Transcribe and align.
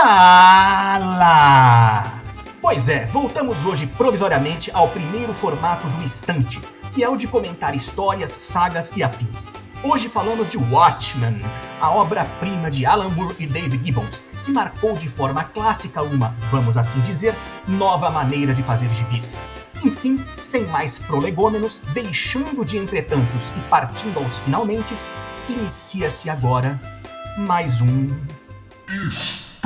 Fala! 0.00 1.42
Pois 2.60 2.88
é, 2.88 3.06
voltamos 3.06 3.64
hoje 3.64 3.84
provisoriamente 3.84 4.70
ao 4.72 4.86
primeiro 4.90 5.34
formato 5.34 5.88
do 5.88 6.04
Estante, 6.04 6.60
que 6.92 7.02
é 7.02 7.08
o 7.08 7.16
de 7.16 7.26
comentar 7.26 7.74
histórias, 7.74 8.30
sagas 8.30 8.92
e 8.94 9.02
afins. 9.02 9.44
Hoje 9.82 10.08
falamos 10.08 10.48
de 10.48 10.56
Watchmen, 10.56 11.40
a 11.80 11.90
obra-prima 11.90 12.70
de 12.70 12.86
Alan 12.86 13.08
Moore 13.08 13.34
e 13.40 13.46
David 13.48 13.84
Gibbons, 13.84 14.22
que 14.44 14.52
marcou 14.52 14.94
de 14.94 15.08
forma 15.08 15.42
clássica 15.42 16.00
uma, 16.00 16.32
vamos 16.48 16.76
assim 16.76 17.00
dizer, 17.00 17.34
nova 17.66 18.08
maneira 18.08 18.54
de 18.54 18.62
fazer 18.62 18.88
gibis. 18.90 19.42
Enfim, 19.82 20.24
sem 20.36 20.64
mais 20.68 21.00
prolegômenos, 21.00 21.82
deixando 21.92 22.64
de 22.64 22.78
entretantos 22.78 23.48
e 23.48 23.60
partindo 23.68 24.18
aos 24.18 24.38
finalmente, 24.44 24.94
inicia-se 25.48 26.30
agora 26.30 26.80
mais 27.36 27.80
um. 27.80 28.16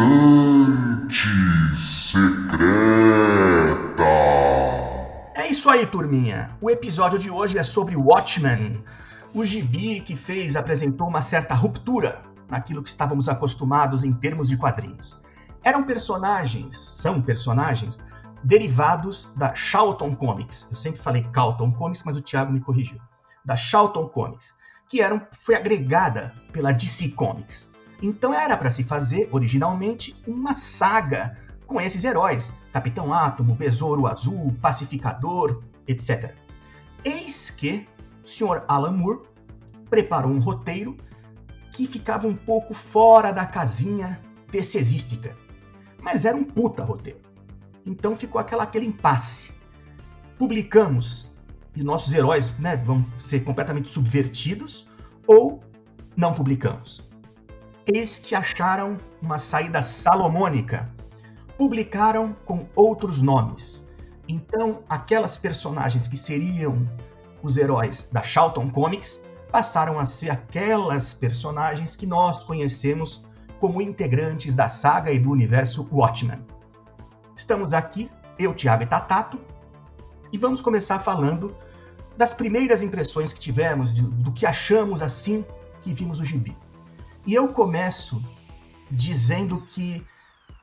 Estante 0.03 1.77
Secreta. 1.77 2.43
É 5.35 5.47
isso 5.49 5.71
aí, 5.71 5.87
turminha. 5.87 6.51
O 6.61 6.69
episódio 6.69 7.21
de 7.21 7.31
hoje 7.31 7.57
é 7.57 7.63
sobre 7.63 7.95
Watchmen, 7.95 8.83
o 9.33 9.45
gibi 9.45 10.01
que 10.01 10.17
fez, 10.17 10.57
apresentou 10.57 11.07
uma 11.07 11.23
certa 11.23 11.55
ruptura 11.55 12.21
naquilo 12.49 12.83
que 12.83 12.89
estávamos 12.89 13.29
acostumados 13.29 14.03
em 14.03 14.13
termos 14.13 14.49
de 14.49 14.57
quadrinhos. 14.57 15.23
Eram 15.63 15.85
personagens, 15.85 16.81
são 16.81 17.23
personagens, 17.23 18.01
derivados 18.43 19.31
da 19.37 19.55
Charlton 19.55 20.17
Comics. 20.17 20.67
Eu 20.69 20.77
sempre 20.77 21.01
falei 21.01 21.23
Carlton 21.33 21.71
Comics, 21.71 22.03
mas 22.03 22.17
o 22.17 22.23
Thiago 22.23 22.53
me 22.53 22.61
corrigiu. 22.61 22.99
Da 23.45 23.55
Charlton 23.55 24.09
Comics, 24.09 24.53
que 24.89 25.01
eram, 25.01 25.23
foi 25.39 25.55
agregada 25.55 26.35
pela 26.53 26.73
DC 26.73 27.11
Comics. 27.11 27.72
Então 28.03 28.35
era 28.35 28.57
para 28.57 28.71
se 28.71 28.83
fazer, 28.83 29.29
originalmente, 29.31 30.21
uma 30.27 30.53
saga 30.53 31.39
com 31.67 31.81
esses 31.81 32.03
heróis: 32.03 32.53
Capitão 32.73 33.15
Átomo, 33.15 33.55
Besouro 33.55 34.09
Azul, 34.09 34.53
Pacificador, 34.61 35.63
etc. 35.87 36.35
Eis 37.05 37.49
que 37.51 37.87
o 38.25 38.29
Sr. 38.29 38.65
Alan 38.67 38.91
Moore 38.91 39.21
preparou 39.89 40.33
um 40.33 40.41
roteiro 40.41 40.97
que 41.71 41.87
ficava 41.87 42.27
um 42.27 42.35
pouco 42.35 42.75
fora 42.75 43.33
da 43.33 43.47
casinha 43.47 44.21
DCesística. 44.51 45.37
Mas 46.03 46.25
era 46.25 46.37
um 46.37 46.45
puta 46.45 46.83
roteiro. 46.83 47.21
Então 47.87 48.17
ficou 48.17 48.41
aquela, 48.41 48.65
aquele 48.65 48.87
impasse. 48.87 49.53
Publicamos 50.39 51.31
e 51.75 51.83
nossos 51.83 52.13
heróis 52.13 52.57
né, 52.59 52.77
vão 52.77 53.05
ser 53.19 53.41
completamente 53.41 53.89
subvertidos 53.89 54.87
ou 55.27 55.63
não 56.17 56.35
publicamos. 56.35 57.12
Eis 57.87 58.21
que 58.21 58.35
acharam 58.35 58.97
uma 59.21 59.41
saída 59.41 59.83
salomônica. 59.83 60.89
Publicaram 61.59 62.37
com 62.45 62.67
outros 62.77 63.21
nomes. 63.21 63.85
Então, 64.29 64.85
aquelas 64.89 65.37
personagens 65.37 66.07
que 66.07 66.17
seriam 66.17 66.89
os 67.43 67.57
heróis 67.57 68.07
da 68.13 68.23
Charlton 68.23 68.69
Comics 68.69 69.21
passaram 69.51 69.99
a 69.99 70.07
ser 70.07 70.31
aquelas 70.31 71.13
personagens 71.13 71.97
que 71.97 72.07
nós 72.07 72.45
conhecemos 72.45 73.25
como 73.59 73.83
integrantes 73.83 74.55
da 74.55 74.69
saga 74.69 75.11
e 75.11 75.19
do 75.19 75.31
universo 75.31 75.87
Watchmen. 75.91 76.39
Estamos 77.37 77.75
aqui, 77.75 78.09
eu, 78.39 78.55
Thiago 78.55 78.85
e 78.85 78.87
Tatato, 78.87 79.41
e 80.33 80.39
vamos 80.39 80.63
começar 80.63 81.01
falando 81.01 81.55
das 82.17 82.33
primeiras 82.33 82.81
impressões 82.81 83.33
que 83.33 83.41
tivemos, 83.41 83.93
do 83.93 84.31
que 84.31 84.47
achamos 84.47 85.03
assim 85.03 85.45
que 85.81 85.93
vimos 85.93 86.21
o 86.21 86.25
gibi. 86.25 86.57
E 87.27 87.35
eu 87.35 87.49
começo 87.49 88.23
dizendo 88.91 89.61
que 89.73 90.05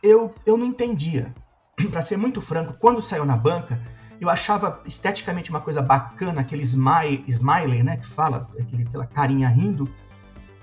eu, 0.04 0.34
eu 0.46 0.58
não 0.58 0.66
entendia. 0.66 1.34
Para 1.90 2.02
ser 2.02 2.18
muito 2.18 2.42
franco, 2.42 2.78
quando 2.80 3.02
saiu 3.02 3.26
na 3.26 3.38
banca, 3.38 3.80
eu 4.20 4.30
achava 4.30 4.82
esteticamente 4.86 5.50
uma 5.50 5.62
coisa 5.62 5.82
bacana, 5.82 6.42
aquele 6.42 6.64
smile, 6.64 7.24
smiley, 7.28 7.84
né, 7.84 7.98
que 7.98 8.06
fala, 8.06 8.50
aquele, 8.60 8.84
aquela 8.84 9.06
carinha 9.06 9.48
rindo, 9.48 9.90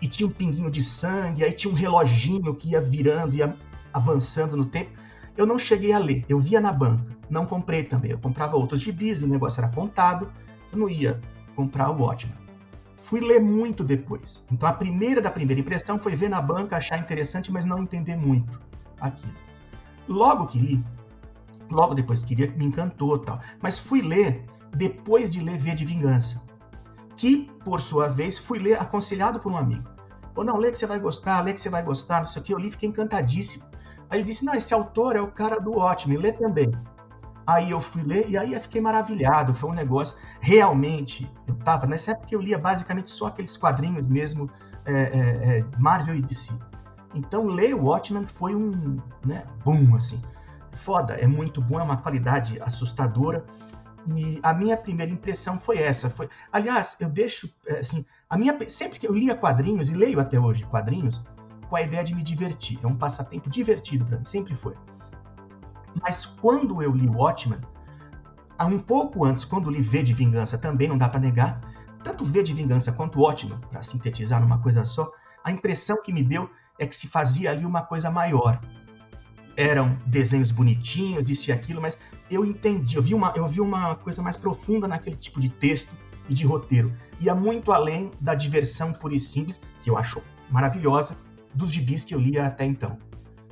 e 0.01 0.07
tinha 0.07 0.27
um 0.27 0.31
pinguinho 0.31 0.71
de 0.71 0.83
sangue, 0.83 1.43
aí 1.43 1.53
tinha 1.53 1.73
um 1.73 1.77
reloginho 1.77 2.55
que 2.55 2.71
ia 2.71 2.81
virando, 2.81 3.35
ia 3.35 3.57
avançando 3.93 4.55
no 4.57 4.67
tempo. 4.67 4.91
Eu 5.35 5.47
não 5.47 5.59
cheguei 5.59 5.93
a 5.93 5.99
ler, 5.99 6.25
eu 6.29 6.39
via 6.39 6.61
na 6.61 6.73
banca, 6.73 7.17
não 7.31 7.47
comprei 7.47 7.83
também. 7.83 8.11
Eu 8.11 8.19
comprava 8.19 8.57
outros 8.57 8.81
gibis, 8.83 9.23
o 9.23 9.27
negócio 9.27 9.61
era 9.61 9.73
contado, 9.73 10.31
eu 10.71 10.79
não 10.79 10.89
ia 10.89 11.19
comprar 11.55 11.91
o 11.91 12.03
Watchmen. 12.03 12.46
Fui 13.07 13.21
ler 13.21 13.41
muito 13.41 13.85
depois. 13.85 14.43
Então 14.51 14.69
a 14.69 14.73
primeira 14.73 15.23
da 15.23 15.31
primeira 15.31 15.61
impressão 15.61 15.97
foi 15.97 16.17
ver 16.17 16.29
na 16.29 16.41
banca, 16.41 16.77
achar 16.77 16.99
interessante, 16.99 17.53
mas 17.53 17.65
não 17.65 17.79
entender 17.79 18.17
muito 18.17 18.61
aquilo. 19.01 19.33
Logo 20.09 20.49
que 20.49 20.59
li, 20.59 20.85
logo 21.71 21.95
depois 21.95 22.25
que 22.25 22.35
li, 22.35 22.49
me 22.49 22.65
encantou 22.65 23.17
tal. 23.21 23.41
Mas 23.63 23.79
fui 23.79 24.03
ler 24.03 24.45
depois 24.77 25.31
de 25.31 25.41
ler 25.41 25.57
V 25.57 25.77
de 25.77 25.85
Vingança, 25.85 26.43
que 27.17 27.49
por 27.65 27.81
sua 27.81 28.09
vez 28.09 28.39
fui 28.39 28.59
ler 28.59 28.77
aconselhado 28.77 29.39
por 29.39 29.53
um 29.53 29.57
amigo. 29.57 29.89
Ou 30.35 30.43
não, 30.43 30.57
lê 30.57 30.73
que 30.73 30.79
você 30.79 30.87
vai 30.87 30.99
gostar, 30.99 31.41
lê 31.43 31.53
que 31.53 31.61
você 31.61 31.69
vai 31.69 31.85
gostar, 31.85 32.19
não 32.19 32.27
sei 32.27 32.43
o 32.43 32.45
que. 32.45 32.53
Eu 32.53 32.59
li, 32.59 32.73
fiquei 32.73 32.89
encantadíssimo. 32.89 33.63
Aí 34.11 34.19
ele 34.19 34.27
disse: 34.27 34.45
Não, 34.45 34.55
esse 34.55 34.75
autor 34.75 35.15
é 35.15 35.21
o 35.21 35.31
cara 35.31 35.61
do 35.61 35.77
Watchmen, 35.77 36.19
lê 36.19 36.33
também. 36.33 36.73
Aí 37.47 37.71
eu 37.71 37.81
fui 37.81 38.03
ler 38.03 38.29
e 38.29 38.37
aí 38.37 38.55
eu 38.55 38.61
fiquei 38.61 38.81
maravilhado. 38.81 39.55
Foi 39.55 39.71
um 39.71 39.75
negócio. 39.75 40.17
Realmente, 40.41 41.31
eu 41.47 41.55
tava. 41.57 41.87
Nessa 41.87 42.11
época 42.11 42.35
eu 42.35 42.41
lia 42.41 42.59
basicamente 42.59 43.11
só 43.11 43.27
aqueles 43.27 43.57
quadrinhos 43.57 44.05
mesmo, 44.07 44.51
é, 44.85 44.93
é, 44.93 45.59
é, 45.59 45.65
Marvel 45.79 46.17
e 46.17 46.23
DC. 46.23 46.53
Então 47.15 47.47
ler 47.47 47.75
o 47.75 47.85
Watchmen 47.85 48.27
foi 48.27 48.55
um 48.55 49.01
né, 49.25 49.45
boom, 49.65 49.95
assim. 49.97 50.21
Foda, 50.73 51.15
é 51.15 51.27
muito 51.27 51.63
bom, 51.63 51.79
é 51.79 51.83
uma 51.83 51.97
qualidade 51.97 52.61
assustadora. 52.61 53.45
E 54.15 54.39
a 54.43 54.53
minha 54.53 54.77
primeira 54.77 55.11
impressão 55.11 55.59
foi 55.59 55.79
essa. 55.79 56.11
Foi, 56.11 56.29
aliás, 56.53 56.97
eu 57.01 57.09
deixo 57.09 57.49
é, 57.67 57.79
assim, 57.79 58.05
a 58.29 58.37
minha 58.37 58.57
sempre 58.69 58.99
que 58.99 59.07
eu 59.07 59.15
lia 59.15 59.37
quadrinhos 59.37 59.89
e 59.91 59.95
leio 59.95 60.19
até 60.19 60.39
hoje 60.39 60.65
quadrinhos, 60.65 61.23
com 61.69 61.77
a 61.77 61.83
ideia 61.83 62.03
de 62.03 62.15
me 62.15 62.23
divertir. 62.23 62.79
É 62.83 62.87
um 62.87 62.97
passatempo 62.97 63.49
divertido 63.49 64.05
para 64.05 64.19
mim, 64.19 64.25
sempre 64.25 64.55
foi. 64.57 64.75
Mas 66.03 66.27
quando 66.27 66.83
eu 66.83 66.93
li 66.93 67.09
Watchmen, 67.09 67.61
um 68.61 68.79
pouco 68.79 69.25
antes, 69.25 69.45
quando 69.45 69.71
li 69.71 69.81
V 69.81 70.03
de 70.03 70.15
Vingança, 70.15 70.57
também 70.59 70.89
não 70.89 70.99
dá 70.99 71.09
para 71.09 71.21
negar, 71.21 71.61
tanto 72.03 72.25
V 72.25 72.43
de 72.43 72.53
Vingança 72.53 72.93
quanto 72.93 73.21
Watchmen, 73.21 73.59
para 73.71 73.83
sintetizar 73.83 74.41
numa 74.41 74.59
coisa 74.59 74.85
só, 74.85 75.11
a 75.43 75.51
impressão 75.51 76.01
que 76.03 76.13
me 76.13 76.23
deu 76.23 76.51
é 76.79 76.87
que 76.87 76.95
se 76.95 77.09
fazia 77.09 77.51
ali 77.51 77.65
uma 77.65 77.83
coisa 77.83 78.11
maior. 78.11 78.61
Eram 79.57 79.97
desenhos 80.07 80.53
bonitinhos, 80.53 81.29
isso 81.29 81.51
e 81.51 81.53
aquilo, 81.53 81.81
mas 81.81 81.97
eu 82.31 82.45
entendi, 82.45 82.97
eu 82.97 83.03
vi 83.03 83.15
uma, 83.15 83.33
eu 83.35 83.47
vi 83.47 83.61
uma 83.61 83.95
coisa 83.95 84.21
mais 84.21 84.37
profunda 84.37 84.87
naquele 84.87 85.17
tipo 85.17 85.41
de 85.41 85.49
texto 85.49 85.93
e 86.29 86.35
de 86.35 86.45
roteiro. 86.45 86.93
Ia 87.21 87.35
muito 87.35 87.73
além 87.73 88.11
da 88.21 88.35
diversão 88.35 88.93
pura 88.93 89.15
e 89.15 89.21
simples, 89.21 89.61
que 89.83 89.89
eu 89.89 89.97
acho 89.97 90.23
maravilhosa, 90.51 91.17
dos 91.55 91.71
gibis 91.71 92.05
que 92.05 92.15
eu 92.15 92.21
lia 92.21 92.47
até 92.47 92.67
então. 92.67 92.99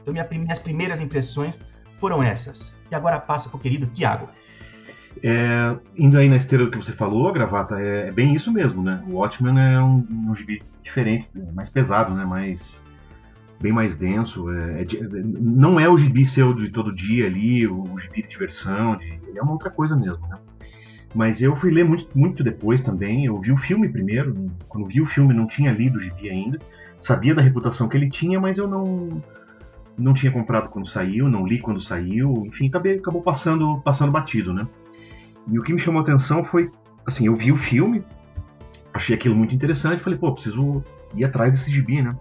Então, 0.02 0.12
minha, 0.12 0.28
minhas 0.30 0.58
primeiras 0.58 1.00
impressões 1.00 1.58
foram 2.04 2.22
essas. 2.22 2.74
E 2.90 2.94
agora 2.94 3.18
passo 3.18 3.48
para 3.48 3.56
o 3.56 3.60
querido 3.60 3.86
Tiago. 3.86 4.28
É, 5.22 5.74
indo 5.96 6.18
aí 6.18 6.28
na 6.28 6.36
esteira 6.36 6.66
do 6.66 6.70
que 6.70 6.76
você 6.76 6.92
falou, 6.92 7.32
gravata, 7.32 7.80
é, 7.80 8.08
é 8.08 8.12
bem 8.12 8.34
isso 8.34 8.52
mesmo, 8.52 8.82
né? 8.82 9.02
O 9.08 9.14
Watchmen 9.14 9.58
é 9.58 9.80
um, 9.80 10.06
um 10.10 10.36
gibi 10.36 10.60
diferente, 10.82 11.26
mais 11.54 11.70
pesado, 11.70 12.12
né? 12.14 12.26
Mais, 12.26 12.78
bem 13.58 13.72
mais 13.72 13.96
denso. 13.96 14.50
É, 14.50 14.82
é, 14.82 14.86
não 15.40 15.80
é 15.80 15.88
o 15.88 15.96
gibi 15.96 16.26
seu 16.26 16.52
de 16.52 16.68
todo 16.68 16.94
dia 16.94 17.24
ali, 17.24 17.66
o, 17.66 17.84
o 17.90 17.98
gibi 17.98 18.20
de 18.20 18.28
diversão, 18.28 18.98
de, 18.98 19.18
é 19.34 19.40
uma 19.40 19.52
outra 19.52 19.70
coisa 19.70 19.96
mesmo, 19.96 20.28
né? 20.28 20.36
Mas 21.14 21.40
eu 21.40 21.56
fui 21.56 21.70
ler 21.70 21.86
muito, 21.86 22.06
muito 22.14 22.44
depois 22.44 22.82
também. 22.82 23.24
Eu 23.24 23.40
vi 23.40 23.50
o 23.50 23.56
filme 23.56 23.88
primeiro. 23.88 24.50
Quando 24.68 24.88
vi 24.88 25.00
o 25.00 25.06
filme, 25.06 25.32
não 25.32 25.46
tinha 25.46 25.72
lido 25.72 25.96
o 25.96 26.00
gibi 26.00 26.28
ainda. 26.28 26.58
Sabia 27.00 27.34
da 27.34 27.40
reputação 27.40 27.88
que 27.88 27.96
ele 27.96 28.10
tinha, 28.10 28.38
mas 28.38 28.58
eu 28.58 28.68
não 28.68 29.22
não 29.96 30.12
tinha 30.12 30.32
comprado 30.32 30.68
quando 30.68 30.88
saiu, 30.88 31.28
não 31.28 31.46
li 31.46 31.60
quando 31.60 31.80
saiu, 31.80 32.32
enfim, 32.46 32.68
acabei, 32.68 32.98
acabou 32.98 33.22
passando, 33.22 33.80
passando 33.80 34.12
batido, 34.12 34.52
né? 34.52 34.66
E 35.48 35.58
o 35.58 35.62
que 35.62 35.72
me 35.72 35.80
chamou 35.80 36.00
a 36.00 36.02
atenção 36.02 36.44
foi, 36.44 36.70
assim, 37.06 37.26
eu 37.26 37.36
vi 37.36 37.52
o 37.52 37.56
filme, 37.56 38.04
achei 38.92 39.14
aquilo 39.14 39.34
muito 39.34 39.54
interessante, 39.54 40.02
falei, 40.02 40.18
pô, 40.18 40.32
preciso 40.32 40.82
ir 41.14 41.24
atrás 41.24 41.52
desse 41.52 41.70
gibi, 41.70 42.02
né? 42.02 42.16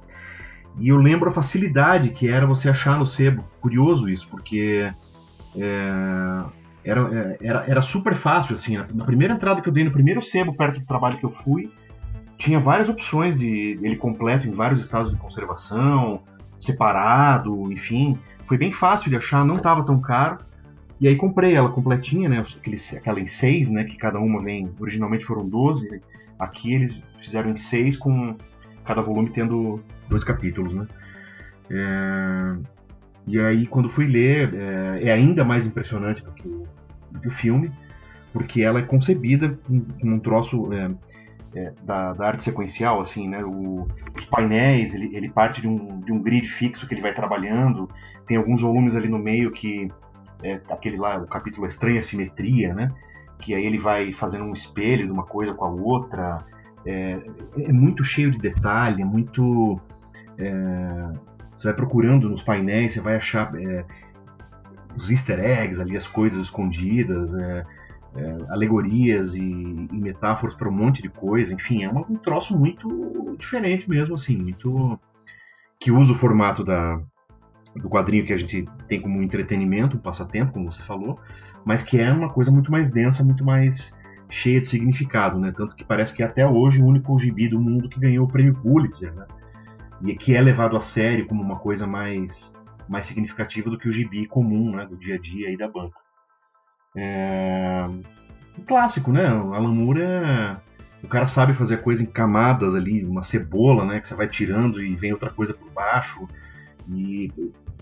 E 0.79 0.89
eu 0.89 0.97
lembro 0.97 1.29
a 1.29 1.33
facilidade 1.33 2.09
que 2.09 2.27
era 2.27 2.45
você 2.45 2.69
achar 2.69 2.97
no 2.97 3.05
sebo. 3.05 3.43
Curioso 3.61 4.09
isso, 4.09 4.27
porque 4.27 4.89
é, 5.55 6.43
era, 6.83 7.01
é, 7.01 7.37
era, 7.41 7.63
era 7.67 7.81
super 7.81 8.15
fácil, 8.15 8.55
assim. 8.55 8.77
Na 8.93 9.05
primeira 9.05 9.33
entrada 9.33 9.61
que 9.61 9.69
eu 9.69 9.73
dei, 9.73 9.83
no 9.83 9.91
primeiro 9.91 10.21
sebo 10.21 10.55
perto 10.55 10.79
do 10.79 10.85
trabalho 10.85 11.17
que 11.17 11.25
eu 11.25 11.29
fui, 11.29 11.71
tinha 12.37 12.59
várias 12.59 12.89
opções 12.89 13.37
de 13.37 13.79
ele 13.81 13.95
completo 13.95 14.47
em 14.47 14.51
vários 14.51 14.81
estados 14.81 15.11
de 15.11 15.17
conservação, 15.17 16.21
separado, 16.63 17.71
enfim. 17.71 18.17
Foi 18.47 18.57
bem 18.57 18.71
fácil 18.71 19.09
de 19.09 19.15
achar, 19.15 19.45
não 19.45 19.57
estava 19.57 19.85
tão 19.85 19.99
caro. 19.99 20.37
E 20.99 21.07
aí 21.07 21.15
comprei 21.15 21.53
ela 21.53 21.69
completinha, 21.69 22.29
né? 22.29 22.45
Aquele, 22.57 22.77
aquela 22.95 23.19
em 23.19 23.27
seis, 23.27 23.69
né? 23.69 23.83
Que 23.83 23.97
cada 23.97 24.19
uma 24.19 24.41
vem. 24.41 24.69
Originalmente 24.79 25.25
foram 25.25 25.47
12. 25.47 25.89
Né? 25.89 25.99
Aqui 26.39 26.73
eles 26.73 27.01
fizeram 27.19 27.49
em 27.49 27.55
seis, 27.55 27.97
com 27.97 28.35
cada 28.83 29.01
volume 29.01 29.29
tendo 29.29 29.83
dois 30.09 30.23
capítulos, 30.23 30.73
né? 30.73 30.87
É... 31.69 32.73
E 33.25 33.39
aí, 33.39 33.65
quando 33.65 33.89
fui 33.89 34.05
ler, 34.05 34.53
é, 34.53 35.07
é 35.07 35.13
ainda 35.13 35.45
mais 35.45 35.65
impressionante 35.65 36.23
do 36.23 36.31
que, 36.31 36.47
o, 36.47 37.31
filme, 37.31 37.71
porque 38.33 38.61
ela 38.61 38.79
é 38.79 38.81
concebida 38.81 39.57
com, 39.65 39.85
um 40.03 40.19
troço 40.19 40.73
é, 40.73 40.91
é, 41.55 41.71
da, 41.83 42.13
da, 42.13 42.27
arte 42.27 42.43
sequencial, 42.43 43.01
assim, 43.01 43.27
né? 43.27 43.39
O, 43.43 43.87
os 44.17 44.25
painéis, 44.25 44.93
ele, 44.93 45.15
ele 45.15 45.29
parte 45.29 45.61
de 45.61 45.67
um, 45.67 45.99
de 45.99 46.11
um 46.11 46.21
grid 46.21 46.47
fixo 46.47 46.87
que 46.87 46.93
ele 46.93 47.01
vai 47.01 47.13
trabalhando, 47.13 47.89
tem 48.25 48.37
alguns 48.37 48.61
volumes 48.61 48.95
ali 48.95 49.07
no 49.07 49.19
meio 49.19 49.51
que 49.51 49.89
é 50.43 50.59
aquele 50.69 50.97
lá, 50.97 51.17
o 51.17 51.27
capítulo 51.27 51.65
Estranha 51.65 52.01
Simetria, 52.01 52.73
né? 52.73 52.91
Que 53.39 53.55
aí 53.55 53.65
ele 53.65 53.77
vai 53.77 54.11
fazendo 54.13 54.43
um 54.43 54.53
espelho 54.53 55.05
de 55.05 55.11
uma 55.11 55.23
coisa 55.23 55.53
com 55.53 55.65
a 55.65 55.69
outra. 55.69 56.37
É, 56.85 57.19
é 57.57 57.71
muito 57.71 58.03
cheio 58.03 58.29
de 58.29 58.37
detalhe, 58.37 59.01
é 59.01 59.05
muito. 59.05 59.79
É, 60.37 61.13
você 61.55 61.67
vai 61.67 61.73
procurando 61.73 62.29
nos 62.29 62.43
painéis, 62.43 62.93
você 62.93 62.99
vai 62.99 63.15
achar 63.15 63.53
é, 63.55 63.85
os 64.97 65.09
easter 65.09 65.39
eggs 65.39 65.79
ali, 65.81 65.95
as 65.95 66.07
coisas 66.07 66.43
escondidas, 66.43 67.33
é, 67.33 67.65
é, 68.15 68.37
alegorias 68.49 69.35
e, 69.35 69.41
e 69.41 69.97
metáforas 69.97 70.55
para 70.55 70.69
um 70.69 70.71
monte 70.71 71.01
de 71.01 71.09
coisa. 71.09 71.53
Enfim, 71.53 71.83
é 71.83 71.89
um 71.89 72.15
troço 72.15 72.57
muito 72.57 73.35
diferente 73.37 73.89
mesmo, 73.89 74.15
assim, 74.15 74.37
muito. 74.37 74.99
que 75.79 75.91
usa 75.91 76.11
o 76.11 76.15
formato 76.15 76.63
da, 76.63 76.99
do 77.75 77.89
quadrinho 77.89 78.25
que 78.25 78.33
a 78.33 78.37
gente 78.37 78.67
tem 78.87 79.01
como 79.01 79.21
entretenimento, 79.21 79.97
um 79.97 79.99
passatempo, 79.99 80.53
como 80.53 80.71
você 80.71 80.83
falou, 80.83 81.19
mas 81.65 81.81
que 81.81 81.99
é 81.99 82.11
uma 82.11 82.29
coisa 82.29 82.51
muito 82.51 82.71
mais 82.71 82.91
densa, 82.91 83.23
muito 83.23 83.43
mais 83.43 83.93
cheia 84.29 84.59
de 84.59 84.67
significado, 84.67 85.39
né? 85.39 85.51
Tanto 85.55 85.75
que 85.75 85.83
parece 85.83 86.13
que 86.13 86.23
é 86.23 86.25
até 86.25 86.45
hoje 86.47 86.81
o 86.81 86.85
único 86.85 87.17
gibi 87.19 87.47
do 87.47 87.59
mundo 87.59 87.89
que 87.89 87.99
ganhou 87.99 88.25
o 88.25 88.31
prêmio 88.31 88.55
Pulitzer, 88.55 89.13
né? 89.13 89.25
E 90.01 90.15
que 90.15 90.35
é 90.35 90.41
levado 90.41 90.75
a 90.75 90.81
sério 90.81 91.27
como 91.27 91.41
uma 91.41 91.57
coisa 91.57 91.87
mais 91.87 92.51
mais 92.87 93.05
significativa 93.05 93.69
do 93.69 93.77
que 93.77 93.87
o 93.87 93.91
gibi 93.91 94.27
comum, 94.27 94.75
né? 94.75 94.85
Do 94.85 94.97
dia 94.97 95.15
a 95.15 95.17
dia 95.17 95.47
aí 95.47 95.57
da 95.57 95.67
banca. 95.67 96.02
É... 96.95 97.85
Um 98.57 98.63
clássico, 98.65 99.11
né? 99.11 99.33
O 99.33 99.53
Alan 99.53 99.73
Moore 99.73 100.01
é... 100.01 100.55
O 101.03 101.07
cara 101.07 101.25
sabe 101.25 101.53
fazer 101.53 101.75
a 101.75 101.79
coisa 101.79 102.01
em 102.01 102.05
camadas 102.05 102.75
ali, 102.75 103.03
uma 103.03 103.21
cebola, 103.21 103.83
né? 103.85 103.99
Que 103.99 104.07
você 104.07 104.15
vai 104.15 104.27
tirando 104.27 104.81
e 104.81 104.95
vem 104.95 105.11
outra 105.11 105.29
coisa 105.29 105.53
por 105.53 105.69
baixo. 105.71 106.27
E 106.89 107.31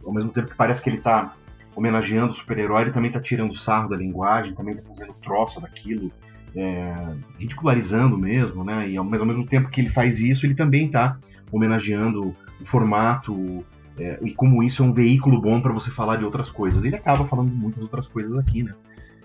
ao 0.04 0.12
mesmo 0.12 0.32
tempo 0.32 0.48
que 0.48 0.56
parece 0.56 0.82
que 0.82 0.90
ele 0.90 0.98
está 0.98 1.34
homenageando 1.76 2.32
o 2.32 2.36
super-herói, 2.36 2.84
ele 2.84 2.92
também 2.92 3.10
está 3.10 3.20
tirando 3.20 3.56
sarro 3.56 3.90
da 3.90 3.96
linguagem, 3.96 4.54
também 4.54 4.74
está 4.74 4.88
fazendo 4.88 5.14
troça 5.22 5.62
daquilo, 5.62 6.12
é, 6.56 6.94
ridicularizando 7.38 8.18
mesmo, 8.18 8.64
né? 8.64 8.90
E 8.90 9.00
mas 9.00 9.22
ao 9.22 9.28
mesmo 9.28 9.46
tempo 9.46 9.70
que 9.70 9.82
ele 9.82 9.90
faz 9.90 10.20
isso, 10.20 10.46
ele 10.46 10.56
também 10.56 10.88
está 10.88 11.18
homenageando 11.52 12.36
o 12.60 12.66
formato 12.66 13.64
é, 14.00 14.20
e 14.22 14.34
como 14.34 14.64
isso 14.64 14.84
é 14.84 14.86
um 14.86 14.94
veículo 14.94 15.40
bom 15.40 15.62
para 15.62 15.72
você 15.72 15.92
falar 15.92 16.18
de 16.18 16.26
outras 16.26 16.50
coisas. 16.50 16.84
Ele 16.84 16.96
acaba 16.96 17.26
falando 17.26 17.52
muitas 17.52 17.82
outras 17.84 18.08
coisas 18.08 18.38
aqui, 18.38 18.64
né? 18.64 18.74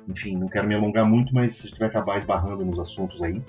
Enfim, 0.08 0.37
não 0.37 0.49
quero 0.49 0.69
me 0.69 0.75
alongar 0.75 1.05
muito, 1.05 1.35
mas 1.35 1.64
a 1.64 1.69
gente 1.69 1.79
vai 1.79 1.88
acabar 1.88 2.19
esbarrando 2.19 2.64
nos 2.64 2.79
assuntos 2.79 3.23
aí. 3.23 3.43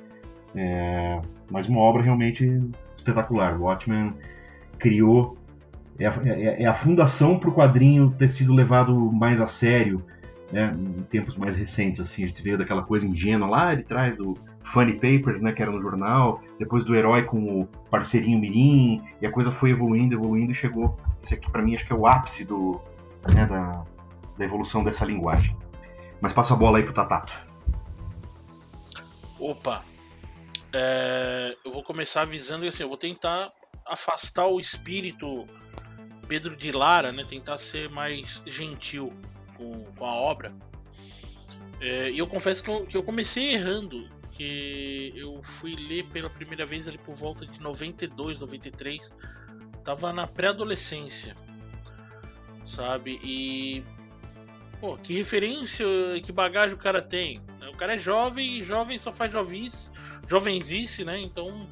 É, 0.55 1.21
mas 1.51 1.67
uma 1.67 1.79
obra 1.79 2.01
realmente 2.01 2.61
espetacular. 2.97 3.59
Watchmen 3.59 4.13
criou 4.79 5.37
é 5.99 6.07
a, 6.07 6.13
é, 6.25 6.63
é 6.63 6.65
a 6.65 6.73
fundação 6.73 7.39
para 7.39 7.49
o 7.49 7.53
quadrinho 7.53 8.13
ter 8.17 8.27
sido 8.27 8.53
levado 8.53 8.93
mais 9.11 9.41
a 9.41 9.47
sério 9.47 10.03
né, 10.51 10.73
em 10.75 11.03
tempos 11.03 11.37
mais 11.37 11.55
recentes. 11.55 11.99
Assim, 11.99 12.23
a 12.23 12.27
gente 12.27 12.41
veio 12.41 12.57
daquela 12.57 12.83
coisa 12.83 13.05
ingênua 13.05 13.47
lá 13.47 13.75
de 13.75 13.83
trás 13.83 14.17
do 14.17 14.33
Funny 14.63 14.93
Papers, 14.93 15.41
né, 15.41 15.51
que 15.51 15.61
era 15.61 15.71
no 15.71 15.81
jornal, 15.81 16.41
depois 16.59 16.83
do 16.83 16.95
herói 16.95 17.23
com 17.23 17.61
o 17.61 17.67
parceirinho 17.89 18.39
Mirim, 18.39 19.01
e 19.21 19.25
a 19.25 19.31
coisa 19.31 19.51
foi 19.51 19.71
evoluindo, 19.71 20.15
evoluindo 20.15 20.51
e 20.51 20.55
chegou. 20.55 20.97
Esse 21.21 21.33
aqui, 21.33 21.49
para 21.51 21.61
mim, 21.61 21.75
acho 21.75 21.85
que 21.85 21.93
é 21.93 21.95
o 21.95 22.05
ápice 22.05 22.43
do, 22.45 22.79
né, 23.33 23.45
da, 23.45 23.83
da 24.37 24.45
evolução 24.45 24.83
dessa 24.83 25.05
linguagem. 25.05 25.55
Mas 26.21 26.33
passo 26.33 26.53
a 26.53 26.55
bola 26.55 26.77
aí 26.77 26.83
pro 26.83 26.93
Tatato. 26.93 27.33
Opa! 29.39 29.83
É, 30.73 31.55
eu 31.63 31.71
vou 31.71 31.83
começar 31.83 32.23
avisando 32.23 32.63
que 32.63 32.69
assim, 32.69 32.83
eu 32.83 32.89
vou 32.89 32.97
tentar 32.97 33.51
afastar 33.85 34.47
o 34.47 34.59
espírito 34.59 35.45
Pedro 36.27 36.55
de 36.55 36.71
Lara, 36.71 37.11
né, 37.11 37.23
tentar 37.23 37.57
ser 37.57 37.89
mais 37.89 38.43
gentil 38.45 39.13
com, 39.55 39.85
com 39.97 40.05
a 40.05 40.13
obra. 40.13 40.53
É, 41.79 42.09
e 42.11 42.17
eu 42.17 42.27
confesso 42.27 42.63
que 42.63 42.69
eu, 42.69 42.85
que 42.85 42.97
eu, 42.97 43.03
comecei 43.03 43.53
errando, 43.53 44.09
que 44.31 45.13
eu 45.15 45.41
fui 45.43 45.75
ler 45.75 46.05
pela 46.07 46.29
primeira 46.29 46.65
vez 46.65 46.87
ali 46.87 46.97
por 46.97 47.15
volta 47.15 47.45
de 47.45 47.61
92, 47.61 48.39
93, 48.39 49.11
tava 49.83 50.11
na 50.11 50.27
pré-adolescência, 50.27 51.35
sabe? 52.65 53.19
E 53.23 53.83
pô, 54.79 54.97
que 54.97 55.13
referência, 55.13 55.85
que 56.23 56.31
bagagem 56.31 56.75
o 56.75 56.79
cara 56.79 57.01
tem? 57.01 57.41
O 57.71 57.77
cara 57.77 57.95
é 57.95 57.97
jovem 57.97 58.59
e 58.59 58.63
jovem 58.63 58.97
só 58.97 59.13
faz 59.13 59.31
jovis, 59.31 59.91
jovenzice, 60.27 61.03
né? 61.03 61.19
Então 61.19 61.67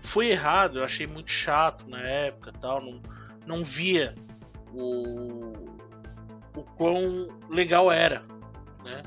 foi 0.00 0.28
errado, 0.28 0.78
eu 0.78 0.84
achei 0.84 1.06
muito 1.06 1.30
chato 1.30 1.88
na 1.88 2.00
época, 2.00 2.52
tal, 2.52 2.82
não 2.82 3.00
não 3.48 3.64
via 3.64 4.14
o, 4.74 5.54
o 6.54 6.62
quão 6.76 7.28
legal 7.48 7.90
era, 7.90 8.22
né? 8.84 9.02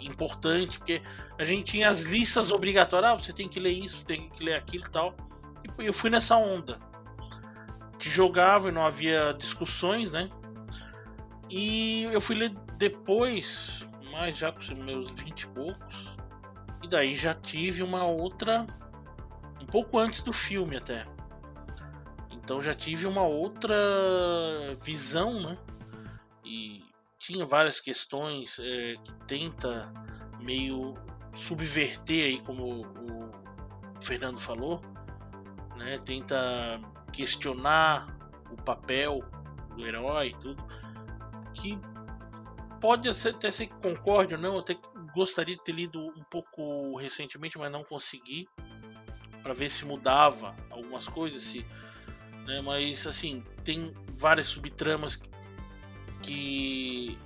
Importante, 0.00 0.78
porque 0.78 1.02
a 1.38 1.44
gente 1.44 1.72
tinha 1.72 1.90
as 1.90 2.02
listas 2.02 2.50
obrigatórias, 2.50 3.12
ah, 3.12 3.14
você 3.14 3.32
tem 3.32 3.48
que 3.48 3.60
ler 3.60 3.70
isso, 3.70 4.04
tem 4.04 4.30
que 4.30 4.42
ler 4.42 4.54
aquilo 4.54 4.86
e 4.86 4.90
tal. 4.90 5.14
E 5.78 5.86
eu 5.86 5.92
fui 5.92 6.10
nessa 6.10 6.36
onda. 6.36 6.80
Que 7.98 8.08
jogava 8.08 8.68
e 8.68 8.72
não 8.72 8.84
havia 8.84 9.32
discussões, 9.38 10.10
né? 10.10 10.28
E 11.54 12.04
eu 12.04 12.18
fui 12.18 12.34
ler 12.34 12.48
depois, 12.78 13.86
mas 14.10 14.38
já 14.38 14.50
com 14.50 14.74
meus 14.74 15.10
20 15.10 15.42
e 15.42 15.46
poucos. 15.48 16.16
E 16.82 16.88
daí 16.88 17.14
já 17.14 17.34
tive 17.34 17.82
uma 17.82 18.06
outra. 18.06 18.66
Um 19.60 19.66
pouco 19.66 19.98
antes 19.98 20.22
do 20.22 20.32
filme 20.32 20.78
até. 20.78 21.06
Então 22.30 22.62
já 22.62 22.72
tive 22.72 23.06
uma 23.06 23.22
outra 23.22 23.76
visão, 24.80 25.42
né? 25.42 25.58
E 26.42 26.82
tinha 27.18 27.44
várias 27.44 27.80
questões 27.80 28.58
é, 28.58 28.96
que 29.04 29.12
tenta 29.26 29.92
meio 30.40 30.94
subverter 31.34 32.24
aí, 32.24 32.40
como 32.40 32.80
o 32.80 33.30
Fernando 34.00 34.40
falou, 34.40 34.80
né? 35.76 35.98
Tenta 36.02 36.80
questionar 37.12 38.18
o 38.50 38.56
papel 38.56 39.20
do 39.76 39.86
herói 39.86 40.28
e 40.28 40.34
tudo, 40.34 40.64
que 41.54 41.78
pode 42.80 43.08
até 43.08 43.50
ser 43.50 43.66
que 43.66 43.74
concorde 43.74 44.34
ou 44.34 44.40
não, 44.40 44.58
até 44.58 44.76
gostaria 45.14 45.54
de 45.54 45.62
ter 45.62 45.72
lido 45.72 46.00
um 46.00 46.24
pouco 46.24 46.96
recentemente, 46.96 47.58
mas 47.58 47.70
não 47.70 47.84
consegui 47.84 48.48
para 49.42 49.52
ver 49.52 49.70
se 49.70 49.84
mudava 49.84 50.54
algumas 50.70 51.08
coisas, 51.08 51.42
se 51.42 51.64
né? 52.44 52.60
Mas 52.60 53.06
assim, 53.06 53.42
tem 53.64 53.92
várias 54.16 54.46
subtramas 54.46 55.20
que 56.22 57.18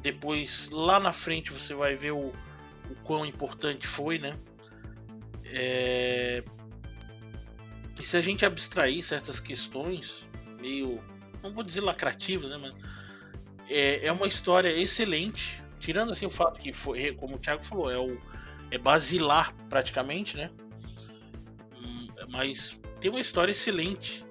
depois 0.00 0.68
lá 0.70 1.00
na 1.00 1.12
frente 1.12 1.52
você 1.52 1.74
vai 1.74 1.96
ver 1.96 2.12
o, 2.12 2.28
o 2.28 2.94
quão 3.04 3.24
importante 3.24 3.86
foi, 3.86 4.18
né? 4.18 4.36
É... 5.44 6.42
E 7.98 8.02
se 8.02 8.16
a 8.16 8.20
gente 8.20 8.44
abstrair 8.44 9.02
certas 9.02 9.40
questões, 9.40 10.26
meio, 10.60 11.02
não 11.42 11.52
vou 11.52 11.64
dizer 11.64 11.80
lacrativas, 11.80 12.50
né? 12.50 12.56
Mas 12.56 12.74
é, 13.68 14.06
é 14.06 14.12
uma 14.12 14.26
história 14.26 14.68
excelente, 14.68 15.62
tirando 15.78 16.12
assim 16.12 16.26
o 16.26 16.30
fato 16.30 16.60
que 16.60 16.72
foi, 16.72 17.12
como 17.14 17.36
o 17.36 17.38
Thiago 17.38 17.62
falou, 17.62 17.90
é 17.90 17.98
o 17.98 18.18
é 18.70 18.78
basilar 18.78 19.54
praticamente, 19.68 20.36
né? 20.36 20.50
Hum, 21.74 22.06
mas 22.28 22.80
tem 23.00 23.10
uma 23.10 23.20
história 23.20 23.52
excelente. 23.52 24.26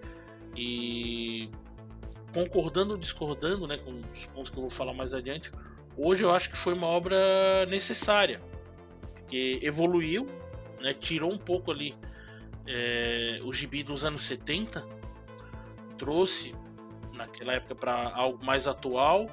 E 0.55 1.49
concordando 2.33 2.93
ou 2.93 2.97
discordando 2.97 3.67
né, 3.67 3.77
com 3.77 3.99
os 4.13 4.25
pontos 4.27 4.51
que 4.51 4.57
eu 4.57 4.61
vou 4.61 4.69
falar 4.69 4.93
mais 4.93 5.13
adiante, 5.13 5.51
hoje 5.95 6.23
eu 6.23 6.31
acho 6.31 6.49
que 6.49 6.57
foi 6.57 6.73
uma 6.73 6.87
obra 6.87 7.65
necessária, 7.67 8.41
porque 9.15 9.59
evoluiu, 9.61 10.27
né, 10.79 10.93
tirou 10.93 11.31
um 11.31 11.37
pouco 11.37 11.71
ali 11.71 11.95
é, 12.67 13.39
o 13.43 13.53
gibi 13.53 13.83
dos 13.83 14.03
anos 14.03 14.23
70, 14.23 14.85
trouxe 15.97 16.55
naquela 17.17 17.53
época 17.53 17.75
para 17.75 18.11
algo 18.13 18.43
mais 18.45 18.67
atual. 18.67 19.27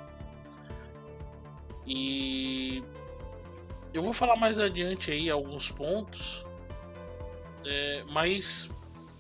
E 1.87 2.83
eu 3.93 4.03
vou 4.03 4.13
falar 4.13 4.37
mais 4.37 4.59
adiante 4.59 5.13
aí 5.13 5.31
alguns 5.31 5.71
pontos, 5.71 6.45
é, 7.65 8.05
mas 8.11 8.69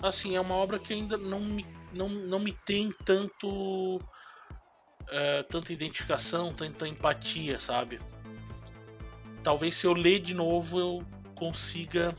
assim 0.02 0.34
é 0.34 0.40
uma 0.40 0.54
obra 0.54 0.78
que 0.78 0.92
ainda 0.92 1.16
não 1.16 1.40
me 1.40 1.66
não, 1.92 2.08
não 2.08 2.38
me 2.38 2.52
tem 2.52 2.90
tanto. 3.04 4.00
É, 5.10 5.42
tanta 5.44 5.70
identificação, 5.70 6.52
tanta 6.52 6.88
empatia, 6.88 7.58
sabe? 7.58 8.00
Talvez 9.42 9.76
se 9.76 9.86
eu 9.86 9.92
ler 9.92 10.18
de 10.20 10.32
novo 10.32 10.80
eu 10.80 11.06
consiga 11.34 12.16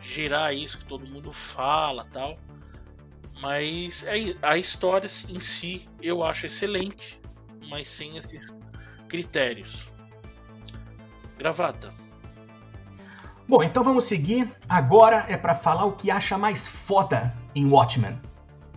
gerar 0.00 0.52
isso 0.52 0.78
que 0.78 0.84
todo 0.84 1.06
mundo 1.06 1.32
fala 1.32 2.04
tal. 2.12 2.36
Mas 3.40 4.04
é, 4.04 4.36
a 4.42 4.56
história 4.56 5.08
em 5.28 5.38
si 5.38 5.88
eu 6.02 6.24
acho 6.24 6.46
excelente, 6.46 7.20
mas 7.68 7.88
sem 7.88 8.16
esses 8.16 8.46
critérios. 9.08 9.92
Gravata. 11.38 11.92
Bom, 13.48 13.62
então 13.62 13.82
vamos 13.82 14.04
seguir. 14.04 14.52
Agora 14.68 15.24
é 15.28 15.36
para 15.36 15.54
falar 15.54 15.84
o 15.84 15.92
que 15.92 16.10
acha 16.10 16.36
mais 16.36 16.66
foda 16.66 17.34
em 17.54 17.66
Watchmen. 17.66 18.18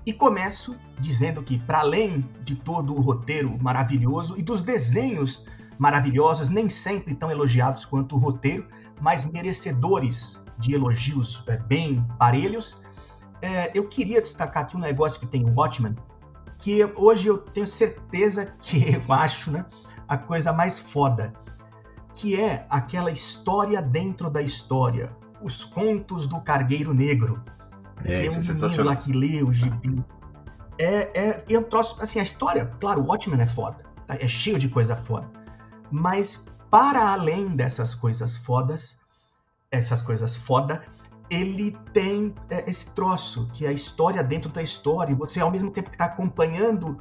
E 0.05 0.13
começo 0.13 0.75
dizendo 0.99 1.43
que, 1.43 1.59
para 1.59 1.79
além 1.79 2.27
de 2.43 2.55
todo 2.55 2.95
o 2.95 3.01
roteiro 3.01 3.57
maravilhoso 3.61 4.37
e 4.37 4.43
dos 4.43 4.61
desenhos 4.61 5.45
maravilhosos, 5.77 6.49
nem 6.49 6.69
sempre 6.69 7.15
tão 7.15 7.29
elogiados 7.29 7.83
quanto 7.83 8.15
o 8.15 8.19
roteiro, 8.19 8.67
mas 9.01 9.25
merecedores 9.25 10.39
de 10.57 10.73
elogios 10.73 11.43
é, 11.47 11.57
bem 11.57 12.05
parelhos, 12.17 12.79
é, 13.41 13.71
eu 13.73 13.87
queria 13.87 14.21
destacar 14.21 14.63
aqui 14.63 14.77
um 14.77 14.79
negócio 14.79 15.19
que 15.19 15.25
tem 15.25 15.43
o 15.43 15.53
Watchmen, 15.53 15.95
que 16.57 16.83
hoje 16.95 17.27
eu 17.27 17.37
tenho 17.37 17.67
certeza 17.67 18.45
que 18.61 18.93
eu 18.93 19.13
acho 19.13 19.51
né, 19.51 19.65
a 20.07 20.17
coisa 20.17 20.53
mais 20.53 20.77
foda, 20.77 21.33
que 22.13 22.39
é 22.39 22.65
aquela 22.69 23.11
história 23.11 23.81
dentro 23.81 24.29
da 24.29 24.41
história, 24.41 25.15
os 25.41 25.63
contos 25.63 26.27
do 26.27 26.39
Cargueiro 26.39 26.93
Negro, 26.93 27.43
É, 28.03 28.03
que 28.03 28.11
é 28.11 28.27
isso 28.27 28.51
um 28.51 28.57
é 28.57 28.61
menino 28.61 28.83
lá 28.83 28.95
que 28.95 29.11
lê 29.11 29.41
o 29.41 29.51
gibi. 29.51 30.03
É, 30.77 31.19
é, 31.19 31.43
é 31.49 31.59
um 31.59 31.63
troço, 31.63 31.97
assim, 32.01 32.19
a 32.19 32.23
história, 32.23 32.65
claro, 32.79 33.01
o 33.01 33.07
Watchmen 33.07 33.41
é 33.41 33.47
foda, 33.47 33.83
tá? 34.05 34.15
é 34.19 34.27
cheio 34.27 34.59
de 34.59 34.69
coisa 34.69 34.95
foda, 34.95 35.29
mas 35.91 36.45
para 36.69 37.11
além 37.11 37.47
dessas 37.47 37.93
coisas 37.93 38.37
fodas, 38.37 38.97
essas 39.69 40.01
coisas 40.01 40.35
foda, 40.37 40.83
ele 41.31 41.77
tem 41.93 42.35
é, 42.49 42.69
esse 42.69 42.93
troço, 42.93 43.49
que 43.53 43.65
é 43.65 43.69
a 43.69 43.71
história 43.71 44.21
dentro 44.21 44.51
da 44.51 44.61
história, 44.61 45.13
e 45.13 45.15
você 45.15 45.39
ao 45.39 45.49
mesmo 45.49 45.71
tempo 45.71 45.89
que 45.89 45.95
está 45.95 46.05
acompanhando 46.05 46.99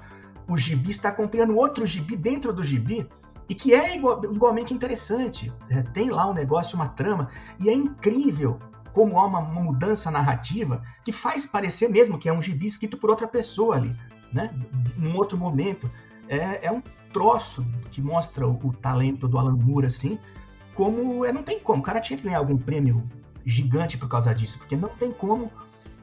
o 0.49 0.57
gibi, 0.57 0.93
está 0.93 1.09
acompanhando 1.09 1.57
outro 1.57 1.85
gibi 1.85 2.17
dentro 2.17 2.53
do 2.53 2.63
gibi, 2.63 3.09
e 3.49 3.55
que 3.57 3.75
é 3.75 3.97
igual- 3.97 4.25
igualmente 4.25 4.73
interessante. 4.73 5.53
É, 5.69 5.83
tem 5.83 6.11
lá 6.11 6.31
um 6.31 6.33
negócio, 6.33 6.77
uma 6.77 6.87
trama, 6.87 7.29
e 7.59 7.69
é 7.69 7.75
incrível 7.75 8.61
como 8.93 9.19
há 9.19 9.27
uma, 9.27 9.41
uma 9.41 9.61
mudança 9.61 10.11
narrativa 10.13 10.81
que 11.05 11.11
faz 11.11 11.45
parecer 11.45 11.89
mesmo 11.89 12.17
que 12.17 12.29
é 12.29 12.33
um 12.33 12.41
gibi 12.41 12.67
escrito 12.67 12.97
por 12.97 13.11
outra 13.11 13.27
pessoa 13.27 13.75
ali, 13.75 13.95
né? 14.33 14.55
Num 14.97 15.17
outro 15.17 15.37
momento. 15.37 15.91
É, 16.29 16.67
é 16.67 16.71
um 16.71 16.83
troço 17.13 17.67
que 17.91 18.01
mostra 18.01 18.47
o, 18.47 18.53
o 18.65 18.73
talento 18.73 19.27
do 19.27 19.37
Alan 19.37 19.57
Moore, 19.57 19.87
assim, 19.87 20.17
como 20.75 21.25
é, 21.25 21.33
não 21.33 21.43
tem 21.43 21.59
como. 21.59 21.81
O 21.81 21.83
cara 21.83 22.01
tinha 22.01 22.17
que 22.17 22.23
ganhar 22.23 22.39
algum 22.39 22.57
prêmio 22.57 23.03
gigante 23.45 23.97
por 23.99 24.09
causa 24.09 24.35
disso, 24.35 24.59
porque 24.59 24.77
não 24.77 24.89
tem 24.89 25.13
como 25.13 25.51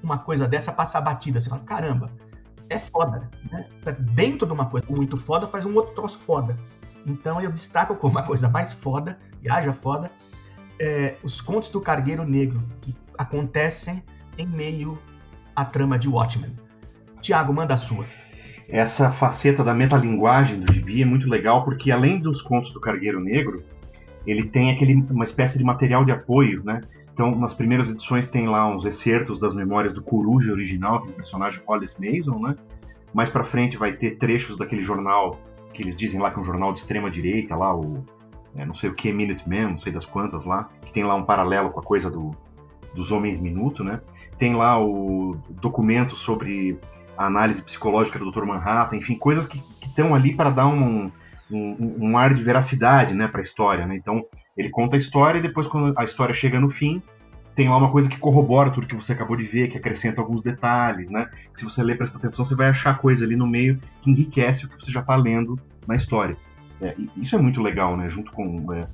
uma 0.01 0.17
coisa 0.17 0.47
dessa 0.47 0.71
passar 0.71 1.01
batida. 1.01 1.39
Você 1.39 1.49
fala, 1.49 1.61
caramba, 1.63 2.11
é 2.69 2.79
foda, 2.79 3.29
né? 3.51 3.65
Dentro 3.99 4.47
de 4.47 4.53
uma 4.53 4.65
coisa 4.65 4.85
muito 4.89 5.17
foda, 5.17 5.47
faz 5.47 5.65
um 5.65 5.75
outro 5.75 5.95
troço 5.95 6.17
foda. 6.19 6.57
Então 7.05 7.41
eu 7.41 7.51
destaco 7.51 7.95
como 7.95 8.19
a 8.19 8.23
coisa 8.23 8.49
mais 8.49 8.73
foda, 8.73 9.17
e 9.41 9.49
haja 9.49 9.73
foda, 9.73 10.11
é, 10.79 11.15
os 11.23 11.39
contos 11.41 11.69
do 11.69 11.79
Cargueiro 11.79 12.23
Negro, 12.23 12.61
que 12.81 12.95
acontecem 13.17 14.03
em 14.37 14.45
meio 14.45 14.99
à 15.55 15.65
trama 15.65 15.97
de 15.97 16.07
Watchmen. 16.07 16.53
Tiago, 17.21 17.53
manda 17.53 17.73
a 17.73 17.77
sua. 17.77 18.05
Essa 18.69 19.11
faceta 19.11 19.63
da 19.63 19.73
metalinguagem 19.73 20.59
do 20.59 20.71
gibi 20.71 21.01
é 21.01 21.05
muito 21.05 21.29
legal 21.29 21.63
porque 21.63 21.89
além 21.89 22.19
dos 22.19 22.41
contos 22.41 22.71
do 22.73 22.81
Cargueiro 22.81 23.19
Negro, 23.19 23.63
ele 24.25 24.49
tem 24.49 24.71
aquele 24.71 24.93
uma 25.09 25.23
espécie 25.23 25.57
de 25.57 25.63
material 25.63 26.03
de 26.03 26.11
apoio, 26.11 26.63
né? 26.63 26.81
Então, 27.17 27.31
nas 27.31 27.51
primeiras 27.51 27.89
edições 27.89 28.29
tem 28.29 28.47
lá 28.47 28.69
uns 28.69 28.85
excertos 28.85 29.39
das 29.39 29.55
memórias 29.55 29.91
do 29.91 30.03
Coruja 30.03 30.51
original, 30.51 31.01
que 31.01 31.07
é 31.07 31.11
o 31.11 31.15
personagem 31.15 31.59
Hollis 31.65 31.97
Mason, 31.97 32.37
né? 32.37 32.55
Mais 33.11 33.27
pra 33.27 33.43
frente 33.43 33.75
vai 33.75 33.93
ter 33.93 34.19
trechos 34.19 34.55
daquele 34.55 34.83
jornal 34.83 35.39
que 35.73 35.81
eles 35.81 35.97
dizem 35.97 36.21
lá 36.21 36.29
que 36.29 36.37
é 36.37 36.41
um 36.41 36.45
jornal 36.45 36.71
de 36.71 36.77
extrema 36.77 37.09
direita, 37.09 37.55
lá 37.55 37.75
o 37.75 38.05
é, 38.55 38.63
não 38.63 38.75
sei 38.75 38.91
o 38.91 38.93
que 38.93 39.11
Minuteman, 39.11 39.69
não 39.69 39.77
sei 39.77 39.91
das 39.91 40.05
quantas 40.05 40.45
lá, 40.45 40.69
que 40.85 40.93
tem 40.93 41.03
lá 41.03 41.15
um 41.15 41.23
paralelo 41.23 41.71
com 41.71 41.79
a 41.79 41.83
coisa 41.83 42.07
do, 42.07 42.35
dos 42.93 43.11
homens 43.11 43.39
minuto, 43.39 43.83
né? 43.83 43.99
Tem 44.37 44.55
lá 44.55 44.79
o 44.79 45.35
documento 45.49 46.15
sobre 46.15 46.79
a 47.17 47.25
análise 47.25 47.63
psicológica 47.63 48.19
do 48.19 48.31
Dr. 48.31 48.45
Manhattan, 48.45 48.95
enfim, 48.95 49.17
coisas 49.17 49.47
que 49.47 49.59
estão 49.81 50.13
ali 50.13 50.35
para 50.35 50.51
dar 50.51 50.67
um, 50.67 51.11
um, 51.51 51.97
um 51.99 52.15
ar 52.15 52.31
de 52.35 52.43
veracidade 52.43 53.15
né, 53.15 53.27
para 53.27 53.41
a 53.41 53.43
história. 53.43 53.87
Né? 53.87 53.95
Então, 53.95 54.23
ele 54.57 54.69
conta 54.69 54.95
a 54.95 54.99
história 54.99 55.39
e 55.39 55.41
depois, 55.41 55.67
quando 55.67 55.93
a 55.97 56.03
história 56.03 56.33
chega 56.33 56.59
no 56.59 56.69
fim, 56.69 57.01
tem 57.55 57.69
lá 57.69 57.77
uma 57.77 57.91
coisa 57.91 58.07
que 58.09 58.17
corrobora 58.17 58.69
tudo 58.71 58.87
que 58.87 58.95
você 58.95 59.13
acabou 59.13 59.35
de 59.35 59.43
ver, 59.43 59.67
que 59.69 59.77
acrescenta 59.77 60.21
alguns 60.21 60.41
detalhes. 60.41 61.09
Né? 61.09 61.29
Se 61.53 61.63
você 61.63 61.81
ler 61.83 61.97
presta 61.97 62.17
atenção, 62.17 62.45
você 62.45 62.55
vai 62.55 62.67
achar 62.69 62.97
coisa 62.97 63.25
ali 63.25 63.35
no 63.35 63.47
meio 63.47 63.79
que 64.01 64.11
enriquece 64.11 64.65
o 64.65 64.69
que 64.69 64.83
você 64.83 64.91
já 64.91 65.01
está 65.01 65.15
lendo 65.15 65.59
na 65.87 65.95
história. 65.95 66.35
É, 66.81 66.93
isso 67.15 67.35
é 67.35 67.39
muito 67.39 67.61
legal, 67.61 67.97
né? 67.97 68.09
junto 68.09 68.31
com 68.31 68.73
é, 68.73 68.87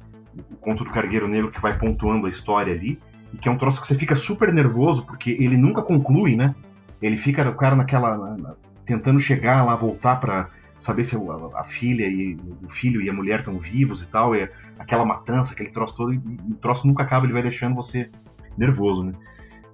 o 0.52 0.56
conto 0.58 0.84
do 0.84 0.92
Cargueiro 0.92 1.28
Negro 1.28 1.52
que 1.52 1.62
vai 1.62 1.78
pontuando 1.78 2.28
a 2.28 2.30
história 2.30 2.74
ali, 2.74 3.00
e 3.34 3.38
que 3.38 3.50
é 3.50 3.52
um 3.52 3.58
troço 3.58 3.82
que 3.82 3.88
você 3.88 3.96
fica 3.96 4.16
super 4.16 4.54
nervoso, 4.54 5.06
porque 5.06 5.32
ele 5.32 5.58
nunca 5.58 5.82
conclui, 5.82 6.36
né? 6.36 6.54
Ele 7.02 7.18
fica 7.18 7.50
o 7.50 7.56
cara 7.56 7.76
naquela. 7.76 8.18
na- 8.18 8.38
na- 8.38 8.56
tentando 8.86 9.20
chegar 9.20 9.64
lá, 9.64 9.76
voltar 9.76 10.20
pra 10.20 10.50
saber 10.78 11.06
se 11.06 11.16
a, 11.16 11.20
a 11.60 11.64
filha 11.64 12.06
e 12.06 12.38
o 12.62 12.70
filho 12.70 13.02
e 13.02 13.10
a 13.10 13.14
mulher 13.14 13.40
estão 13.40 13.58
vivos 13.58 14.02
e 14.02 14.08
tal, 14.08 14.36
e 14.36 14.50
aquela 14.80 15.06
matança, 15.06 15.54
aquele 15.54 15.70
troço 15.70 15.96
todo, 15.96 16.12
o 16.12 16.56
troço 16.56 16.86
nunca 16.88 17.04
acaba, 17.04 17.26
ele 17.26 17.34
vai 17.34 17.42
deixando 17.42 17.76
você 17.76 18.10
nervoso, 18.58 19.04
né? 19.04 19.14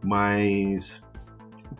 Mas 0.04 1.04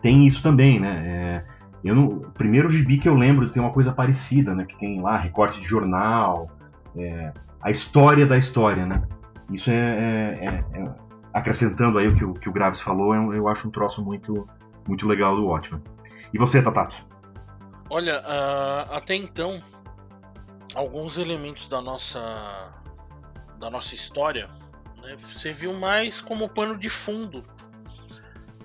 tem 0.02 0.26
isso 0.26 0.42
também, 0.42 0.78
né? 0.80 1.02
É, 1.06 1.44
eu 1.82 1.94
não, 1.94 2.06
o 2.06 2.30
primeiro 2.32 2.68
gibi 2.70 2.98
que 2.98 3.08
eu 3.08 3.14
lembro 3.14 3.50
ter 3.50 3.60
uma 3.60 3.72
coisa 3.72 3.92
parecida, 3.92 4.54
né? 4.54 4.64
Que 4.64 4.78
tem 4.78 5.00
lá 5.00 5.16
recorte 5.16 5.60
de 5.60 5.66
jornal, 5.66 6.50
é, 6.96 7.32
a 7.62 7.70
história 7.70 8.26
da 8.26 8.36
história, 8.36 8.86
né? 8.86 9.02
Isso 9.50 9.70
é, 9.70 9.74
é- 9.74 10.44
é- 10.44 10.80
é- 10.80 10.94
acrescentando 11.32 11.98
aí 11.98 12.08
o 12.08 12.14
que 12.14 12.24
o, 12.24 12.32
que 12.34 12.48
o 12.48 12.52
Graves 12.52 12.80
falou, 12.80 13.14
é 13.14 13.20
um- 13.20 13.32
eu 13.32 13.48
acho 13.48 13.68
um 13.68 13.70
troço 13.70 14.02
muito 14.02 14.48
muito 14.88 15.06
legal 15.06 15.36
do 15.36 15.46
Watchmen. 15.46 15.82
E 16.32 16.38
você, 16.38 16.60
Tatato? 16.60 16.96
Olha, 17.88 18.22
ah, 18.24 18.88
até 18.96 19.14
então, 19.14 19.60
alguns 20.74 21.18
elementos 21.18 21.68
da 21.68 21.80
nossa 21.80 22.72
da 23.60 23.70
nossa 23.70 23.94
história 23.94 24.48
né, 25.02 25.16
serviam 25.18 25.74
mais 25.74 26.20
como 26.20 26.48
pano 26.48 26.76
de 26.78 26.88
fundo, 26.88 27.42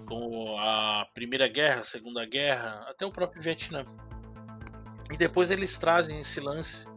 como 0.08 0.58
a 0.58 1.06
Primeira 1.14 1.48
Guerra, 1.48 1.82
a 1.82 1.86
Segunda 1.86 2.26
Guerra, 2.26 2.86
até 2.88 3.06
o 3.06 3.12
próprio 3.12 3.42
Vietnã. 3.42 3.86
E 5.12 5.18
depois 5.18 5.52
eles 5.52 5.78
trazem 5.78 6.20
esse 6.20 6.40
lance 6.40 6.88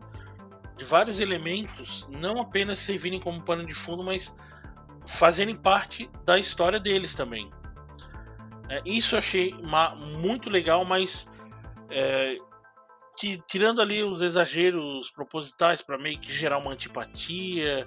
de 0.76 0.84
vários 0.84 1.18
elementos, 1.18 2.06
não 2.08 2.40
apenas 2.40 2.78
servirem 2.78 3.20
como 3.20 3.42
pano 3.42 3.66
de 3.66 3.74
fundo, 3.74 4.02
mas 4.04 4.34
fazerem 5.06 5.56
parte 5.56 6.08
da 6.24 6.38
história 6.38 6.78
deles 6.78 7.14
também. 7.14 7.50
É, 8.68 8.80
isso 8.84 9.14
eu 9.14 9.18
achei 9.18 9.54
muito 10.14 10.48
legal, 10.48 10.84
mas 10.84 11.28
é, 11.90 12.36
tirando 13.46 13.80
ali 13.80 14.02
os 14.02 14.20
exageros 14.20 15.10
propositais 15.10 15.82
para 15.82 15.98
meio 15.98 16.18
que 16.18 16.32
gerar 16.32 16.58
uma 16.58 16.72
antipatia, 16.72 17.86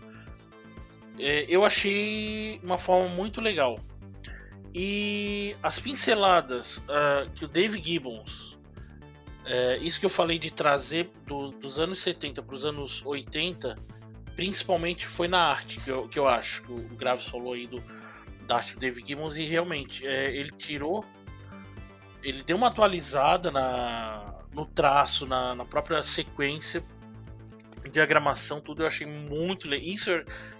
é, 1.18 1.46
eu 1.48 1.64
achei 1.64 2.60
uma 2.64 2.78
forma 2.78 3.08
muito 3.10 3.40
legal. 3.40 3.80
E 4.74 5.56
as 5.62 5.80
pinceladas 5.80 6.82
ah, 6.90 7.28
que 7.36 7.46
o 7.46 7.48
Dave 7.48 7.82
Gibbons, 7.84 8.58
é, 9.46 9.78
isso 9.78 10.00
que 10.00 10.06
eu 10.06 10.10
falei 10.10 10.38
de 10.40 10.52
trazer 10.52 11.10
do- 11.26 11.52
dos 11.52 11.80
anos 11.80 12.00
70 12.00 12.42
para 12.42 12.56
os 12.56 12.66
anos 12.66 13.02
80, 13.06 13.76
principalmente 14.36 15.06
foi 15.08 15.28
na 15.28 15.40
arte, 15.40 15.80
que 15.80 15.90
eu, 15.90 16.08
que 16.08 16.18
eu 16.20 16.28
acho, 16.28 16.62
que 16.64 16.72
o 16.72 16.96
Graves 16.96 17.28
falou 17.28 17.54
aí 17.54 17.68
do, 17.68 17.84
da 18.48 18.58
arte 18.58 18.76
do 18.76 18.80
Dave 18.80 19.04
Gibbons, 19.06 19.36
e 19.36 19.44
realmente 19.44 20.06
é, 20.06 20.36
ele 20.36 20.52
tirou 20.52 21.06
ele 22.24 22.44
deu 22.44 22.56
uma 22.56 22.68
atualizada 22.68 23.50
na, 23.50 24.41
no 24.54 24.66
traço, 24.66 25.26
na, 25.26 25.56
na 25.56 25.66
própria 25.66 26.04
sequência, 26.04 26.84
diagramação, 27.92 28.60
tudo 28.62 28.84
eu 28.84 28.88
achei 28.88 29.08
muito 29.08 29.68
legal. 29.68 29.88
Isso, 29.88 30.10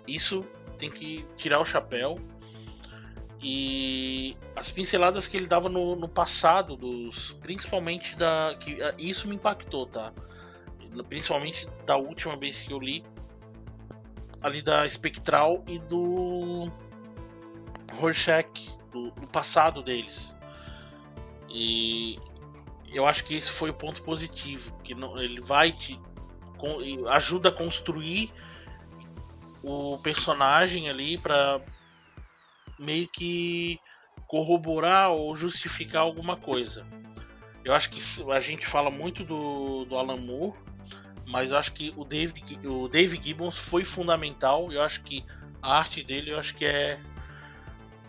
isso 0.08 0.46
tem 0.78 0.90
que 0.90 1.26
tirar 1.38 1.60
o 1.60 1.66
chapéu. 1.66 2.16
E 3.44 4.38
as 4.56 4.70
pinceladas 4.72 5.28
que 5.28 5.36
ele 5.36 5.48
dava 5.48 5.68
no, 5.68 5.96
no 5.96 6.08
passado, 6.08 6.76
dos 6.76 7.32
principalmente 7.42 8.16
da. 8.16 8.56
que 8.60 8.78
Isso 9.00 9.28
me 9.28 9.36
impactou, 9.36 9.88
tá? 9.88 10.14
Principalmente 11.10 11.68
da 11.86 11.98
última 11.98 12.38
vez 12.38 12.62
que 12.62 12.72
eu 12.72 12.80
li. 12.80 13.04
Ali 14.42 14.62
da 14.62 14.88
Spectral 14.88 15.64
e 15.68 15.80
do. 15.80 16.72
Rorschach, 17.94 18.78
do, 18.92 19.10
do 19.12 19.28
passado 19.28 19.82
deles. 19.82 20.36
E 21.50 22.18
eu 22.94 23.06
acho 23.06 23.24
que 23.24 23.36
esse 23.36 23.52
foi 23.52 23.70
o 23.70 23.74
ponto 23.74 24.02
positivo, 24.04 24.78
que 24.84 24.94
não, 24.94 25.22
ele 25.22 25.42
vai 25.42 25.72
te 25.72 26.00
com- 26.58 27.08
ajuda 27.08 27.50
a 27.50 27.52
construir 27.52 28.32
o 29.64 29.98
personagem 30.00 30.90
ali 30.90 31.18
para 31.18 31.62
meio 32.80 33.08
que 33.08 33.80
corroborar 34.28 35.12
ou 35.12 35.36
justificar 35.36 36.02
alguma 36.02 36.36
coisa. 36.36 36.86
Eu 37.64 37.74
acho 37.74 37.90
que 37.90 38.02
a 38.32 38.40
gente 38.40 38.66
fala 38.66 38.90
muito 38.90 39.24
do, 39.24 39.86
do 39.86 39.96
Alan 39.96 40.18
Moore, 40.18 40.58
mas 41.28 41.52
eu 41.52 41.58
acho 41.58 41.74
que 41.74 41.94
o 41.96 42.04
David, 42.04 42.60
o 42.68 42.88
David 42.88 43.24
Gibbons 43.24 43.58
foi 43.58 43.84
fundamental. 43.84 44.72
Eu 44.72 44.82
acho 44.82 45.02
que 45.04 45.24
a 45.62 45.78
arte 45.78 46.04
dele, 46.04 46.32
eu 46.32 46.40
acho 46.40 46.56
que 46.56 46.66
é 46.66 47.00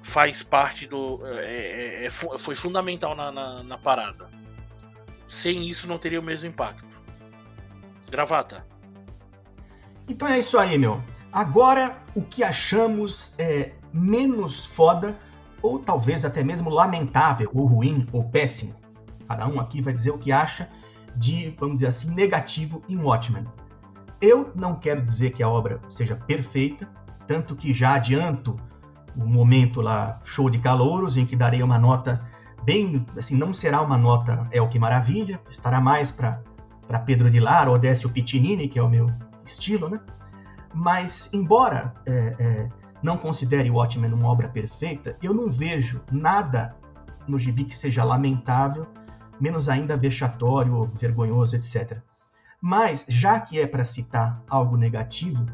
faz 0.03 0.43
parte 0.43 0.87
do 0.87 1.21
é, 1.27 2.05
é, 2.05 2.07
é 2.07 2.11
foi 2.11 2.57
fundamental 2.57 3.15
na, 3.15 3.31
na, 3.31 3.63
na, 3.63 3.79
parada. 3.79 4.29
Sem 5.33 5.67
isso 5.67 5.89
não 5.89 5.97
teria 5.97 6.21
o 6.21 6.23
mesmo 6.23 6.47
impacto. 6.47 7.03
Gravata. 8.11 8.67
Então 10.07 10.29
é 10.29 10.39
isso 10.39 10.59
aí, 10.59 10.77
meu. 10.77 11.03
Agora 11.33 11.97
o 12.15 12.21
que 12.21 12.45
achamos 12.45 13.33
é 13.39 13.73
menos 13.95 14.67
foda 14.67 15.19
ou 15.63 15.79
talvez 15.79 16.23
até 16.27 16.45
mesmo 16.45 16.69
lamentável, 16.69 17.51
ou 17.55 17.65
ruim, 17.65 18.07
ou 18.13 18.25
péssimo. 18.25 18.75
Cada 19.27 19.49
um 19.49 19.59
aqui 19.59 19.81
vai 19.81 19.95
dizer 19.95 20.11
o 20.11 20.19
que 20.19 20.31
acha 20.31 20.69
de, 21.17 21.57
vamos 21.59 21.77
dizer 21.77 21.87
assim, 21.87 22.11
negativo 22.11 22.83
em 22.87 22.99
Watchmen. 22.99 23.47
Eu 24.21 24.53
não 24.55 24.75
quero 24.75 25.01
dizer 25.03 25.31
que 25.31 25.43
a 25.43 25.49
obra 25.49 25.81
seja 25.89 26.15
perfeita, 26.15 26.87
tanto 27.27 27.57
que 27.57 27.73
já 27.73 27.95
adianto 27.95 28.55
o 29.17 29.25
momento 29.25 29.81
lá, 29.81 30.21
show 30.25 30.51
de 30.51 30.59
calouros, 30.59 31.17
em 31.17 31.25
que 31.25 31.35
darei 31.35 31.63
uma 31.63 31.79
nota 31.79 32.23
bem, 32.65 33.05
assim, 33.17 33.37
não 33.37 33.53
será 33.53 33.81
uma 33.81 33.99
nota 33.99 34.49
é 34.51 34.61
o 34.61 34.69
que 34.69 34.79
maravilha, 34.79 35.41
estará 35.51 35.81
mais 35.81 36.11
para 36.11 36.43
Pedro 37.05 37.31
de 37.31 37.41
Lara 37.41 37.71
ou 37.71 37.79
Décio 37.79 38.11
Pitinini, 38.11 38.69
que 38.69 38.79
é 38.79 38.83
o 38.83 38.89
meu 38.89 39.07
estilo, 39.45 39.89
né? 39.89 40.01
Mas, 40.75 41.29
embora 41.33 41.95
é, 42.07 42.37
é, 42.39 42.69
não 43.03 43.17
considere 43.17 43.71
Watchmen 43.71 44.13
uma 44.13 44.29
obra 44.29 44.49
perfeita, 44.49 45.17
eu 45.23 45.35
não 45.35 45.51
vejo 45.51 46.01
nada 46.11 46.75
no 47.27 47.39
gibi 47.39 47.65
que 47.65 47.77
seja 47.77 48.05
lamentável, 48.05 48.87
menos 49.41 49.69
ainda 49.69 49.97
vexatório, 49.97 50.91
vergonhoso, 50.99 51.57
etc. 51.57 51.99
Mas, 52.61 53.05
já 53.09 53.41
que 53.41 53.61
é 53.61 53.67
para 53.67 53.85
citar 53.85 54.41
algo 54.49 54.77
negativo, 54.77 55.45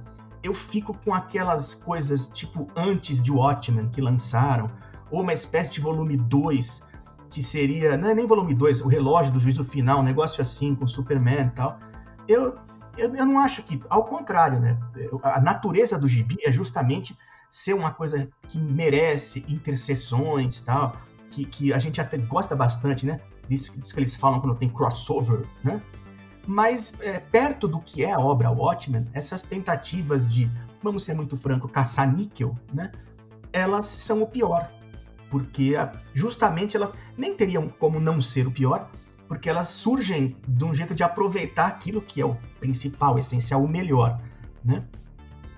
eu 0.42 0.54
fico 0.54 0.96
com 1.04 1.12
aquelas 1.12 1.74
coisas 1.74 2.28
tipo 2.28 2.68
antes 2.76 3.22
de 3.22 3.32
Watchmen 3.32 3.88
que 3.88 4.00
lançaram, 4.00 4.70
ou 5.10 5.22
uma 5.22 5.32
espécie 5.32 5.70
de 5.70 5.80
volume 5.80 6.16
2, 6.16 6.86
que 7.30 7.42
seria, 7.42 7.96
não 7.96 8.10
é 8.10 8.14
nem 8.14 8.26
volume 8.26 8.54
2, 8.54 8.80
o 8.82 8.88
relógio 8.88 9.32
do 9.32 9.40
juízo 9.40 9.64
final, 9.64 10.00
um 10.00 10.02
negócio 10.02 10.40
assim, 10.40 10.74
com 10.74 10.86
Superman 10.86 11.46
e 11.46 11.50
tal. 11.50 11.78
Eu, 12.26 12.56
eu, 12.96 13.14
eu 13.14 13.26
não 13.26 13.38
acho 13.38 13.62
que, 13.62 13.80
ao 13.88 14.04
contrário, 14.04 14.58
né? 14.60 14.78
A 15.22 15.40
natureza 15.40 15.98
do 15.98 16.08
gibi 16.08 16.36
é 16.44 16.50
justamente 16.50 17.16
ser 17.48 17.74
uma 17.74 17.90
coisa 17.90 18.28
que 18.48 18.58
merece 18.58 19.44
interseções 19.48 20.60
tal, 20.60 20.92
que, 21.30 21.44
que 21.44 21.72
a 21.72 21.78
gente 21.78 22.00
até 22.00 22.18
gosta 22.18 22.54
bastante, 22.54 23.06
né? 23.06 23.20
Disso, 23.48 23.72
disso 23.78 23.94
que 23.94 24.00
eles 24.00 24.14
falam 24.14 24.40
quando 24.40 24.56
tem 24.56 24.68
crossover, 24.68 25.44
né? 25.62 25.80
Mas 26.46 26.94
é, 27.00 27.18
perto 27.18 27.68
do 27.68 27.78
que 27.78 28.04
é 28.04 28.12
a 28.12 28.18
obra 28.18 28.50
Watchmen, 28.50 29.06
essas 29.12 29.42
tentativas 29.42 30.28
de, 30.28 30.50
vamos 30.82 31.04
ser 31.04 31.14
muito 31.14 31.36
franco, 31.36 31.68
caçar 31.68 32.10
níquel, 32.10 32.54
né? 32.72 32.90
Elas 33.52 33.86
são 33.86 34.22
o 34.22 34.26
pior, 34.26 34.70
porque 35.30 35.74
justamente 36.14 36.76
elas 36.76 36.94
nem 37.16 37.34
teriam 37.34 37.68
como 37.68 38.00
não 38.00 38.20
ser 38.20 38.46
o 38.46 38.50
pior, 38.50 38.90
porque 39.26 39.48
elas 39.48 39.68
surgem 39.68 40.36
de 40.46 40.64
um 40.64 40.74
jeito 40.74 40.94
de 40.94 41.02
aproveitar 41.02 41.66
aquilo 41.66 42.00
que 42.00 42.20
é 42.20 42.24
o 42.24 42.36
principal, 42.58 43.14
o 43.14 43.18
essencial, 43.18 43.62
o 43.62 43.68
melhor, 43.68 44.20
né? 44.64 44.84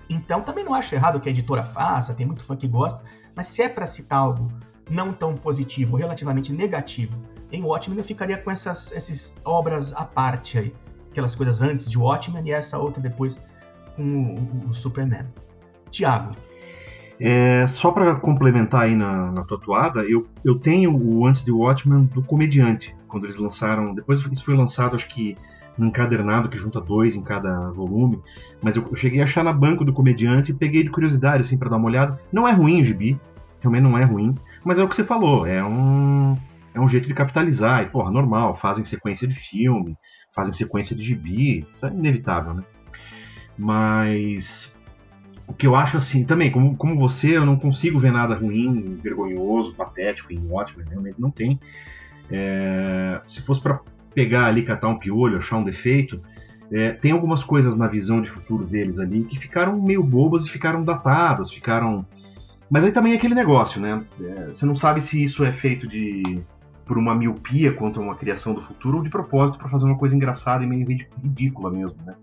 Então 0.09 0.41
também 0.41 0.63
não 0.63 0.73
acho 0.73 0.93
errado 0.93 1.19
que 1.21 1.29
a 1.29 1.31
editora 1.31 1.63
faça, 1.63 2.13
tem 2.13 2.25
muito 2.25 2.43
fã 2.43 2.55
que 2.55 2.67
gosta, 2.67 3.01
mas 3.33 3.47
se 3.47 3.61
é 3.61 3.69
para 3.69 3.85
citar 3.85 4.19
algo 4.19 4.51
não 4.89 5.13
tão 5.13 5.33
positivo, 5.35 5.95
relativamente 5.95 6.51
negativo, 6.51 7.17
em 7.51 7.63
Watchmen 7.63 7.97
eu 7.97 8.03
ficaria 8.03 8.37
com 8.37 8.51
essas, 8.51 8.91
essas 8.91 9.33
obras 9.43 9.93
à 9.93 10.05
parte 10.05 10.57
aí. 10.57 10.75
Aquelas 11.09 11.35
coisas 11.35 11.61
antes 11.61 11.89
de 11.89 11.97
Watchmen 11.97 12.45
e 12.45 12.51
essa 12.51 12.77
outra 12.77 13.01
depois 13.01 13.39
com 13.95 14.33
o, 14.33 14.69
o 14.69 14.73
Superman. 14.73 15.27
Tiago. 15.89 16.33
É, 17.23 17.67
só 17.67 17.91
para 17.91 18.15
complementar 18.15 18.85
aí 18.85 18.95
na, 18.95 19.31
na 19.31 19.43
tua 19.43 19.59
toada, 19.59 20.03
eu, 20.05 20.27
eu 20.43 20.57
tenho 20.57 20.91
o 20.91 21.27
antes 21.27 21.45
de 21.45 21.51
Watchmen 21.51 22.05
do 22.05 22.23
Comediante, 22.23 22.95
quando 23.07 23.25
eles 23.25 23.37
lançaram. 23.37 23.93
Depois 23.93 24.19
isso 24.19 24.43
foi 24.43 24.55
lançado, 24.55 24.95
acho 24.95 25.07
que 25.07 25.35
um 25.77 25.85
encadernado 25.85 26.49
que 26.49 26.57
junta 26.57 26.81
dois 26.81 27.15
em 27.15 27.21
cada 27.21 27.69
volume. 27.73 28.19
Mas 28.59 28.75
eu, 28.75 28.87
eu 28.89 28.95
cheguei 28.95 29.21
a 29.21 29.25
achar 29.25 29.43
na 29.43 29.53
banca 29.53 29.85
do 29.85 29.93
comediante 29.93 30.51
e 30.51 30.55
peguei 30.55 30.83
de 30.83 30.89
curiosidade, 30.89 31.41
assim, 31.41 31.59
para 31.59 31.69
dar 31.69 31.77
uma 31.77 31.85
olhada. 31.85 32.19
Não 32.31 32.47
é 32.47 32.51
ruim 32.53 32.81
o 32.81 32.83
gibi, 32.83 33.19
realmente 33.59 33.83
não 33.83 33.95
é 33.95 34.03
ruim, 34.03 34.33
mas 34.65 34.79
é 34.79 34.83
o 34.83 34.89
que 34.89 34.95
você 34.95 35.03
falou, 35.03 35.45
é 35.45 35.63
um, 35.63 36.33
é 36.73 36.81
um 36.81 36.87
jeito 36.87 37.07
de 37.07 37.13
capitalizar. 37.13 37.83
E, 37.83 37.85
porra, 37.85 38.09
normal, 38.09 38.57
fazem 38.59 38.83
sequência 38.83 39.27
de 39.27 39.35
filme, 39.35 39.95
fazem 40.35 40.55
sequência 40.55 40.95
de 40.95 41.03
gibi, 41.03 41.59
isso 41.59 41.85
é 41.85 41.89
inevitável, 41.89 42.55
né? 42.55 42.63
Mas 43.55 44.73
o 45.47 45.53
que 45.53 45.67
eu 45.67 45.75
acho 45.75 45.97
assim, 45.97 46.23
também, 46.23 46.51
como, 46.51 46.75
como 46.75 46.97
você, 46.97 47.37
eu 47.37 47.45
não 47.45 47.57
consigo 47.57 47.99
ver 47.99 48.11
nada 48.11 48.35
ruim, 48.35 48.97
vergonhoso, 49.01 49.73
patético 49.73 50.33
em 50.33 50.51
ótimo, 50.51 50.83
realmente 50.87 51.19
não 51.19 51.29
tem. 51.29 51.59
É, 52.29 53.19
se 53.27 53.41
fosse 53.41 53.61
para 53.61 53.79
pegar 54.13 54.45
ali, 54.45 54.63
catar 54.63 54.87
um 54.87 54.97
piolho, 54.97 55.37
achar 55.37 55.57
um 55.57 55.63
defeito, 55.63 56.21
é, 56.71 56.91
tem 56.91 57.11
algumas 57.11 57.43
coisas 57.43 57.75
na 57.75 57.87
visão 57.87 58.21
de 58.21 58.29
futuro 58.29 58.63
deles 58.65 58.97
ali 58.97 59.23
que 59.23 59.37
ficaram 59.37 59.81
meio 59.81 60.01
bobas 60.01 60.45
e 60.45 60.49
ficaram 60.49 60.83
datadas, 60.83 61.51
ficaram. 61.51 62.05
Mas 62.69 62.85
aí 62.85 62.91
também 62.91 63.13
é 63.13 63.17
aquele 63.17 63.35
negócio, 63.35 63.81
né? 63.81 64.01
É, 64.21 64.45
você 64.47 64.65
não 64.65 64.75
sabe 64.75 65.01
se 65.01 65.21
isso 65.21 65.43
é 65.43 65.51
feito 65.51 65.85
de 65.87 66.41
por 66.85 66.97
uma 66.97 67.13
miopia 67.13 67.73
quanto 67.73 67.99
a 67.99 68.03
uma 68.03 68.15
criação 68.15 68.53
do 68.53 68.61
futuro 68.61 68.97
ou 68.97 69.03
de 69.03 69.09
propósito 69.09 69.57
para 69.57 69.69
fazer 69.69 69.85
uma 69.85 69.97
coisa 69.97 70.15
engraçada 70.15 70.63
e 70.63 70.67
meio 70.67 70.85
ridícula 71.21 71.69
mesmo, 71.69 71.97
né? 72.05 72.15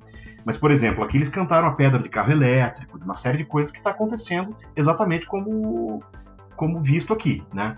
Mas, 0.44 0.57
por 0.57 0.70
exemplo, 0.70 1.05
aqui 1.05 1.16
eles 1.16 1.29
cantaram 1.29 1.68
a 1.68 1.72
pedra 1.72 2.03
de 2.03 2.09
carro 2.09 2.33
elétrico, 2.33 2.98
uma 2.98 3.14
série 3.14 3.38
de 3.38 3.44
coisas 3.44 3.70
que 3.70 3.79
está 3.79 3.90
acontecendo 3.90 4.57
exatamente 4.74 5.27
como, 5.27 6.03
como 6.57 6.81
visto 6.81 7.12
aqui, 7.12 7.42
né? 7.53 7.77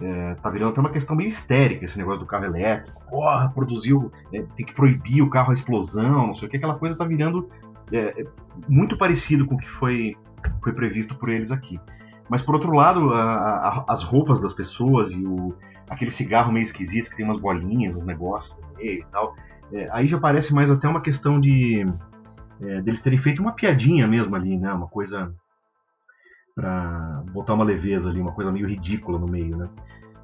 É, 0.00 0.34
tá 0.34 0.50
virando 0.50 0.72
até 0.72 0.80
uma 0.80 0.90
questão 0.90 1.14
meio 1.14 1.28
histérica 1.28 1.84
esse 1.84 1.96
negócio 1.96 2.20
do 2.20 2.26
carro 2.26 2.44
elétrico. 2.44 3.00
Porra, 3.08 3.50
produziu, 3.50 4.10
é, 4.32 4.42
tem 4.56 4.66
que 4.66 4.74
proibir 4.74 5.22
o 5.22 5.30
carro 5.30 5.50
a 5.50 5.54
explosão, 5.54 6.26
não 6.28 6.34
sei 6.34 6.48
o 6.48 6.50
que. 6.50 6.56
Aquela 6.56 6.74
coisa 6.74 6.96
tá 6.96 7.04
virando 7.04 7.48
é, 7.92 8.24
muito 8.68 8.96
parecido 8.96 9.46
com 9.46 9.54
o 9.54 9.58
que 9.58 9.68
foi, 9.68 10.16
foi 10.62 10.72
previsto 10.72 11.14
por 11.14 11.28
eles 11.28 11.52
aqui. 11.52 11.80
Mas 12.28 12.42
por 12.42 12.54
outro 12.54 12.72
lado, 12.72 13.12
a, 13.12 13.22
a, 13.22 13.84
as 13.88 14.02
roupas 14.02 14.40
das 14.40 14.52
pessoas 14.52 15.12
e 15.12 15.24
o, 15.24 15.54
aquele 15.88 16.10
cigarro 16.10 16.50
meio 16.50 16.64
esquisito 16.64 17.10
que 17.10 17.16
tem 17.16 17.24
umas 17.24 17.38
bolinhas, 17.38 17.94
uns 17.94 18.06
negócios 18.06 18.56
no 18.56 18.76
meio 18.76 19.00
e 19.00 19.04
tal. 19.10 19.36
É, 19.72 19.86
aí 19.90 20.06
já 20.06 20.18
parece 20.18 20.54
mais 20.54 20.70
até 20.70 20.88
uma 20.88 21.00
questão 21.00 21.40
de 21.40 21.84
é, 22.60 22.80
deles 22.80 23.00
terem 23.00 23.18
feito 23.18 23.40
uma 23.40 23.52
piadinha 23.52 24.06
mesmo 24.06 24.34
ali, 24.36 24.56
né? 24.56 24.72
Uma 24.72 24.88
coisa 24.88 25.34
para 26.54 27.22
botar 27.32 27.54
uma 27.54 27.64
leveza 27.64 28.10
ali, 28.10 28.20
uma 28.20 28.32
coisa 28.32 28.52
meio 28.52 28.66
ridícula 28.66 29.18
no 29.18 29.26
meio, 29.26 29.56
né? 29.56 29.68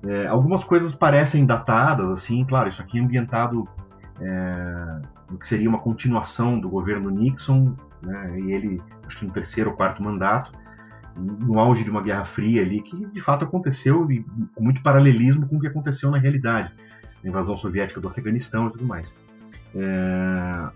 É, 0.05 0.27
algumas 0.27 0.63
coisas 0.63 0.95
parecem 0.95 1.45
datadas, 1.45 2.09
assim, 2.11 2.45
claro, 2.45 2.69
isso 2.69 2.81
aqui 2.81 2.99
é 2.99 3.03
ambientado 3.03 3.67
é, 4.21 5.01
no 5.31 5.39
que 5.39 5.47
seria 5.47 5.69
uma 5.69 5.81
continuação 5.81 6.59
do 6.59 6.69
governo 6.69 7.11
Nixon, 7.11 7.75
né, 8.01 8.41
e 8.41 8.53
ele, 8.53 8.83
acho 9.07 9.19
que 9.19 9.27
no 9.27 9.33
terceiro 9.33 9.71
ou 9.71 9.77
quarto 9.77 10.03
mandato, 10.03 10.53
no 11.17 11.59
auge 11.59 11.83
de 11.83 11.91
uma 11.91 12.01
guerra 12.01 12.25
fria 12.25 12.63
ali, 12.63 12.81
que 12.81 13.07
de 13.07 13.21
fato 13.21 13.45
aconteceu 13.45 14.09
e 14.11 14.25
com 14.55 14.63
muito 14.63 14.83
paralelismo 14.83 15.49
com 15.49 15.57
o 15.57 15.61
que 15.61 15.67
aconteceu 15.67 16.11
na 16.13 16.19
realidade, 16.19 16.73
a 17.25 17.27
invasão 17.27 17.57
soviética 17.57 18.01
do 18.01 18.07
Afeganistão 18.07 18.69
e 18.69 18.73
tudo 18.73 18.85
mais. 18.85 19.13
É, 19.75 20.71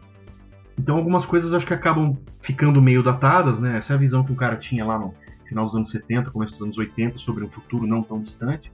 então 0.79 0.97
algumas 0.97 1.25
coisas 1.25 1.53
acho 1.55 1.67
que 1.67 1.75
acabam 1.75 2.17
ficando 2.41 2.81
meio 2.81 3.03
datadas, 3.03 3.59
né? 3.59 3.79
Essa 3.79 3.95
é 3.95 3.97
a 3.97 3.99
visão 3.99 4.25
que 4.25 4.33
o 4.33 4.37
cara 4.37 4.57
tinha 4.57 4.85
lá 4.85 4.99
no, 4.99 5.15
final 5.53 5.67
dos 5.67 5.75
anos 5.75 5.91
70, 5.91 6.31
começo 6.31 6.53
dos 6.53 6.63
anos 6.63 6.79
80, 6.79 7.19
sobre 7.19 7.45
um 7.45 7.51
futuro 7.51 7.87
não 7.87 8.03
tão 8.03 8.21
distante. 8.21 8.73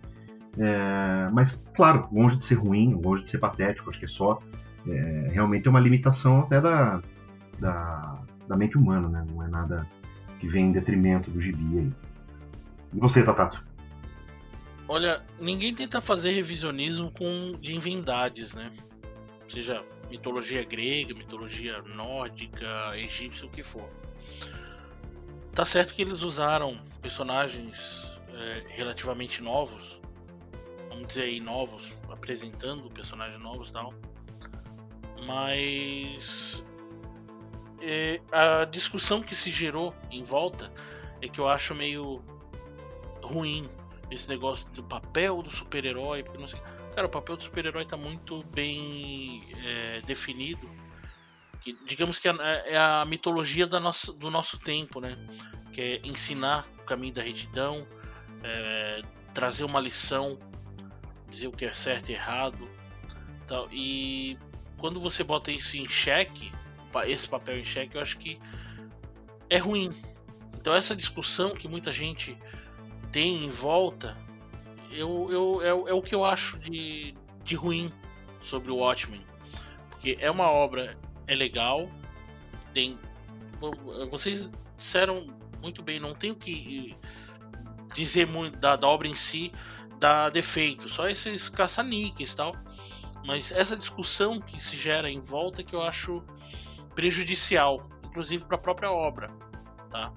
É, 0.57 1.29
mas, 1.33 1.61
claro, 1.75 2.09
longe 2.13 2.37
de 2.37 2.45
ser 2.45 2.55
ruim, 2.55 2.95
longe 2.95 3.23
de 3.23 3.29
ser 3.29 3.39
patético, 3.39 3.91
acho 3.91 3.99
que 3.99 4.05
é 4.05 4.09
só. 4.09 4.41
É, 4.87 5.29
realmente 5.33 5.67
é 5.67 5.71
uma 5.71 5.81
limitação 5.81 6.41
até 6.41 6.61
da, 6.61 7.03
da, 7.59 8.23
da, 8.47 8.57
mente 8.57 8.79
humana, 8.79 9.09
né? 9.09 9.27
Não 9.29 9.43
é 9.43 9.49
nada 9.49 9.87
que 10.39 10.49
vem 10.49 10.67
em 10.67 10.73
detrimento 10.73 11.31
do 11.31 11.41
gibi 11.41 11.79
aí. 11.79 11.93
E 12.95 12.99
você, 12.99 13.23
Tatato? 13.23 13.63
Olha, 14.87 15.23
ninguém 15.39 15.75
tenta 15.75 16.01
fazer 16.01 16.31
revisionismo 16.31 17.11
com 17.11 17.53
divindades, 17.61 18.55
né? 18.55 18.71
Seja 19.47 19.85
mitologia 20.11 20.65
grega, 20.65 21.15
mitologia 21.15 21.83
nórdica, 21.83 22.97
egípcia, 22.97 23.47
o 23.47 23.51
que 23.51 23.63
for. 23.63 23.89
Tá 25.55 25.65
certo 25.65 25.95
que 25.95 26.03
eles 26.03 26.23
usaram 26.23 26.79
personagens 27.03 28.19
é, 28.33 28.65
relativamente 28.69 29.43
novos, 29.43 30.01
vamos 30.89 31.09
dizer 31.09 31.23
aí 31.23 31.41
novos, 31.41 31.93
apresentando 32.09 32.89
personagens 32.91 33.41
novos 33.41 33.71
e 33.71 33.73
tal, 33.73 33.95
mas 35.27 36.65
é, 37.81 38.21
a 38.31 38.65
discussão 38.65 39.23
que 39.23 39.35
se 39.35 39.51
gerou 39.51 39.95
em 40.11 40.23
volta 40.23 40.73
é 41.21 41.29
que 41.29 41.41
eu 41.41 41.49
acho 41.49 41.75
meio 41.75 42.23
ruim, 43.23 43.69
esse 44.11 44.29
negócio 44.29 44.69
do 44.71 44.83
papel 44.83 45.43
do 45.43 45.51
super-herói, 45.51 46.23
porque 46.23 46.39
não 46.39 46.49
sei. 46.49 46.61
Cara, 46.99 47.07
o 47.07 47.11
papel 47.11 47.37
do 47.37 47.45
super-herói 47.45 47.85
tá 47.85 47.97
muito 47.97 48.43
bem 48.47 49.45
é, 49.65 50.01
definido. 50.05 50.69
Que, 51.61 51.79
digamos 51.87 52.19
que 52.19 52.27
é, 52.27 52.33
é 52.67 52.77
a 52.77 53.05
mitologia 53.07 53.69
da 53.69 53.79
nossa, 53.79 54.13
do 54.13 54.29
nosso 54.33 54.59
tempo, 54.59 55.01
né? 55.01 55.17
Que 55.73 55.81
é 55.81 56.01
ensinar 56.03 56.67
o 56.81 56.83
caminho 56.83 57.15
da 57.15 57.23
retidão, 57.23 57.87
é, 58.43 59.03
trazer 59.33 59.63
uma 59.63 59.79
lição, 59.79 60.41
dizer 61.31 61.47
o 61.47 61.53
que 61.53 61.67
é 61.67 61.73
certo 61.73 62.09
e 62.09 62.15
errado. 62.15 62.69
Tal. 63.47 63.69
E 63.71 64.37
quando 64.77 64.99
você 64.99 65.23
bota 65.23 65.53
isso 65.53 65.77
em 65.77 65.89
xeque, 65.89 66.51
esse 67.07 67.29
papel 67.29 67.61
em 67.61 67.65
xeque, 67.65 67.95
eu 67.95 68.01
acho 68.01 68.19
que 68.19 68.41
é 69.49 69.59
ruim. 69.59 69.95
Então 70.53 70.75
essa 70.75 70.97
discussão 70.97 71.51
que 71.51 71.69
muita 71.69 71.93
gente 71.93 72.37
tem 73.13 73.45
em 73.45 73.51
volta, 73.51 74.17
eu, 74.91 75.29
eu, 75.31 75.63
é, 75.63 75.91
é 75.91 75.95
o 75.95 76.03
que 76.03 76.15
eu 76.15 76.25
acho 76.25 76.59
de, 76.59 77.15
de 77.45 77.55
ruim 77.55 77.93
sobre 78.41 78.71
o 78.71 78.77
Watchmen. 78.77 79.25
Porque 79.91 80.17
é 80.21 80.31
uma 80.31 80.51
obra, 80.51 80.97
é 81.27 81.35
legal, 81.35 81.89
tem. 82.73 82.99
Vocês 84.11 84.49
disseram 84.77 85.27
muito 85.61 85.83
bem, 85.83 85.99
não 85.99 86.15
tenho 86.15 86.37
que 86.37 86.97
dizer 87.95 88.27
muito 88.27 88.59
da, 88.59 88.77
da 88.77 88.87
obra 88.87 89.09
em 89.09 89.15
si, 89.15 89.53
dá 89.99 90.31
defeito, 90.31 90.89
só 90.89 91.09
esses 91.09 91.49
caça-níqueis 91.49 92.35
tal. 92.35 92.55
Mas 93.25 93.51
essa 93.53 93.77
discussão 93.77 94.41
que 94.41 94.63
se 94.63 94.77
gera 94.77 95.11
em 95.11 95.21
volta 95.21 95.63
que 95.63 95.75
eu 95.75 95.83
acho 95.83 96.23
prejudicial, 96.95 97.81
inclusive 98.05 98.45
para 98.47 98.57
a 98.57 98.61
própria 98.61 98.91
obra, 98.91 99.31
tá? 99.91 100.13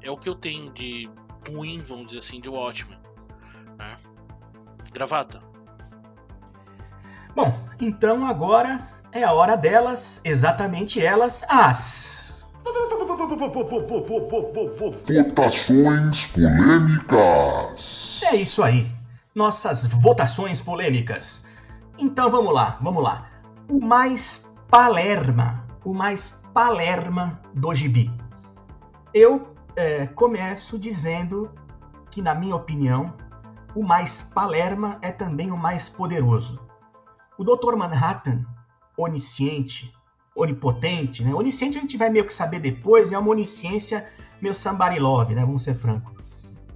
É 0.00 0.10
o 0.10 0.16
que 0.16 0.28
eu 0.28 0.34
tenho 0.34 0.72
de 0.72 1.08
ruim, 1.48 1.82
vamos 1.82 2.08
dizer 2.08 2.18
assim, 2.18 2.40
de 2.40 2.48
Watchmen. 2.48 2.98
Gravata. 4.94 5.40
Bom, 7.34 7.52
então 7.80 8.24
agora 8.24 8.88
é 9.10 9.24
a 9.24 9.32
hora 9.32 9.56
delas, 9.56 10.20
exatamente 10.24 11.04
elas, 11.04 11.44
as. 11.48 12.44
Votações 15.04 16.28
polêmicas. 16.28 18.22
É 18.24 18.36
isso 18.36 18.62
aí, 18.62 18.88
nossas 19.34 19.84
votações 19.84 20.60
polêmicas. 20.60 21.44
Então 21.98 22.30
vamos 22.30 22.54
lá, 22.54 22.78
vamos 22.80 23.02
lá. 23.02 23.28
O 23.68 23.80
mais 23.84 24.46
palerma, 24.70 25.66
o 25.84 25.92
mais 25.92 26.40
palerma 26.54 27.40
do 27.52 27.74
gibi. 27.74 28.12
Eu 29.12 29.54
é, 29.74 30.06
começo 30.06 30.78
dizendo 30.78 31.50
que, 32.12 32.22
na 32.22 32.32
minha 32.32 32.54
opinião, 32.54 33.12
o 33.74 33.82
mais 33.82 34.22
palerma 34.22 34.98
é 35.02 35.10
também 35.10 35.50
o 35.50 35.56
mais 35.56 35.88
poderoso. 35.88 36.60
O 37.36 37.44
Dr. 37.44 37.74
Manhattan, 37.76 38.44
onisciente, 38.96 39.92
onipotente, 40.36 41.22
né? 41.24 41.34
Onisciente 41.34 41.78
a 41.78 41.80
gente 41.80 41.96
vai 41.96 42.10
meio 42.10 42.24
que 42.24 42.32
saber 42.32 42.60
depois, 42.60 43.12
é 43.12 43.18
uma 43.18 43.30
onisciência 43.30 44.08
meio 44.40 44.54
somebody 44.54 44.98
love, 44.98 45.34
né? 45.34 45.40
Vamos 45.44 45.62
ser 45.62 45.74
francos 45.74 46.14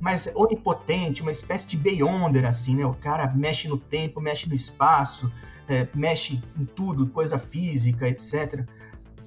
mas 0.01 0.29
onipotente, 0.35 1.23
uma 1.23 1.31
espécie 1.31 1.69
de 1.69 1.77
Beyonder, 1.77 2.45
assim, 2.47 2.77
né? 2.77 2.87
O 2.87 2.95
cara 2.95 3.27
mexe 3.35 3.69
no 3.69 3.77
tempo, 3.77 4.21
mexe 4.21 4.49
no 4.49 4.55
espaço, 4.55 5.31
é, 5.69 5.87
mexe 5.95 6.41
em 6.57 6.65
tudo, 6.65 7.09
coisa 7.09 7.39
física, 7.39 8.09
etc. 8.09 8.65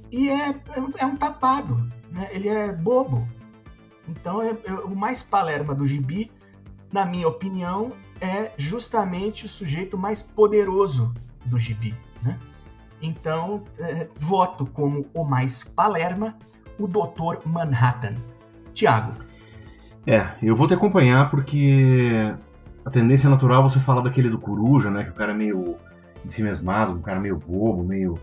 E 0.10 0.30
é, 0.30 0.50
é, 0.50 0.56
é 1.00 1.06
um 1.06 1.16
tapado, 1.16 1.76
né? 2.10 2.30
Ele 2.32 2.48
é 2.48 2.72
bobo. 2.72 3.28
Então, 4.08 4.42
é, 4.42 4.56
é, 4.64 4.74
o 4.74 4.96
mais 4.96 5.22
palerma 5.22 5.76
do 5.76 5.86
gibi, 5.86 6.32
na 6.92 7.06
minha 7.06 7.28
opinião, 7.28 7.92
é 8.20 8.52
justamente 8.58 9.46
o 9.46 9.50
sujeito 9.50 9.98
mais 9.98 10.22
poderoso 10.22 11.14
do 11.46 11.58
gibi, 11.58 11.96
né? 12.22 12.38
Então, 13.02 13.64
é, 13.80 14.08
voto 14.20 14.66
como 14.66 15.06
o 15.14 15.24
mais 15.24 15.64
palerma 15.64 16.36
o 16.78 16.88
Dr. 16.88 17.46
Manhattan. 17.46 18.16
Tiago. 18.74 19.14
É, 20.06 20.28
eu 20.42 20.56
vou 20.56 20.68
te 20.68 20.74
acompanhar 20.74 21.30
porque 21.30 22.34
a 22.86 22.90
tendência 22.90 23.30
natural 23.30 23.62
é 23.62 23.70
você 23.70 23.80
falar 23.80 24.02
daquele 24.02 24.30
do 24.30 24.40
Coruja, 24.40 24.90
né? 24.90 25.04
Que 25.04 25.12
o 25.12 25.14
cara 25.14 25.32
é 25.32 25.36
meio 25.36 25.76
ensimesmado, 26.26 26.94
um 26.94 27.02
cara 27.02 27.20
meio 27.20 27.38
bobo, 27.38 27.84
meio. 27.84 28.16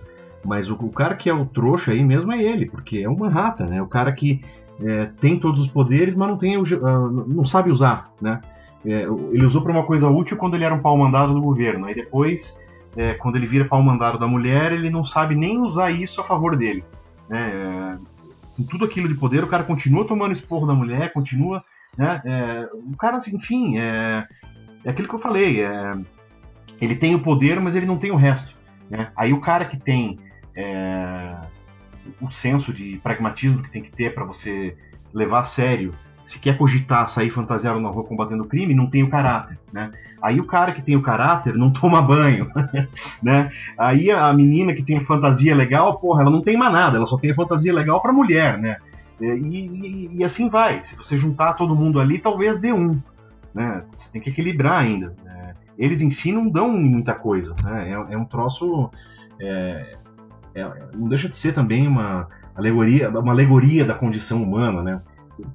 Mas 0.44 0.70
o, 0.70 0.74
o, 0.74 0.90
cara 0.90 1.14
que 1.16 1.28
é 1.28 1.34
o 1.34 1.44
trouxa 1.44 1.92
aí 1.92 2.02
mesmo 2.04 2.32
é 2.32 2.42
ele, 2.42 2.66
porque 2.66 2.98
é 2.98 3.08
um 3.08 3.16
Manhattan, 3.16 3.66
né? 3.66 3.82
O 3.82 3.86
cara 3.86 4.12
que 4.12 4.40
é, 4.80 5.06
tem 5.20 5.38
todos 5.38 5.60
os 5.60 5.68
poderes, 5.68 6.14
mas 6.14 6.28
não 6.28 6.36
tem 6.36 6.56
uh, 6.56 7.10
não 7.26 7.44
sabe 7.44 7.70
usar, 7.70 8.12
né? 8.20 8.40
É, 8.84 9.02
ele 9.32 9.44
usou 9.44 9.62
para 9.62 9.72
uma 9.72 9.82
coisa 9.82 10.08
útil 10.08 10.36
quando 10.36 10.54
ele 10.54 10.64
era 10.64 10.74
um 10.74 10.80
pau 10.80 10.96
mandado 10.96 11.34
do 11.34 11.40
governo. 11.40 11.86
Aí 11.86 11.94
depois, 11.94 12.56
é, 12.96 13.14
quando 13.14 13.36
ele 13.36 13.46
vira 13.46 13.64
pau 13.64 13.82
mandado 13.82 14.18
da 14.18 14.26
mulher, 14.26 14.72
ele 14.72 14.90
não 14.90 15.04
sabe 15.04 15.34
nem 15.34 15.60
usar 15.60 15.90
isso 15.90 16.20
a 16.20 16.24
favor 16.24 16.56
dele. 16.56 16.84
Né? 17.28 17.50
É, 17.52 17.98
com 18.56 18.64
tudo 18.64 18.84
aquilo 18.84 19.08
de 19.08 19.14
poder, 19.14 19.44
o 19.44 19.48
cara 19.48 19.64
continua 19.64 20.06
tomando 20.06 20.32
esporro 20.32 20.66
da 20.66 20.74
mulher, 20.74 21.12
continua. 21.12 21.62
Né, 21.96 22.20
é, 22.24 22.68
o 22.72 22.96
cara, 22.96 23.16
assim, 23.16 23.36
enfim, 23.36 23.78
é, 23.78 24.26
é 24.84 24.90
aquilo 24.90 25.08
que 25.08 25.14
eu 25.14 25.20
falei. 25.20 25.62
É, 25.62 25.92
ele 26.80 26.94
tem 26.94 27.14
o 27.14 27.22
poder, 27.22 27.60
mas 27.60 27.74
ele 27.74 27.86
não 27.86 27.98
tem 27.98 28.10
o 28.10 28.16
resto. 28.16 28.54
Né? 28.88 29.10
Aí 29.16 29.32
o 29.32 29.40
cara 29.40 29.64
que 29.64 29.76
tem 29.76 30.18
o 32.20 32.32
senso 32.32 32.72
de 32.72 32.96
pragmatismo 32.96 33.62
que 33.62 33.70
tem 33.70 33.80
que 33.80 33.92
ter 33.92 34.12
para 34.12 34.24
você 34.24 34.76
levar 35.14 35.40
a 35.40 35.44
sério 35.44 35.92
se 36.28 36.38
quer 36.38 36.58
cogitar 36.58 37.08
sair 37.08 37.30
fantasiado 37.30 37.80
na 37.80 37.88
rua 37.88 38.04
combatendo 38.04 38.44
crime, 38.44 38.74
não 38.74 38.86
tem 38.86 39.02
o 39.02 39.08
caráter, 39.08 39.58
né? 39.72 39.90
Aí 40.20 40.38
o 40.38 40.44
cara 40.44 40.72
que 40.72 40.82
tem 40.82 40.94
o 40.94 41.00
caráter 41.00 41.54
não 41.54 41.70
toma 41.72 42.02
banho, 42.02 42.50
né? 43.22 43.48
Aí 43.78 44.10
a 44.10 44.30
menina 44.34 44.74
que 44.74 44.82
tem 44.82 44.98
a 44.98 45.06
fantasia 45.06 45.54
legal, 45.54 45.98
porra, 45.98 46.20
ela 46.20 46.30
não 46.30 46.42
tem 46.42 46.54
mais 46.54 46.70
nada, 46.70 46.98
ela 46.98 47.06
só 47.06 47.16
tem 47.16 47.30
a 47.30 47.34
fantasia 47.34 47.72
legal 47.72 48.02
para 48.02 48.12
mulher, 48.12 48.58
né? 48.58 48.76
E, 49.18 49.24
e, 49.24 50.10
e, 50.18 50.24
assim 50.24 50.50
vai. 50.50 50.84
Se 50.84 50.94
você 50.94 51.16
juntar 51.16 51.54
todo 51.54 51.74
mundo 51.74 51.98
ali, 51.98 52.18
talvez 52.18 52.58
dê 52.58 52.74
um, 52.74 53.00
né? 53.54 53.82
Você 53.96 54.10
tem 54.12 54.20
que 54.20 54.28
equilibrar 54.28 54.80
ainda. 54.80 55.14
Né? 55.24 55.54
Eles 55.78 56.02
em 56.02 56.10
si 56.10 56.30
não 56.30 56.46
dão 56.46 56.70
muita 56.70 57.14
coisa, 57.14 57.56
né? 57.64 57.90
É, 57.90 58.14
é 58.14 58.18
um 58.18 58.26
troço... 58.26 58.90
É, 59.40 59.96
é, 60.54 60.70
não 60.94 61.08
deixa 61.08 61.28
de 61.28 61.36
ser 61.36 61.54
também 61.54 61.88
uma 61.88 62.28
alegoria, 62.54 63.08
uma 63.08 63.32
alegoria 63.32 63.84
da 63.84 63.94
condição 63.94 64.42
humana, 64.42 64.82
né? 64.82 65.00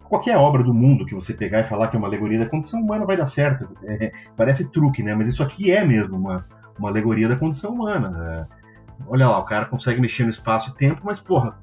Qualquer 0.03 0.37
obra 0.37 0.63
do 0.63 0.73
mundo 0.73 1.05
que 1.05 1.15
você 1.15 1.33
pegar 1.33 1.61
e 1.61 1.63
falar 1.63 1.87
que 1.87 1.95
é 1.95 1.99
uma 1.99 2.07
alegoria 2.07 2.39
da 2.39 2.45
condição 2.45 2.81
humana 2.81 3.05
vai 3.05 3.17
dar 3.17 3.25
certo. 3.25 3.67
É, 3.83 4.11
parece 4.35 4.69
truque, 4.69 5.03
né? 5.03 5.13
Mas 5.15 5.27
isso 5.27 5.43
aqui 5.43 5.71
é 5.71 5.83
mesmo 5.85 6.17
uma, 6.17 6.45
uma 6.77 6.89
alegoria 6.89 7.27
da 7.27 7.35
condição 7.35 7.71
humana. 7.71 8.47
É, 8.49 8.63
olha 9.07 9.27
lá, 9.27 9.39
o 9.39 9.45
cara 9.45 9.65
consegue 9.65 10.01
mexer 10.01 10.23
no 10.23 10.29
espaço 10.29 10.71
e 10.71 10.75
tempo, 10.75 11.01
mas 11.03 11.19
porra, 11.19 11.57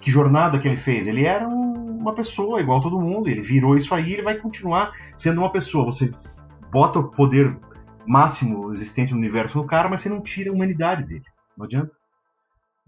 que 0.00 0.10
jornada 0.10 0.58
que 0.58 0.66
ele 0.66 0.76
fez? 0.76 1.06
Ele 1.06 1.24
era 1.24 1.46
um, 1.46 1.98
uma 1.98 2.14
pessoa 2.14 2.60
igual 2.60 2.80
todo 2.80 3.00
mundo, 3.00 3.28
ele 3.28 3.42
virou 3.42 3.76
isso 3.76 3.94
aí, 3.94 4.14
ele 4.14 4.22
vai 4.22 4.36
continuar 4.36 4.92
sendo 5.16 5.40
uma 5.40 5.52
pessoa. 5.52 5.86
Você 5.86 6.12
bota 6.72 6.98
o 6.98 7.08
poder 7.08 7.56
máximo 8.06 8.72
existente 8.72 9.12
no 9.12 9.18
universo 9.18 9.58
no 9.58 9.66
cara, 9.66 9.88
mas 9.88 10.00
você 10.00 10.08
não 10.08 10.20
tira 10.20 10.50
a 10.50 10.54
humanidade 10.54 11.04
dele. 11.04 11.24
Não 11.56 11.66
adianta. 11.66 11.92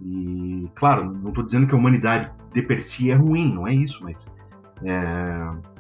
E, 0.01 0.69
claro, 0.75 1.05
não 1.05 1.29
estou 1.29 1.45
dizendo 1.45 1.67
que 1.67 1.75
a 1.75 1.79
humanidade 1.79 2.31
de 2.53 2.63
per 2.63 2.83
si 2.83 3.11
é 3.11 3.15
ruim, 3.15 3.53
não 3.53 3.67
é 3.69 3.75
isso, 3.75 4.03
mas 4.03 4.27
é, 4.85 5.73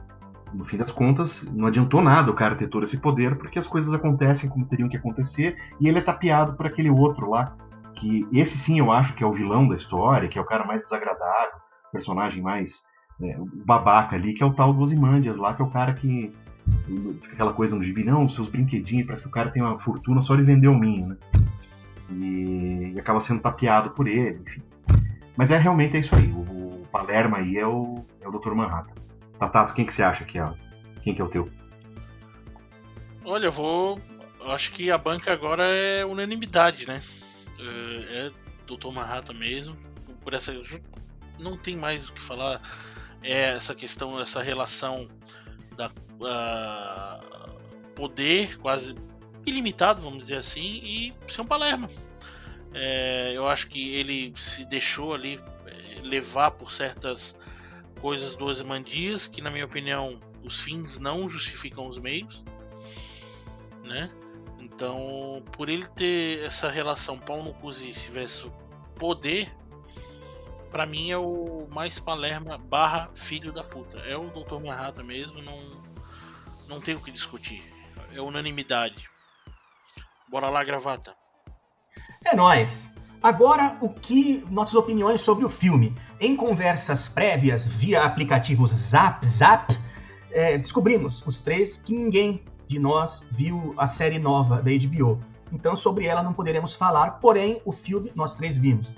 no 0.54 0.64
fim 0.64 0.76
das 0.76 0.90
contas, 0.90 1.42
não 1.52 1.66
adiantou 1.66 2.02
nada 2.02 2.30
o 2.30 2.34
cara 2.34 2.54
ter 2.54 2.68
todo 2.68 2.84
esse 2.84 2.98
poder, 2.98 3.36
porque 3.36 3.58
as 3.58 3.66
coisas 3.66 3.92
acontecem 3.94 4.48
como 4.48 4.66
teriam 4.66 4.88
que 4.88 4.96
acontecer, 4.96 5.56
e 5.80 5.88
ele 5.88 5.98
é 5.98 6.02
tapeado 6.02 6.54
por 6.54 6.66
aquele 6.66 6.90
outro 6.90 7.28
lá, 7.28 7.56
que 7.94 8.26
esse 8.32 8.56
sim 8.58 8.78
eu 8.78 8.90
acho 8.90 9.14
que 9.14 9.24
é 9.24 9.26
o 9.26 9.32
vilão 9.32 9.68
da 9.68 9.76
história, 9.76 10.28
que 10.28 10.38
é 10.38 10.42
o 10.42 10.46
cara 10.46 10.64
mais 10.64 10.82
desagradável, 10.82 11.58
o 11.88 11.92
personagem 11.92 12.42
mais 12.42 12.82
é, 13.20 13.36
babaca 13.64 14.16
ali, 14.16 14.34
que 14.34 14.42
é 14.42 14.46
o 14.46 14.52
tal 14.52 14.72
do 14.72 14.80
Ozymandias 14.80 15.36
lá, 15.36 15.54
que 15.54 15.62
é 15.62 15.64
o 15.64 15.70
cara 15.70 15.92
que 15.94 16.32
fica 17.20 17.34
aquela 17.34 17.52
coisa 17.52 17.74
no 17.74 17.82
gibi, 17.82 18.04
não, 18.04 18.28
seus 18.28 18.48
brinquedinhos, 18.48 19.06
parece 19.06 19.22
que 19.22 19.28
o 19.28 19.32
cara 19.32 19.50
tem 19.50 19.62
uma 19.62 19.78
fortuna 19.78 20.22
só 20.22 20.36
de 20.36 20.42
vender 20.42 20.68
o 20.68 20.78
minho, 20.78 21.08
né? 21.08 21.16
E, 22.10 22.92
e 22.94 23.00
acaba 23.00 23.20
sendo 23.20 23.40
tapeado 23.40 23.90
por 23.90 24.06
ele, 24.06 24.40
enfim. 24.46 24.62
Mas 25.36 25.50
é 25.50 25.58
realmente 25.58 25.96
é 25.96 26.00
isso 26.00 26.14
aí. 26.14 26.30
O, 26.30 26.61
Palermo 26.92 27.36
aí 27.36 27.56
é 27.56 27.66
o, 27.66 28.04
é 28.20 28.28
o 28.28 28.30
Dr. 28.30 28.52
Manhattan. 28.52 28.92
Tatato, 29.38 29.72
quem 29.72 29.86
que 29.86 29.94
você 29.94 30.02
acha 30.02 30.24
que 30.24 30.38
é? 30.38 30.52
Quem 31.02 31.14
que 31.14 31.22
é 31.22 31.24
o 31.24 31.28
teu? 31.28 31.50
Olha, 33.24 33.46
eu 33.46 33.52
vou. 33.52 33.98
Acho 34.46 34.72
que 34.72 34.90
a 34.90 34.98
banca 34.98 35.32
agora 35.32 35.64
é 35.64 36.04
unanimidade, 36.04 36.86
né? 36.86 37.02
É, 37.58 38.26
é 38.26 38.30
Dr. 38.66 38.92
Manhattan 38.92 39.32
mesmo. 39.32 39.74
Por 40.20 40.34
essa. 40.34 40.52
Não 41.38 41.56
tem 41.56 41.76
mais 41.76 42.08
o 42.08 42.12
que 42.12 42.22
falar. 42.22 42.60
É 43.22 43.54
essa 43.54 43.74
questão, 43.74 44.20
essa 44.20 44.42
relação 44.42 45.08
da 45.76 45.88
uh, 45.88 47.52
poder 47.94 48.58
quase 48.58 48.94
ilimitado, 49.46 50.02
vamos 50.02 50.18
dizer 50.18 50.36
assim, 50.36 50.80
e 50.84 51.14
um 51.40 51.44
Palermo. 51.44 51.88
É, 52.74 53.32
eu 53.34 53.46
acho 53.46 53.68
que 53.68 53.94
ele 53.94 54.32
se 54.36 54.64
deixou 54.64 55.14
ali 55.14 55.38
levar 56.02 56.52
por 56.52 56.72
certas 56.72 57.36
coisas 58.00 58.34
do 58.34 58.46
Ozymandias, 58.46 59.26
que 59.26 59.40
na 59.40 59.50
minha 59.50 59.64
opinião 59.64 60.20
os 60.42 60.60
fins 60.60 60.98
não 60.98 61.28
justificam 61.28 61.86
os 61.86 61.98
meios. 61.98 62.44
né? 63.84 64.10
Então, 64.58 65.42
por 65.52 65.68
ele 65.68 65.86
ter 65.86 66.44
essa 66.44 66.70
relação 66.70 67.18
pau 67.18 67.42
no 67.42 67.52
cozice 67.54 68.10
versus 68.10 68.50
poder, 68.96 69.54
para 70.70 70.86
mim 70.86 71.10
é 71.10 71.18
o 71.18 71.68
mais 71.70 72.00
Palerma 72.00 72.56
barra 72.56 73.10
filho 73.14 73.52
da 73.52 73.62
puta. 73.62 73.98
É 73.98 74.16
o 74.16 74.30
Dr. 74.30 74.60
Manhattan 74.60 75.04
mesmo, 75.04 75.42
não, 75.42 75.58
não 76.66 76.80
tem 76.80 76.94
o 76.94 77.00
que 77.00 77.10
discutir. 77.10 77.62
É 78.12 78.20
unanimidade. 78.20 79.08
Bora 80.28 80.48
lá, 80.48 80.64
gravata. 80.64 81.14
É 82.24 82.34
nóis. 82.34 82.92
Agora, 83.22 83.76
o 83.80 83.88
que 83.88 84.44
nossas 84.50 84.74
opiniões 84.74 85.20
sobre 85.20 85.44
o 85.44 85.48
filme. 85.48 85.94
Em 86.18 86.34
conversas 86.34 87.06
prévias 87.06 87.68
via 87.68 88.02
aplicativo 88.02 88.66
Zap 88.66 89.24
Zap, 89.24 89.78
é, 90.32 90.58
descobrimos, 90.58 91.22
os 91.24 91.38
três, 91.38 91.76
que 91.76 91.94
ninguém 91.94 92.42
de 92.66 92.80
nós 92.80 93.22
viu 93.30 93.74
a 93.76 93.86
série 93.86 94.18
nova 94.18 94.60
da 94.60 94.72
HBO. 94.72 95.20
Então, 95.52 95.76
sobre 95.76 96.06
ela 96.06 96.20
não 96.20 96.32
poderemos 96.32 96.74
falar, 96.74 97.20
porém, 97.20 97.62
o 97.64 97.70
filme 97.70 98.10
nós 98.12 98.34
três 98.34 98.58
vimos. 98.58 98.92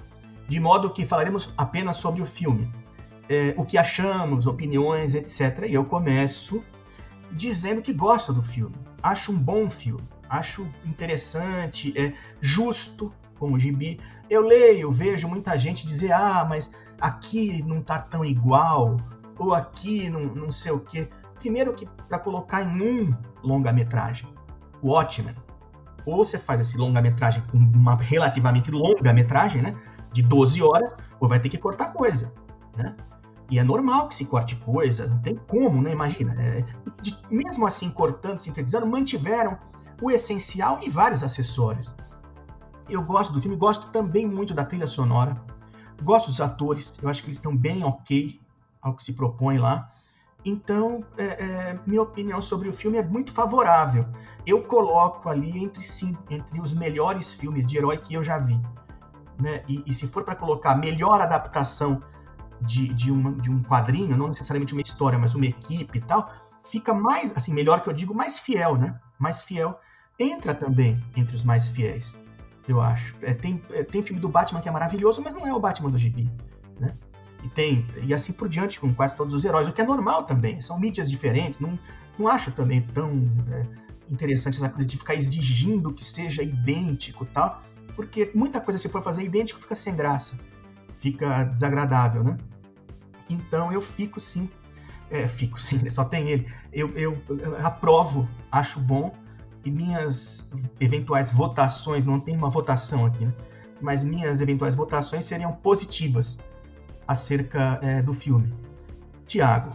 De 0.48 0.58
modo 0.58 0.90
que 0.90 1.04
falaremos 1.04 1.52
apenas 1.54 1.98
sobre 1.98 2.22
o 2.22 2.26
filme. 2.26 2.70
É, 3.28 3.52
o 3.58 3.64
que 3.64 3.76
achamos, 3.76 4.46
opiniões, 4.46 5.14
etc. 5.14 5.66
E 5.68 5.74
eu 5.74 5.84
começo 5.84 6.64
dizendo 7.30 7.82
que 7.82 7.92
gosto 7.92 8.32
do 8.32 8.42
filme. 8.42 8.74
Acho 9.02 9.32
um 9.32 9.38
bom 9.38 9.68
filme. 9.68 10.08
Acho 10.30 10.66
interessante, 10.86 11.92
é 11.94 12.14
justo 12.40 13.12
como 13.44 13.58
gibi. 13.58 14.00
Eu 14.30 14.40
leio, 14.40 14.90
vejo 14.90 15.28
muita 15.28 15.58
gente 15.58 15.86
dizer: 15.86 16.12
ah, 16.12 16.46
mas 16.48 16.70
aqui 16.98 17.62
não 17.62 17.82
tá 17.82 17.98
tão 17.98 18.24
igual, 18.24 18.96
ou 19.38 19.52
aqui 19.52 20.08
não, 20.08 20.22
não 20.34 20.50
sei 20.50 20.72
o 20.72 20.80
quê. 20.80 21.08
Primeiro 21.38 21.74
que 21.74 21.86
para 22.08 22.18
colocar 22.18 22.62
em 22.62 22.80
um 22.80 23.14
longa-metragem, 23.42 24.26
o 24.80 24.88
Watchmen, 24.88 25.34
ou 26.06 26.24
você 26.24 26.38
faz 26.38 26.60
esse 26.60 26.78
longa-metragem 26.78 27.42
com 27.50 27.58
uma 27.58 27.96
relativamente 27.96 28.70
longa 28.70 29.12
metragem, 29.12 29.60
né? 29.60 29.76
De 30.10 30.22
12 30.22 30.62
horas, 30.62 30.94
ou 31.20 31.28
vai 31.28 31.38
ter 31.38 31.50
que 31.50 31.58
cortar 31.58 31.92
coisa, 31.92 32.32
né? 32.76 32.96
E 33.50 33.58
é 33.58 33.62
normal 33.62 34.08
que 34.08 34.14
se 34.14 34.24
corte 34.24 34.56
coisa, 34.56 35.06
não 35.06 35.18
tem 35.18 35.36
como, 35.48 35.82
né? 35.82 35.92
Imagina. 35.92 36.34
É, 36.40 36.64
de, 37.02 37.14
mesmo 37.30 37.66
assim, 37.66 37.90
cortando, 37.90 38.38
sintetizando, 38.38 38.86
mantiveram 38.86 39.58
o 40.00 40.10
essencial 40.10 40.78
e 40.82 40.88
vários 40.88 41.22
acessórios. 41.22 41.94
Eu 42.88 43.02
gosto 43.02 43.32
do 43.32 43.40
filme, 43.40 43.56
gosto 43.56 43.88
também 43.88 44.26
muito 44.26 44.52
da 44.52 44.64
trilha 44.64 44.86
sonora, 44.86 45.40
gosto 46.02 46.28
dos 46.28 46.40
atores, 46.40 46.98
eu 47.02 47.08
acho 47.08 47.22
que 47.22 47.28
eles 47.28 47.38
estão 47.38 47.56
bem 47.56 47.82
ok 47.82 48.40
ao 48.82 48.94
que 48.94 49.02
se 49.02 49.12
propõe 49.12 49.58
lá. 49.58 49.90
Então, 50.44 51.02
é, 51.16 51.24
é, 51.24 51.78
minha 51.86 52.02
opinião 52.02 52.40
sobre 52.40 52.68
o 52.68 52.72
filme 52.72 52.98
é 52.98 53.02
muito 53.02 53.32
favorável. 53.32 54.06
Eu 54.46 54.62
coloco 54.62 55.28
ali 55.30 55.64
entre 55.64 55.82
sim, 55.82 56.16
entre 56.28 56.60
os 56.60 56.74
melhores 56.74 57.32
filmes 57.32 57.66
de 57.66 57.78
herói 57.78 57.96
que 57.96 58.12
eu 58.12 58.22
já 58.22 58.38
vi. 58.38 58.60
Né? 59.40 59.62
E, 59.66 59.82
e 59.86 59.94
se 59.94 60.06
for 60.06 60.22
para 60.22 60.36
colocar 60.36 60.74
melhor 60.74 61.20
adaptação 61.22 62.02
de, 62.60 62.88
de, 62.92 63.10
uma, 63.10 63.32
de 63.32 63.50
um 63.50 63.62
quadrinho, 63.62 64.16
não 64.16 64.28
necessariamente 64.28 64.74
uma 64.74 64.82
história, 64.82 65.18
mas 65.18 65.34
uma 65.34 65.46
equipe 65.46 65.98
e 65.98 66.00
tal, 66.02 66.30
fica 66.62 66.92
mais, 66.92 67.34
assim, 67.34 67.52
melhor 67.54 67.82
que 67.82 67.88
eu 67.88 67.94
digo, 67.94 68.14
mais 68.14 68.38
fiel, 68.38 68.76
né? 68.76 69.00
Mais 69.18 69.42
fiel. 69.42 69.80
Entra 70.18 70.54
também 70.54 71.02
entre 71.16 71.34
os 71.34 71.42
mais 71.42 71.68
fiéis, 71.68 72.14
eu 72.66 72.80
acho. 72.80 73.14
É, 73.22 73.34
tem, 73.34 73.62
é, 73.70 73.82
tem 73.82 74.02
filme 74.02 74.20
do 74.20 74.28
Batman 74.28 74.60
que 74.60 74.68
é 74.68 74.72
maravilhoso, 74.72 75.20
mas 75.22 75.34
não 75.34 75.46
é 75.46 75.52
o 75.52 75.60
Batman 75.60 75.90
do 75.90 75.98
Gibi, 75.98 76.30
né? 76.78 76.94
E 77.42 77.48
tem, 77.48 77.84
e 78.02 78.14
assim 78.14 78.32
por 78.32 78.48
diante 78.48 78.80
com 78.80 78.92
quase 78.94 79.14
todos 79.14 79.34
os 79.34 79.44
heróis, 79.44 79.68
o 79.68 79.72
que 79.72 79.80
é 79.80 79.84
normal 79.84 80.24
também. 80.24 80.60
São 80.62 80.78
mídias 80.78 81.10
diferentes, 81.10 81.60
não, 81.60 81.78
não 82.18 82.26
acho 82.26 82.50
também 82.52 82.80
tão 82.80 83.30
é, 83.52 83.66
interessante 84.10 84.56
essa 84.56 84.68
coisa 84.68 84.88
de 84.88 84.96
ficar 84.96 85.14
exigindo 85.14 85.92
que 85.92 86.04
seja 86.04 86.42
idêntico 86.42 87.26
tal, 87.26 87.62
porque 87.94 88.30
muita 88.34 88.60
coisa 88.60 88.78
se 88.78 88.88
for 88.88 89.02
fazer 89.02 89.24
idêntico 89.24 89.60
fica 89.60 89.74
sem 89.74 89.94
graça, 89.94 90.38
fica 90.98 91.44
desagradável, 91.44 92.24
né? 92.24 92.38
Então 93.28 93.70
eu 93.70 93.82
fico 93.82 94.18
sim, 94.20 94.48
é, 95.10 95.28
fico 95.28 95.60
sim, 95.60 95.88
só 95.90 96.04
tem 96.04 96.30
ele. 96.30 96.46
Eu, 96.72 96.88
eu, 96.96 97.22
eu 97.28 97.66
aprovo, 97.66 98.28
acho 98.50 98.80
bom, 98.80 99.14
e 99.64 99.70
minhas 99.70 100.48
eventuais 100.80 101.32
votações, 101.32 102.04
não 102.04 102.20
tem 102.20 102.36
uma 102.36 102.50
votação 102.50 103.06
aqui, 103.06 103.24
né? 103.24 103.32
mas 103.80 104.04
minhas 104.04 104.40
eventuais 104.40 104.74
votações 104.74 105.24
seriam 105.24 105.52
positivas 105.52 106.38
acerca 107.06 107.78
é, 107.82 108.02
do 108.02 108.14
filme. 108.14 108.52
Tiago. 109.26 109.72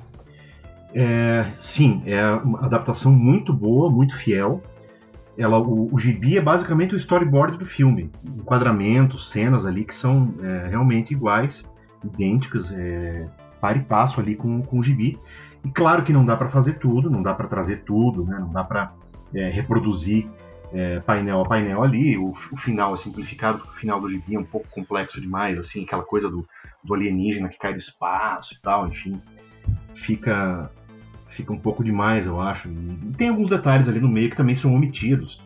É, 0.93 1.45
sim, 1.54 2.02
é 2.06 2.25
uma 2.32 2.65
adaptação 2.65 3.12
muito 3.12 3.54
boa, 3.54 3.89
muito 3.89 4.15
fiel. 4.17 4.62
Ela, 5.38 5.60
o, 5.60 5.93
o 5.93 5.99
gibi 5.99 6.38
é 6.38 6.41
basicamente 6.41 6.95
o 6.95 6.97
storyboard 6.97 7.58
do 7.58 7.65
filme. 7.65 8.10
Enquadramentos, 8.28 9.30
cenas 9.30 9.65
ali 9.65 9.86
que 9.86 9.95
são 9.95 10.34
é, 10.41 10.67
realmente 10.67 11.13
iguais, 11.13 11.63
idênticas, 12.04 12.71
é, 12.71 13.28
par 13.62 13.78
e 13.78 13.82
passo 13.82 14.19
ali 14.19 14.36
com, 14.36 14.62
com 14.62 14.80
o 14.80 14.84
gibi. 14.84 15.17
E 15.63 15.69
claro 15.69 16.04
que 16.04 16.13
não 16.13 16.25
dá 16.25 16.36
para 16.36 16.49
fazer 16.49 16.73
tudo, 16.73 17.10
não 17.10 17.21
dá 17.21 17.34
para 17.34 17.47
trazer 17.47 17.84
tudo, 17.84 18.23
né? 18.23 18.38
não 18.39 18.49
dá 18.49 18.63
para 18.63 18.93
é, 19.33 19.49
reproduzir 19.49 20.27
é, 20.73 20.99
painel 20.99 21.41
a 21.41 21.47
painel 21.47 21.83
ali. 21.83 22.17
O, 22.17 22.31
o, 22.31 22.57
final 22.57 22.93
é 22.93 22.97
simplificado, 22.97 23.59
porque 23.59 23.73
o 23.73 23.79
final 23.79 23.99
do 23.99 24.09
gibi 24.09 24.35
é 24.35 24.39
um 24.39 24.43
pouco 24.43 24.67
complexo 24.69 25.19
demais, 25.19 25.57
assim, 25.57 25.83
aquela 25.83 26.03
coisa 26.03 26.29
do, 26.29 26.47
do 26.83 26.93
alienígena 26.93 27.49
que 27.49 27.57
cai 27.57 27.73
do 27.73 27.79
espaço 27.79 28.53
e 28.53 28.61
tal, 28.61 28.87
enfim. 28.87 29.19
Fica, 29.95 30.71
fica 31.29 31.51
um 31.51 31.59
pouco 31.59 31.83
demais, 31.83 32.25
eu 32.25 32.39
acho. 32.39 32.67
E 32.69 33.11
tem 33.17 33.29
alguns 33.29 33.49
detalhes 33.49 33.87
ali 33.87 33.99
no 33.99 34.09
meio 34.09 34.29
que 34.29 34.37
também 34.37 34.55
são 34.55 34.73
omitidos. 34.73 35.41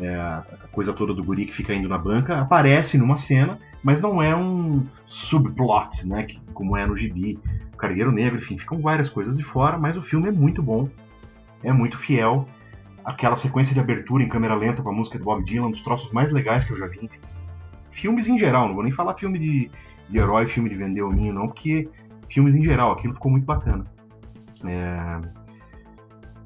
É, 0.00 0.14
a 0.14 0.44
coisa 0.70 0.92
toda 0.92 1.12
do 1.12 1.24
guri 1.24 1.46
que 1.46 1.54
fica 1.54 1.74
indo 1.74 1.88
na 1.88 1.98
banca 1.98 2.38
aparece 2.38 2.96
numa 2.96 3.16
cena, 3.16 3.58
mas 3.82 4.00
não 4.00 4.22
é 4.22 4.34
um 4.34 4.86
subplot, 5.06 6.06
né? 6.06 6.22
Que, 6.22 6.38
como 6.54 6.76
é 6.76 6.86
no 6.86 6.96
gibi. 6.96 7.38
O 7.74 7.76
Cargueiro 7.76 8.12
Negro, 8.12 8.38
enfim, 8.38 8.58
ficam 8.58 8.80
várias 8.80 9.08
coisas 9.08 9.36
de 9.36 9.42
fora, 9.42 9.76
mas 9.76 9.96
o 9.96 10.02
filme 10.02 10.28
é 10.28 10.32
muito 10.32 10.62
bom, 10.62 10.88
é 11.62 11.72
muito 11.72 11.98
fiel 11.98 12.46
aquela 13.08 13.36
sequência 13.36 13.72
de 13.72 13.80
abertura 13.80 14.22
em 14.22 14.28
câmera 14.28 14.54
lenta 14.54 14.82
com 14.82 14.90
a 14.90 14.92
música 14.92 15.18
do 15.18 15.24
Bob 15.24 15.42
Dylan, 15.42 15.68
um 15.68 15.70
dos 15.70 15.80
troços 15.80 16.12
mais 16.12 16.30
legais 16.30 16.64
que 16.64 16.72
eu 16.72 16.76
já 16.76 16.86
vi. 16.86 17.10
Filmes 17.90 18.28
em 18.28 18.38
geral, 18.38 18.68
não 18.68 18.74
vou 18.74 18.84
nem 18.84 18.92
falar 18.92 19.14
filme 19.14 19.38
de, 19.38 19.70
de 20.10 20.18
herói, 20.18 20.46
filme 20.46 20.68
de 20.68 20.76
vender 20.76 21.02
o 21.02 21.10
ninho, 21.10 21.32
não, 21.32 21.48
porque 21.48 21.88
filmes 22.28 22.54
em 22.54 22.62
geral, 22.62 22.92
aquilo 22.92 23.14
ficou 23.14 23.30
muito 23.30 23.46
bacana. 23.46 23.84
É, 24.64 25.20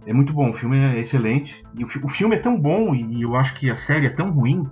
é 0.07 0.13
muito 0.13 0.33
bom, 0.33 0.51
o 0.51 0.55
filme 0.55 0.79
é 0.79 1.01
excelente. 1.01 1.65
E 1.77 1.83
o, 1.83 1.89
o, 2.05 2.09
filme 2.09 2.37
é 2.37 2.39
tão 2.39 2.59
bom 2.59 2.95
e 2.95 3.23
eu 3.23 3.35
acho 3.35 3.55
que 3.55 3.69
a 3.69 3.77
série 3.77 4.07
é 4.07 4.11
tão 4.11 4.31
ruim 4.31 4.65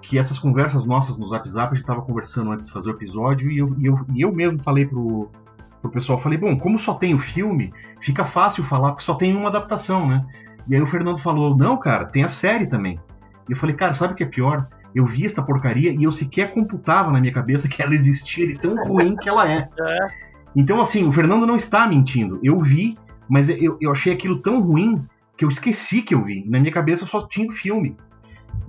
que 0.00 0.18
essas 0.18 0.38
conversas 0.38 0.86
nossas 0.86 1.18
no 1.18 1.26
Zap 1.26 1.46
Zap, 1.48 1.72
a 1.72 1.74
gente 1.74 1.84
estava 1.84 2.00
conversando 2.00 2.52
antes 2.52 2.66
de 2.66 2.72
fazer 2.72 2.90
o 2.90 2.94
episódio 2.94 3.50
e 3.50 3.58
eu, 3.58 3.74
e 3.78 3.86
eu, 3.86 4.00
e 4.14 4.20
eu 4.22 4.32
mesmo 4.32 4.62
falei 4.62 4.86
pro, 4.86 5.30
pro 5.82 5.90
pessoal, 5.90 6.20
falei, 6.20 6.38
bom, 6.38 6.56
como 6.56 6.78
só 6.78 6.94
tem 6.94 7.14
o 7.14 7.18
filme, 7.18 7.72
fica 8.00 8.24
fácil 8.24 8.64
falar, 8.64 8.92
porque 8.92 9.04
só 9.04 9.14
tem 9.14 9.36
uma 9.36 9.48
adaptação, 9.48 10.06
né? 10.06 10.24
E 10.68 10.74
aí 10.74 10.80
o 10.80 10.86
Fernando 10.86 11.18
falou: 11.18 11.56
não, 11.56 11.76
cara, 11.76 12.06
tem 12.06 12.24
a 12.24 12.28
série 12.28 12.66
também. 12.66 12.98
E 13.48 13.52
eu 13.52 13.56
falei, 13.56 13.74
cara, 13.74 13.92
sabe 13.92 14.14
o 14.14 14.16
que 14.16 14.22
é 14.22 14.26
pior? 14.26 14.66
Eu 14.94 15.06
vi 15.06 15.26
esta 15.26 15.42
porcaria 15.42 15.92
e 15.92 16.04
eu 16.04 16.12
sequer 16.12 16.54
computava 16.54 17.10
na 17.10 17.20
minha 17.20 17.32
cabeça 17.32 17.68
que 17.68 17.82
ela 17.82 17.94
existia 17.94 18.46
de 18.46 18.54
tão 18.54 18.74
ruim 18.84 19.16
que 19.16 19.28
ela 19.28 19.50
é. 19.50 19.68
é. 19.78 19.98
Então, 20.56 20.80
assim, 20.80 21.06
o 21.06 21.12
Fernando 21.12 21.46
não 21.46 21.56
está 21.56 21.86
mentindo. 21.86 22.38
Eu 22.42 22.58
vi, 22.60 22.96
mas 23.28 23.48
eu, 23.48 23.76
eu 23.80 23.90
achei 23.90 24.12
aquilo 24.12 24.40
tão 24.40 24.60
ruim 24.60 25.04
que 25.36 25.44
eu 25.44 25.48
esqueci 25.48 26.00
que 26.00 26.14
eu 26.14 26.24
vi. 26.24 26.44
Na 26.48 26.60
minha 26.60 26.72
cabeça 26.72 27.04
só 27.06 27.26
tinha 27.26 27.50
o 27.50 27.52
filme. 27.52 27.96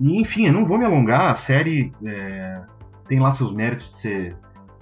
E, 0.00 0.20
enfim, 0.20 0.46
eu 0.46 0.52
não 0.52 0.66
vou 0.66 0.78
me 0.78 0.84
alongar. 0.84 1.30
A 1.30 1.36
série 1.36 1.92
é, 2.04 2.60
tem 3.06 3.20
lá 3.20 3.30
seus 3.30 3.52
méritos 3.52 3.90
de 3.92 3.98
ser 3.98 4.36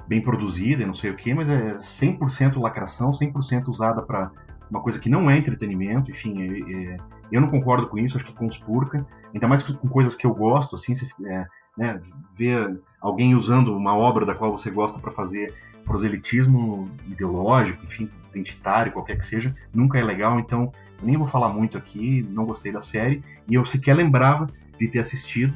bem 0.09 0.21
produzida 0.21 0.83
e 0.83 0.87
não 0.87 0.95
sei 0.95 1.11
o 1.11 1.17
que, 1.17 1.33
mas 1.33 1.51
é 1.51 1.75
100% 1.79 2.61
lacração, 2.61 3.11
100% 3.11 3.69
usada 3.69 4.03
para 4.03 4.31
uma 4.71 4.81
coisa 4.81 4.99
que 4.99 5.09
não 5.09 5.31
é 5.31 5.39
entretenimento, 5.39 6.11
enfim, 6.11 6.43
é, 6.43 6.95
é, 6.95 6.97
eu 7.31 7.41
não 7.41 7.49
concordo 7.49 7.87
com 7.87 7.99
isso, 7.99 8.17
acho 8.17 8.27
que 8.27 8.33
conspurca, 8.33 9.07
ainda 9.33 9.49
mais 9.49 9.63
com 9.63 9.89
coisas 9.89 10.15
que 10.15 10.27
eu 10.27 10.35
gosto, 10.35 10.77
assim, 10.77 10.95
você, 10.95 11.09
é, 11.27 11.47
né, 11.77 12.01
ver 12.37 12.79
alguém 13.01 13.35
usando 13.35 13.77
uma 13.77 13.97
obra 13.97 14.25
da 14.25 14.35
qual 14.35 14.51
você 14.51 14.71
gosta 14.71 14.99
para 14.99 15.13
fazer 15.13 15.53
proselitismo 15.85 16.91
ideológico, 17.07 17.85
enfim, 17.85 18.09
identitário, 18.31 18.93
qualquer 18.93 19.19
que 19.19 19.27
seja, 19.27 19.55
nunca 19.73 19.99
é 19.99 20.03
legal, 20.03 20.39
então 20.39 20.73
nem 21.03 21.17
vou 21.17 21.29
falar 21.29 21.49
muito 21.49 21.77
aqui, 21.77 22.27
não 22.31 22.47
gostei 22.47 22.73
da 22.73 22.81
série, 22.81 23.23
e 23.49 23.55
eu 23.55 23.65
sequer 23.67 23.95
lembrava 23.95 24.47
de 24.79 24.89
ter 24.89 24.99
assistido, 24.99 25.53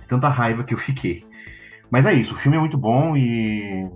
de 0.00 0.06
tanta 0.06 0.28
raiva 0.28 0.64
que 0.64 0.72
eu 0.72 0.78
fiquei. 0.78 1.26
Mas 1.90 2.06
é 2.06 2.14
isso, 2.14 2.34
o 2.34 2.38
filme 2.38 2.56
é 2.56 2.60
muito 2.60 2.78
bom 2.78 3.16
e, 3.16 3.90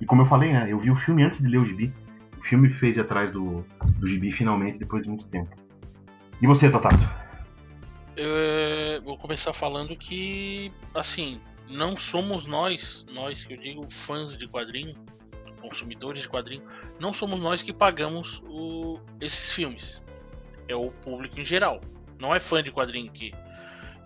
e 0.00 0.06
como 0.06 0.22
eu 0.22 0.26
falei, 0.26 0.52
né, 0.52 0.66
eu 0.70 0.78
vi 0.78 0.90
o 0.90 0.96
filme 0.96 1.22
antes 1.22 1.40
de 1.40 1.48
ler 1.48 1.58
o 1.58 1.64
gibi, 1.64 1.92
filme 2.48 2.70
fez 2.70 2.98
atrás 2.98 3.30
do, 3.30 3.64
do 3.98 4.06
gibi 4.06 4.32
finalmente, 4.32 4.78
depois 4.78 5.02
de 5.02 5.08
muito 5.08 5.26
tempo. 5.26 5.54
E 6.40 6.46
você, 6.46 6.70
Tatato? 6.70 7.02
Eu 8.16 8.30
é, 8.36 9.00
vou 9.00 9.18
começar 9.18 9.52
falando 9.52 9.94
que, 9.94 10.72
assim, 10.94 11.40
não 11.68 11.96
somos 11.96 12.46
nós, 12.46 13.06
nós 13.12 13.44
que 13.44 13.54
eu 13.54 13.58
digo, 13.58 13.90
fãs 13.90 14.36
de 14.36 14.48
quadrinho, 14.48 14.94
consumidores 15.60 16.22
de 16.22 16.28
quadrinho, 16.28 16.62
não 16.98 17.12
somos 17.12 17.38
nós 17.38 17.62
que 17.62 17.72
pagamos 17.72 18.42
o, 18.46 18.98
esses 19.20 19.52
filmes. 19.52 20.02
É 20.66 20.74
o 20.74 20.90
público 20.90 21.38
em 21.38 21.44
geral. 21.44 21.80
não 22.18 22.34
é 22.34 22.40
fã 22.40 22.62
de 22.62 22.72
quadrinho 22.72 23.10
aqui. 23.10 23.32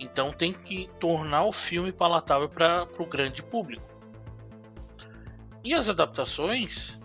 Então 0.01 0.33
tem 0.33 0.53
que 0.53 0.91
tornar 0.99 1.45
o 1.45 1.53
filme 1.53 1.93
palatável 1.93 2.49
para 2.49 2.89
o 2.99 3.07
grande 3.07 3.43
público. 3.43 3.87
E 5.65 5.73
as 5.73 5.89
adaptações 5.89 6.99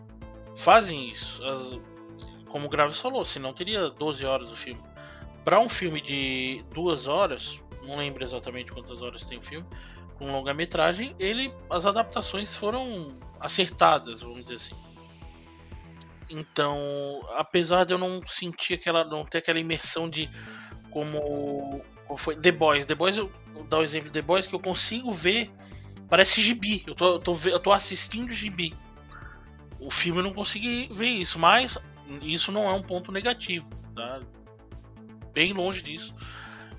fazem 0.58 1.10
isso. 1.10 1.43
As, 1.43 1.80
como 2.50 2.65
o 2.65 2.70
Graves 2.70 3.00
falou, 3.00 3.24
senão 3.24 3.54
teria 3.54 3.89
12 3.89 4.26
horas 4.26 4.52
o 4.52 4.56
filme. 4.56 4.82
Para 5.46 5.60
um 5.60 5.70
filme 5.70 6.02
de 6.02 6.63
duas 6.74 7.08
horas, 7.08 7.60
não 7.84 7.98
lembro 7.98 8.24
exatamente 8.24 8.72
quantas 8.72 9.02
horas 9.02 9.26
tem 9.26 9.38
o 9.38 9.41
filme, 9.41 9.65
com 10.15 10.32
longa-metragem, 10.32 11.15
ele 11.20 11.54
as 11.70 11.86
adaptações 11.86 12.54
foram 12.54 13.15
acertadas, 13.39 14.22
vamos 14.22 14.41
dizer 14.41 14.56
assim. 14.56 14.76
Então, 16.30 17.26
apesar 17.36 17.86
de 17.86 17.93
eu 17.93 17.98
não 17.98 18.26
sentir 18.26 18.74
aquela, 18.74 19.06
não 19.06 19.24
ter 19.24 19.38
aquela 19.38 19.60
imersão 19.60 20.10
de 20.10 20.30
como, 20.89 21.82
como 22.06 22.17
foi 22.17 22.36
The 22.36 22.52
Boys, 22.52 22.86
The 22.86 22.96
Boys, 22.96 23.17
eu 23.17 23.32
vou 23.54 23.63
dar 23.65 23.80
o 23.80 23.84
exemplo 23.84 24.10
de 24.10 24.20
The 24.20 24.22
Boys 24.22 24.48
que 24.48 24.56
eu 24.56 24.60
consigo 24.60 25.13
ver, 25.13 25.50
parece 26.10 26.41
gibi. 26.41 26.84
Eu 26.86 26.96
tô, 26.96 27.13
eu 27.13 27.20
tô, 27.20 27.38
eu 27.46 27.60
tô 27.60 27.72
assistindo 27.72 28.34
gibi. 28.34 28.74
O 29.80 29.92
filme 29.92 30.20
eu 30.20 30.24
não 30.24 30.34
consegui 30.34 30.90
ver 30.92 31.08
isso, 31.08 31.38
mas 31.38 31.78
isso 32.22 32.52
não 32.52 32.70
é 32.70 32.74
um 32.74 32.82
ponto 32.82 33.12
negativo, 33.12 33.70
tá? 33.96 34.22
Bem 35.34 35.54
longe 35.54 35.82
disso. 35.82 36.16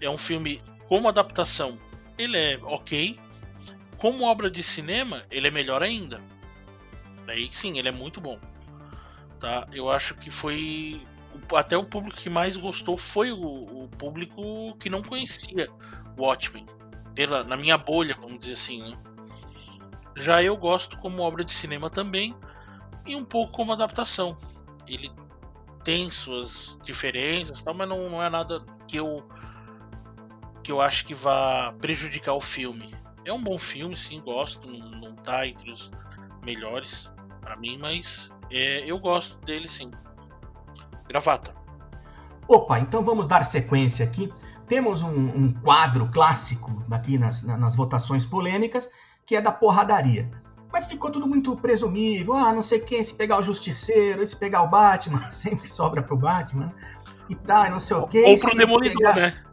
É 0.01 0.09
um 0.09 0.19
filme 0.19 0.63
como 0.89 1.09
adaptação, 1.09 1.79
ele 2.17 2.37
é 2.37 2.59
ok. 2.63 3.19
Como 3.99 4.25
obra 4.25 4.51
de 4.51 4.63
cinema, 4.63 5.21
ele 5.31 5.49
é 5.49 5.51
melhor 5.51 5.83
ainda. 5.83 6.21
Aí 7.29 7.49
sim, 7.51 7.79
ele 7.79 7.89
é 7.89 7.93
muito 7.93 8.21
bom. 8.21 8.39
Tá? 9.39 9.67
Eu 9.73 9.91
acho 9.91 10.15
que 10.15 10.31
foi 10.31 11.01
até 11.55 11.77
o 11.77 11.85
público 11.85 12.19
que 12.19 12.31
mais 12.31 12.57
gostou 12.57 12.97
foi 12.97 13.31
o, 13.31 13.85
o 13.85 13.89
público 13.97 14.77
que 14.79 14.91
não 14.91 15.03
conhecia 15.03 15.69
Watchmen. 16.17 16.67
Pela, 17.15 17.43
na 17.45 17.57
minha 17.57 17.77
bolha, 17.77 18.17
vamos 18.21 18.41
dizer 18.41 18.55
assim. 18.55 18.83
Né? 18.83 18.99
Já 20.17 20.43
eu 20.43 20.57
gosto 20.57 20.97
como 20.99 21.23
obra 21.23 21.45
de 21.45 21.53
cinema 21.53 21.91
também 21.91 22.35
e 23.09 23.17
um 23.17 23.25
pouco 23.25 23.53
como 23.53 23.73
adaptação. 23.73 24.37
Ele 24.87 25.11
tem 25.83 26.11
suas 26.11 26.79
diferenças, 26.85 27.63
tal, 27.63 27.75
mas 27.75 27.89
não, 27.89 28.11
não 28.11 28.23
é 28.23 28.29
nada 28.29 28.65
que 28.87 28.99
eu 28.99 29.27
que 30.63 30.71
eu 30.71 30.83
acho 30.83 31.07
que 31.07 31.15
vá 31.15 31.73
prejudicar 31.81 32.35
o 32.35 32.41
filme. 32.41 32.95
É 33.25 33.33
um 33.33 33.43
bom 33.43 33.59
filme, 33.59 33.97
sim, 33.97 34.21
gosto, 34.21 34.69
não, 34.71 34.91
não 34.91 35.17
tá 35.17 35.47
entre 35.47 35.71
os 35.71 35.91
melhores 36.43 37.11
para 37.41 37.57
mim, 37.57 37.79
mas 37.79 38.31
é, 38.51 38.81
eu 38.85 38.99
gosto 38.99 39.39
dele 39.47 39.67
sim. 39.67 39.91
Gravata. 41.09 41.55
Opa, 42.47 42.81
então 42.81 43.03
vamos 43.03 43.27
dar 43.27 43.45
sequência 43.45 44.05
aqui. 44.05 44.31
Temos 44.67 45.03
um, 45.03 45.09
um 45.09 45.53
quadro 45.55 46.11
clássico 46.11 46.85
aqui 46.91 47.17
nas, 47.17 47.43
nas 47.43 47.75
votações 47.75 48.27
polêmicas, 48.27 48.91
que 49.25 49.37
é 49.37 49.41
da 49.41 49.51
porradaria. 49.51 50.31
Mas 50.73 50.87
ficou 50.87 51.11
tudo 51.11 51.27
muito 51.27 51.57
presumível. 51.57 52.35
Ah, 52.35 52.53
não 52.53 52.63
sei 52.63 52.81
quem, 52.81 53.03
se 53.03 53.15
pegar 53.15 53.39
o 53.39 53.43
Justiceiro, 53.43 54.27
se 54.27 54.37
pegar 54.37 54.63
o 54.63 54.69
Batman, 54.69 55.29
sempre 55.33 55.67
sobra 55.67 56.03
pro 56.03 56.17
Batman. 56.17 56.73
E 57.29 57.35
tal, 57.35 57.65
tá, 57.65 57.71
não 57.71 57.79
sei 57.79 57.97
o 57.97 58.07
quê. 58.07 58.25
Ou 58.27 58.39
pro 58.39 58.57
Demolidor, 58.57 59.15
pegar... 59.15 59.17
né? 59.17 59.45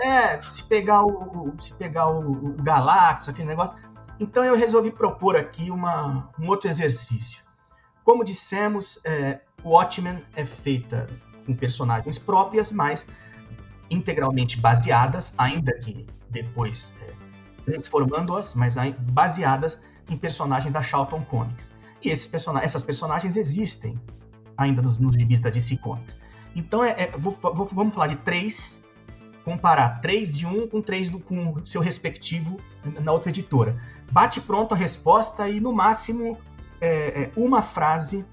É, 0.00 0.42
se 0.42 0.62
pegar 0.64 1.04
o, 1.04 1.54
se 1.60 1.72
pegar 1.74 2.08
o, 2.08 2.30
o 2.30 2.62
Galactus, 2.62 3.28
aquele 3.28 3.48
negócio. 3.48 3.76
Então 4.18 4.44
eu 4.44 4.56
resolvi 4.56 4.90
propor 4.90 5.36
aqui 5.36 5.70
uma, 5.70 6.30
um 6.38 6.48
outro 6.48 6.68
exercício. 6.68 7.42
Como 8.04 8.24
dissemos, 8.24 8.98
é, 9.04 9.40
Watchmen 9.64 10.22
é 10.36 10.44
feita 10.44 11.06
com 11.46 11.54
personagens 11.54 12.18
próprias, 12.18 12.70
mas 12.70 13.06
integralmente 13.90 14.58
baseadas, 14.58 15.32
ainda 15.38 15.72
que 15.78 16.06
depois 16.28 16.92
é, 17.02 17.12
transformando-as, 17.64 18.54
mas 18.54 18.76
baseadas 19.12 19.80
em 20.08 20.16
personagens 20.16 20.72
da 20.72 20.82
Charlton 20.82 21.22
Comics. 21.22 21.70
E 22.02 22.10
esses 22.10 22.26
person 22.26 22.56
essas 22.58 22.82
personagens 22.82 23.36
existem 23.36 23.98
ainda 24.56 24.82
nos, 24.82 24.98
nos 24.98 25.16
gibis 25.16 25.40
da 25.40 25.50
DC 25.50 25.76
Comics. 25.78 26.18
Então 26.54 26.84
é, 26.84 26.90
é 26.90 27.10
vou, 27.18 27.32
vou, 27.32 27.66
vamos 27.66 27.94
falar 27.94 28.08
de 28.08 28.16
três 28.16 28.84
comparar 29.44 30.00
três 30.00 30.32
de 30.32 30.46
um 30.46 30.66
com 30.66 30.80
três 30.80 31.10
do, 31.10 31.20
com 31.20 31.64
seu 31.66 31.80
respectivo 31.80 32.56
na 33.00 33.12
outra 33.12 33.30
editora. 33.30 33.78
Bate 34.10 34.40
pronto 34.40 34.74
a 34.74 34.76
resposta 34.76 35.48
e 35.48 35.60
no 35.60 35.72
máximo 35.72 36.38
é, 36.80 37.24
é 37.24 37.30
uma 37.36 37.62
frase, 37.62 38.24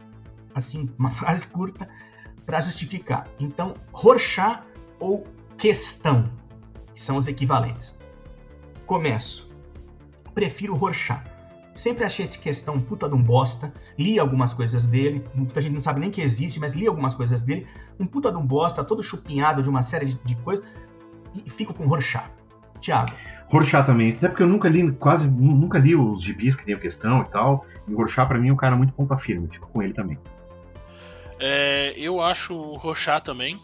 assim, 0.56 0.90
uma 0.98 1.12
frase 1.12 1.46
curta 1.46 1.88
para 2.46 2.62
justificar. 2.62 3.28
Então, 3.40 3.74
Rorschach 3.92 4.64
ou 5.00 5.28
questão, 5.58 6.32
que 6.96 7.02
são 7.02 7.18
os 7.18 7.28
equivalentes. 7.28 7.98
Começo. 8.86 9.50
Prefiro 10.34 10.76
Rorschach. 10.76 11.22
Sempre 11.82 12.04
achei 12.04 12.22
esse 12.22 12.38
questão 12.38 12.76
um 12.76 12.80
puta 12.80 13.10
de 13.10 13.16
um 13.16 13.24
bosta. 13.24 13.74
Li 13.98 14.20
algumas 14.20 14.54
coisas 14.54 14.86
dele. 14.86 15.26
Muita 15.34 15.60
gente 15.60 15.74
não 15.74 15.82
sabe 15.82 16.00
nem 16.00 16.12
que 16.12 16.22
existe, 16.22 16.60
mas 16.60 16.74
li 16.74 16.86
algumas 16.86 17.16
coisas 17.16 17.42
dele. 17.42 17.66
Um 18.00 18.06
puta 18.06 18.32
de 18.32 18.38
um 18.38 18.46
bosta, 18.46 18.84
todo 18.84 19.02
chupinhado 19.02 19.64
de 19.64 19.68
uma 19.68 19.82
série 19.82 20.06
de, 20.06 20.14
de 20.24 20.36
coisas 20.36 20.64
e 21.34 21.50
fico 21.50 21.74
com 21.74 21.88
Rorschach. 21.88 22.30
Tiago. 22.80 23.12
Rorschach 23.48 23.84
também, 23.84 24.12
até 24.12 24.28
porque 24.28 24.44
eu 24.44 24.48
nunca 24.48 24.70
li, 24.70 24.92
quase 24.92 25.28
nunca 25.28 25.80
li 25.80 25.96
os 25.96 26.24
gibis 26.24 26.56
que 26.56 26.64
tem 26.64 26.76
a 26.76 26.80
questão 26.80 27.24
e 27.24 27.26
tal. 27.30 27.66
E 27.88 27.94
o 27.96 27.98
Rorschach 27.98 28.28
pra 28.28 28.38
mim 28.38 28.50
é 28.50 28.54
um 28.54 28.58
cara 28.58 28.76
muito 28.76 28.94
ponta 28.94 29.18
firme, 29.18 29.48
fico 29.52 29.68
com 29.68 29.82
ele 29.82 29.94
também. 29.94 30.20
É, 31.40 31.96
eu 31.98 32.22
acho 32.22 32.54
o 32.54 32.76
Rorschach 32.76 33.24
também, 33.24 33.60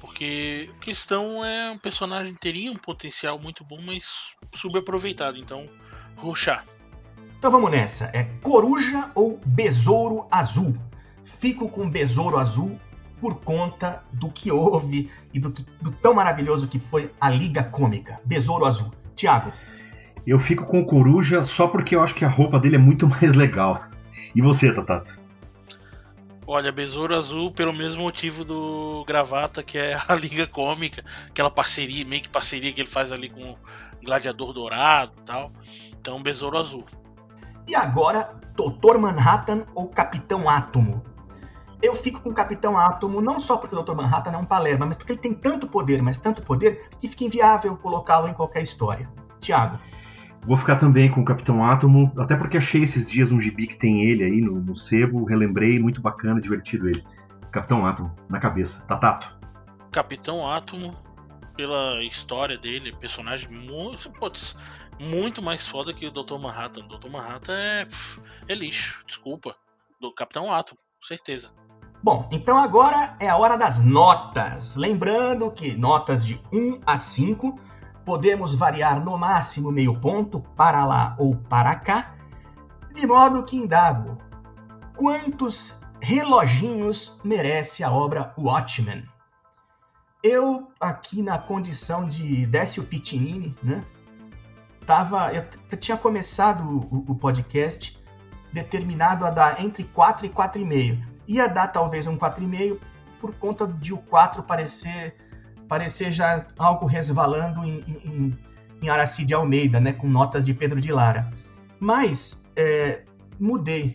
porque 0.00 0.68
questão 0.82 1.42
é 1.42 1.70
um 1.70 1.78
personagem 1.78 2.34
teria 2.34 2.70
um 2.70 2.76
potencial 2.76 3.38
muito 3.38 3.64
bom, 3.64 3.80
mas 3.80 4.36
subaproveitado. 4.52 5.38
Então, 5.38 5.66
Rorschach. 6.14 6.76
Então 7.38 7.52
vamos 7.52 7.70
nessa. 7.70 8.10
É 8.12 8.24
Coruja 8.42 9.10
ou 9.14 9.38
Besouro 9.46 10.26
Azul? 10.28 10.74
Fico 11.24 11.68
com 11.68 11.88
Besouro 11.88 12.36
Azul 12.36 12.78
por 13.20 13.36
conta 13.36 14.02
do 14.12 14.28
que 14.28 14.50
houve 14.50 15.10
e 15.32 15.38
do, 15.38 15.52
que, 15.52 15.64
do 15.80 15.92
tão 15.92 16.14
maravilhoso 16.14 16.66
que 16.66 16.80
foi 16.80 17.12
a 17.20 17.30
Liga 17.30 17.62
Cômica. 17.62 18.20
Besouro 18.24 18.64
Azul. 18.64 18.92
Tiago. 19.14 19.52
Eu 20.26 20.40
fico 20.40 20.64
com 20.66 20.84
Coruja 20.84 21.44
só 21.44 21.68
porque 21.68 21.94
eu 21.94 22.02
acho 22.02 22.14
que 22.14 22.24
a 22.24 22.28
roupa 22.28 22.58
dele 22.58 22.74
é 22.74 22.78
muito 22.78 23.06
mais 23.08 23.32
legal. 23.32 23.84
E 24.34 24.42
você, 24.42 24.72
Tatato? 24.72 25.18
Olha, 26.44 26.72
Besouro 26.72 27.14
Azul 27.14 27.52
pelo 27.52 27.72
mesmo 27.72 28.02
motivo 28.02 28.44
do 28.44 29.04
Gravata, 29.06 29.62
que 29.62 29.78
é 29.78 29.96
a 30.08 30.14
Liga 30.16 30.46
Cômica, 30.46 31.04
aquela 31.28 31.50
parceria, 31.50 32.04
meio 32.04 32.22
que 32.22 32.28
parceria 32.28 32.72
que 32.72 32.80
ele 32.80 32.88
faz 32.88 33.12
ali 33.12 33.28
com 33.28 33.52
o 33.52 33.58
Gladiador 34.02 34.52
Dourado 34.52 35.12
e 35.18 35.22
tal. 35.22 35.52
Então, 36.00 36.20
Besouro 36.20 36.58
Azul. 36.58 36.84
E 37.68 37.74
agora, 37.76 38.34
Doutor 38.56 38.98
Manhattan 38.98 39.64
ou 39.74 39.86
Capitão 39.86 40.48
Átomo? 40.48 41.04
eu 41.80 41.94
fico 41.94 42.20
com 42.20 42.30
o 42.30 42.34
Capitão 42.34 42.76
Átomo, 42.76 43.20
não 43.20 43.38
só 43.38 43.56
porque 43.56 43.74
o 43.74 43.82
Dr. 43.82 43.94
Manhattan 43.94 44.32
é 44.32 44.36
um 44.36 44.44
palerma, 44.44 44.86
mas 44.86 44.96
porque 44.96 45.12
ele 45.12 45.20
tem 45.20 45.32
tanto 45.32 45.68
poder, 45.68 46.02
mas 46.02 46.18
tanto 46.18 46.42
poder, 46.42 46.88
que 46.98 47.08
fica 47.08 47.24
inviável 47.24 47.76
colocá-lo 47.76 48.28
em 48.28 48.34
qualquer 48.34 48.62
história. 48.62 49.08
Tiago. 49.40 49.78
Vou 50.44 50.56
ficar 50.56 50.76
também 50.76 51.10
com 51.10 51.20
o 51.20 51.24
Capitão 51.24 51.64
Átomo, 51.64 52.12
até 52.18 52.36
porque 52.36 52.56
achei 52.56 52.82
esses 52.82 53.08
dias 53.08 53.30
um 53.30 53.40
gibi 53.40 53.66
que 53.66 53.76
tem 53.76 54.04
ele 54.04 54.24
aí 54.24 54.40
no, 54.40 54.60
no 54.60 54.76
sebo, 54.76 55.24
relembrei, 55.24 55.78
muito 55.78 56.00
bacana, 56.00 56.40
divertido 56.40 56.88
ele. 56.88 57.04
Capitão 57.50 57.86
Átomo, 57.86 58.12
na 58.28 58.40
cabeça. 58.40 58.80
Tatato. 58.88 59.36
Capitão 59.92 60.48
Átomo, 60.48 60.94
pela 61.56 62.02
história 62.02 62.58
dele, 62.58 62.92
personagem 62.92 63.50
muito, 63.50 64.10
putz, 64.12 64.56
muito 64.98 65.42
mais 65.42 65.66
foda 65.66 65.94
que 65.94 66.06
o 66.06 66.10
Dr. 66.10 66.38
Manhattan. 66.38 66.84
O 66.84 66.98
Dr. 66.98 67.10
Manhattan 67.10 67.54
é, 67.54 67.88
é 68.48 68.54
lixo, 68.54 69.04
desculpa. 69.06 69.56
Do 70.00 70.12
Capitão 70.12 70.52
Átomo, 70.52 70.78
com 70.78 71.06
certeza. 71.06 71.52
Bom, 72.02 72.28
então 72.30 72.56
agora 72.56 73.16
é 73.18 73.28
a 73.28 73.36
hora 73.36 73.56
das 73.56 73.82
notas. 73.82 74.76
Lembrando 74.76 75.50
que 75.50 75.76
notas 75.76 76.24
de 76.24 76.40
1 76.52 76.80
a 76.86 76.96
5 76.96 77.58
podemos 78.04 78.54
variar 78.54 79.04
no 79.04 79.18
máximo 79.18 79.72
meio 79.72 79.98
ponto 80.00 80.40
para 80.56 80.84
lá 80.84 81.16
ou 81.18 81.36
para 81.36 81.74
cá, 81.74 82.14
de 82.94 83.06
modo 83.06 83.42
que 83.42 83.56
indago: 83.56 84.16
quantos 84.96 85.78
reloginhos 86.00 87.18
merece 87.24 87.82
a 87.82 87.90
obra 87.90 88.32
Watchmen? 88.38 89.04
Eu, 90.22 90.68
aqui 90.80 91.20
na 91.20 91.38
condição 91.38 92.08
de 92.08 92.46
Décio 92.46 92.84
Pitinini, 92.84 93.54
né? 93.62 93.80
Tava, 94.88 95.34
eu, 95.34 95.44
tinha 95.76 95.98
começado 95.98 96.64
o, 96.90 97.12
o 97.12 97.14
podcast 97.14 98.02
determinado 98.50 99.26
a 99.26 99.28
dar 99.28 99.62
entre 99.62 99.84
4 99.84 100.24
e 100.24 100.30
4,5 100.30 101.04
ia 101.28 101.46
dar 101.46 101.68
talvez 101.68 102.06
um 102.06 102.16
4,5 102.16 102.78
por 103.20 103.34
conta 103.34 103.66
de 103.66 103.92
o 103.92 103.98
4 103.98 104.42
parecer, 104.44 105.14
parecer 105.68 106.10
já 106.10 106.46
algo 106.58 106.86
resvalando 106.86 107.62
em, 107.64 107.80
em, 108.02 108.38
em 108.80 108.88
Aracide 108.88 109.34
Almeida, 109.34 109.78
né, 109.78 109.92
com 109.92 110.08
notas 110.08 110.42
de 110.42 110.54
Pedro 110.54 110.80
de 110.80 110.90
Lara. 110.90 111.28
Mas 111.78 112.42
é, 112.56 113.02
mudei. 113.38 113.94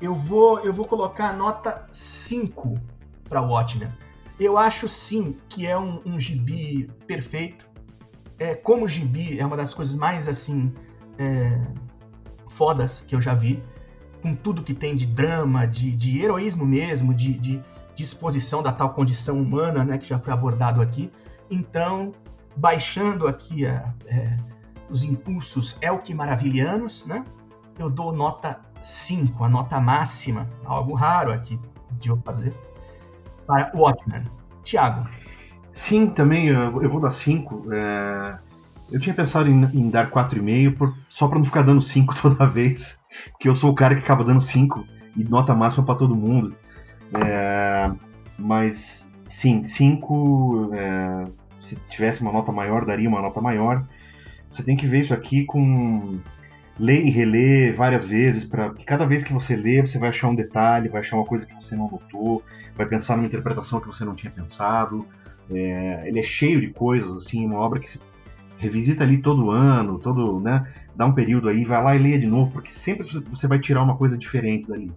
Eu 0.00 0.14
vou, 0.14 0.60
eu 0.60 0.72
vou 0.72 0.86
colocar 0.86 1.28
a 1.28 1.32
nota 1.34 1.86
5 1.92 2.80
para 3.28 3.42
Watchmen. 3.42 3.92
Eu 4.40 4.56
acho 4.56 4.88
sim 4.88 5.36
que 5.50 5.66
é 5.66 5.76
um, 5.76 6.00
um 6.06 6.18
gibi 6.18 6.90
perfeito. 7.06 7.70
É, 8.42 8.56
como 8.56 8.88
gibi, 8.88 9.38
é 9.38 9.46
uma 9.46 9.56
das 9.56 9.72
coisas 9.72 9.94
mais 9.94 10.26
assim 10.26 10.74
é, 11.16 11.60
fodas 12.48 12.98
que 13.06 13.14
eu 13.14 13.20
já 13.20 13.34
vi. 13.34 13.62
Com 14.20 14.34
tudo 14.34 14.64
que 14.64 14.74
tem 14.74 14.96
de 14.96 15.06
drama, 15.06 15.64
de, 15.64 15.92
de 15.92 16.20
heroísmo 16.20 16.66
mesmo, 16.66 17.14
de, 17.14 17.34
de, 17.34 17.62
exposição 17.96 18.60
da 18.60 18.72
tal 18.72 18.90
condição 18.94 19.40
humana, 19.40 19.84
né, 19.84 19.96
que 19.96 20.08
já 20.08 20.18
foi 20.18 20.32
abordado 20.32 20.82
aqui. 20.82 21.08
Então, 21.48 22.12
baixando 22.56 23.28
aqui 23.28 23.64
a, 23.64 23.94
é, 24.06 24.36
os 24.90 25.04
impulsos 25.04 25.78
é 25.80 25.92
o 25.92 26.00
que 26.00 26.12
maravilhanos, 26.12 27.06
né? 27.06 27.22
Eu 27.78 27.88
dou 27.88 28.12
nota 28.12 28.58
5, 28.80 29.44
a 29.44 29.48
nota 29.48 29.80
máxima, 29.80 30.50
algo 30.64 30.94
raro 30.94 31.32
aqui 31.32 31.60
de 31.92 32.08
eu 32.08 32.20
fazer, 32.24 32.52
para 33.46 33.70
Watchmen. 33.72 34.24
Tiago. 34.64 35.08
Sim, 35.72 36.08
também 36.08 36.48
eu 36.48 36.88
vou 36.88 37.00
dar 37.00 37.10
5. 37.10 37.72
É... 37.72 38.38
Eu 38.90 39.00
tinha 39.00 39.14
pensado 39.14 39.48
em, 39.48 39.64
em 39.72 39.88
dar 39.88 40.10
4,5 40.10 40.92
só 41.08 41.26
para 41.26 41.38
não 41.38 41.44
ficar 41.44 41.62
dando 41.62 41.80
5 41.80 42.14
toda 42.20 42.46
vez, 42.46 42.98
porque 43.32 43.48
eu 43.48 43.54
sou 43.54 43.70
o 43.70 43.74
cara 43.74 43.94
que 43.94 44.02
acaba 44.02 44.24
dando 44.24 44.40
5 44.40 44.84
e 45.16 45.24
nota 45.24 45.54
máxima 45.54 45.84
para 45.84 45.94
todo 45.94 46.14
mundo. 46.14 46.54
É... 47.24 47.90
Mas 48.38 49.06
sim, 49.24 49.64
5. 49.64 50.70
É... 50.74 51.24
Se 51.62 51.76
tivesse 51.88 52.20
uma 52.20 52.32
nota 52.32 52.50
maior, 52.52 52.84
daria 52.84 53.08
uma 53.08 53.22
nota 53.22 53.40
maior. 53.40 53.84
Você 54.50 54.62
tem 54.62 54.76
que 54.76 54.86
ver 54.86 55.00
isso 55.00 55.14
aqui 55.14 55.44
com 55.44 56.18
ler 56.78 57.06
e 57.06 57.10
reler 57.10 57.74
várias 57.76 58.04
vezes, 58.04 58.44
para 58.44 58.70
que 58.70 58.84
cada 58.84 59.06
vez 59.06 59.22
que 59.22 59.32
você 59.32 59.54
lê, 59.54 59.80
você 59.80 59.98
vai 59.98 60.08
achar 60.08 60.28
um 60.28 60.34
detalhe, 60.34 60.88
vai 60.88 61.00
achar 61.00 61.16
uma 61.16 61.24
coisa 61.24 61.46
que 61.46 61.54
você 61.54 61.76
não 61.76 61.88
notou, 61.90 62.42
vai 62.76 62.86
pensar 62.86 63.16
numa 63.16 63.26
interpretação 63.26 63.80
que 63.80 63.86
você 63.86 64.04
não 64.04 64.14
tinha 64.14 64.30
pensado. 64.30 65.06
É, 65.54 66.08
ele 66.08 66.18
é 66.18 66.22
cheio 66.22 66.60
de 66.60 66.68
coisas, 66.68 67.16
assim, 67.16 67.44
uma 67.44 67.58
obra 67.58 67.80
que 67.80 67.90
se 67.90 68.00
revisita 68.58 69.02
ali 69.02 69.18
todo 69.18 69.50
ano, 69.50 69.98
todo, 69.98 70.38
né, 70.40 70.72
dá 70.94 71.04
um 71.04 71.12
período 71.12 71.48
aí, 71.48 71.64
vai 71.64 71.82
lá 71.82 71.96
e 71.96 71.98
leia 71.98 72.18
de 72.18 72.26
novo, 72.26 72.52
porque 72.52 72.72
sempre 72.72 73.06
você 73.28 73.48
vai 73.48 73.58
tirar 73.58 73.82
uma 73.82 73.96
coisa 73.96 74.16
diferente 74.16 74.68
dali. 74.68 74.92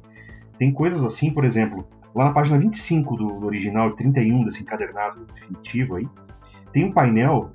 Tem 0.59 0.71
coisas 0.71 1.03
assim, 1.03 1.31
por 1.31 1.43
exemplo, 1.43 1.87
lá 2.13 2.25
na 2.25 2.31
página 2.31 2.59
25 2.59 3.17
do, 3.17 3.27
do 3.27 3.45
original 3.45 3.89
e 3.89 3.95
31 3.95 4.43
desse 4.43 4.61
encadernado 4.61 5.25
definitivo 5.33 5.95
aí, 5.95 6.07
tem 6.71 6.85
um 6.85 6.91
painel 6.91 7.51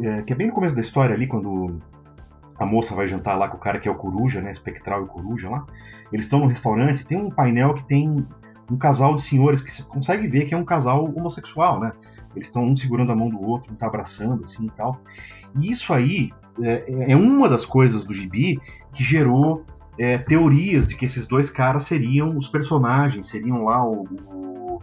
é, 0.00 0.22
que 0.22 0.32
é 0.32 0.36
bem 0.36 0.48
no 0.48 0.52
começo 0.52 0.74
da 0.74 0.82
história 0.82 1.14
ali, 1.14 1.26
quando 1.26 1.78
a 2.58 2.66
moça 2.66 2.94
vai 2.94 3.06
jantar 3.06 3.36
lá 3.36 3.48
com 3.48 3.56
o 3.56 3.60
cara 3.60 3.78
que 3.78 3.88
é 3.88 3.90
o 3.90 3.94
Coruja, 3.94 4.40
né? 4.40 4.52
Espectral 4.52 5.04
e 5.04 5.06
Coruja 5.06 5.50
lá. 5.50 5.66
Eles 6.12 6.26
estão 6.26 6.40
no 6.40 6.46
restaurante, 6.46 7.04
tem 7.04 7.18
um 7.18 7.30
painel 7.30 7.74
que 7.74 7.84
tem 7.84 8.26
um 8.70 8.76
casal 8.76 9.16
de 9.16 9.22
senhores 9.22 9.60
que 9.60 9.72
você 9.72 9.82
consegue 9.82 10.26
ver 10.26 10.46
que 10.46 10.54
é 10.54 10.56
um 10.56 10.64
casal 10.64 11.04
homossexual, 11.04 11.80
né? 11.80 11.92
Eles 12.34 12.48
estão 12.48 12.64
um 12.64 12.76
segurando 12.76 13.12
a 13.12 13.16
mão 13.16 13.28
do 13.28 13.40
outro, 13.42 13.72
um 13.72 13.76
tá 13.76 13.86
abraçando, 13.86 14.44
assim 14.44 14.66
e 14.66 14.70
tal. 14.70 15.00
E 15.60 15.70
isso 15.70 15.92
aí 15.92 16.30
é, 16.62 17.12
é 17.12 17.16
uma 17.16 17.48
das 17.48 17.64
coisas 17.64 18.04
do 18.04 18.14
gibi 18.14 18.60
que 18.92 19.02
gerou 19.02 19.64
é, 19.98 20.18
teorias 20.18 20.86
de 20.86 20.96
que 20.96 21.04
esses 21.04 21.26
dois 21.26 21.50
caras 21.50 21.84
seriam 21.84 22.36
os 22.36 22.48
personagens, 22.48 23.28
seriam 23.28 23.64
lá 23.64 23.84
o, 23.84 24.04
o 24.26 24.82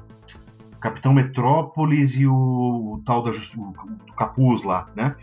Capitão 0.80 1.14
Metrópolis 1.14 2.16
e 2.16 2.26
o, 2.26 2.34
o 2.34 3.02
tal 3.06 3.24
da, 3.24 3.32
o, 3.32 4.14
Capuz 4.16 4.64
lá, 4.64 4.88
né? 4.95 5.16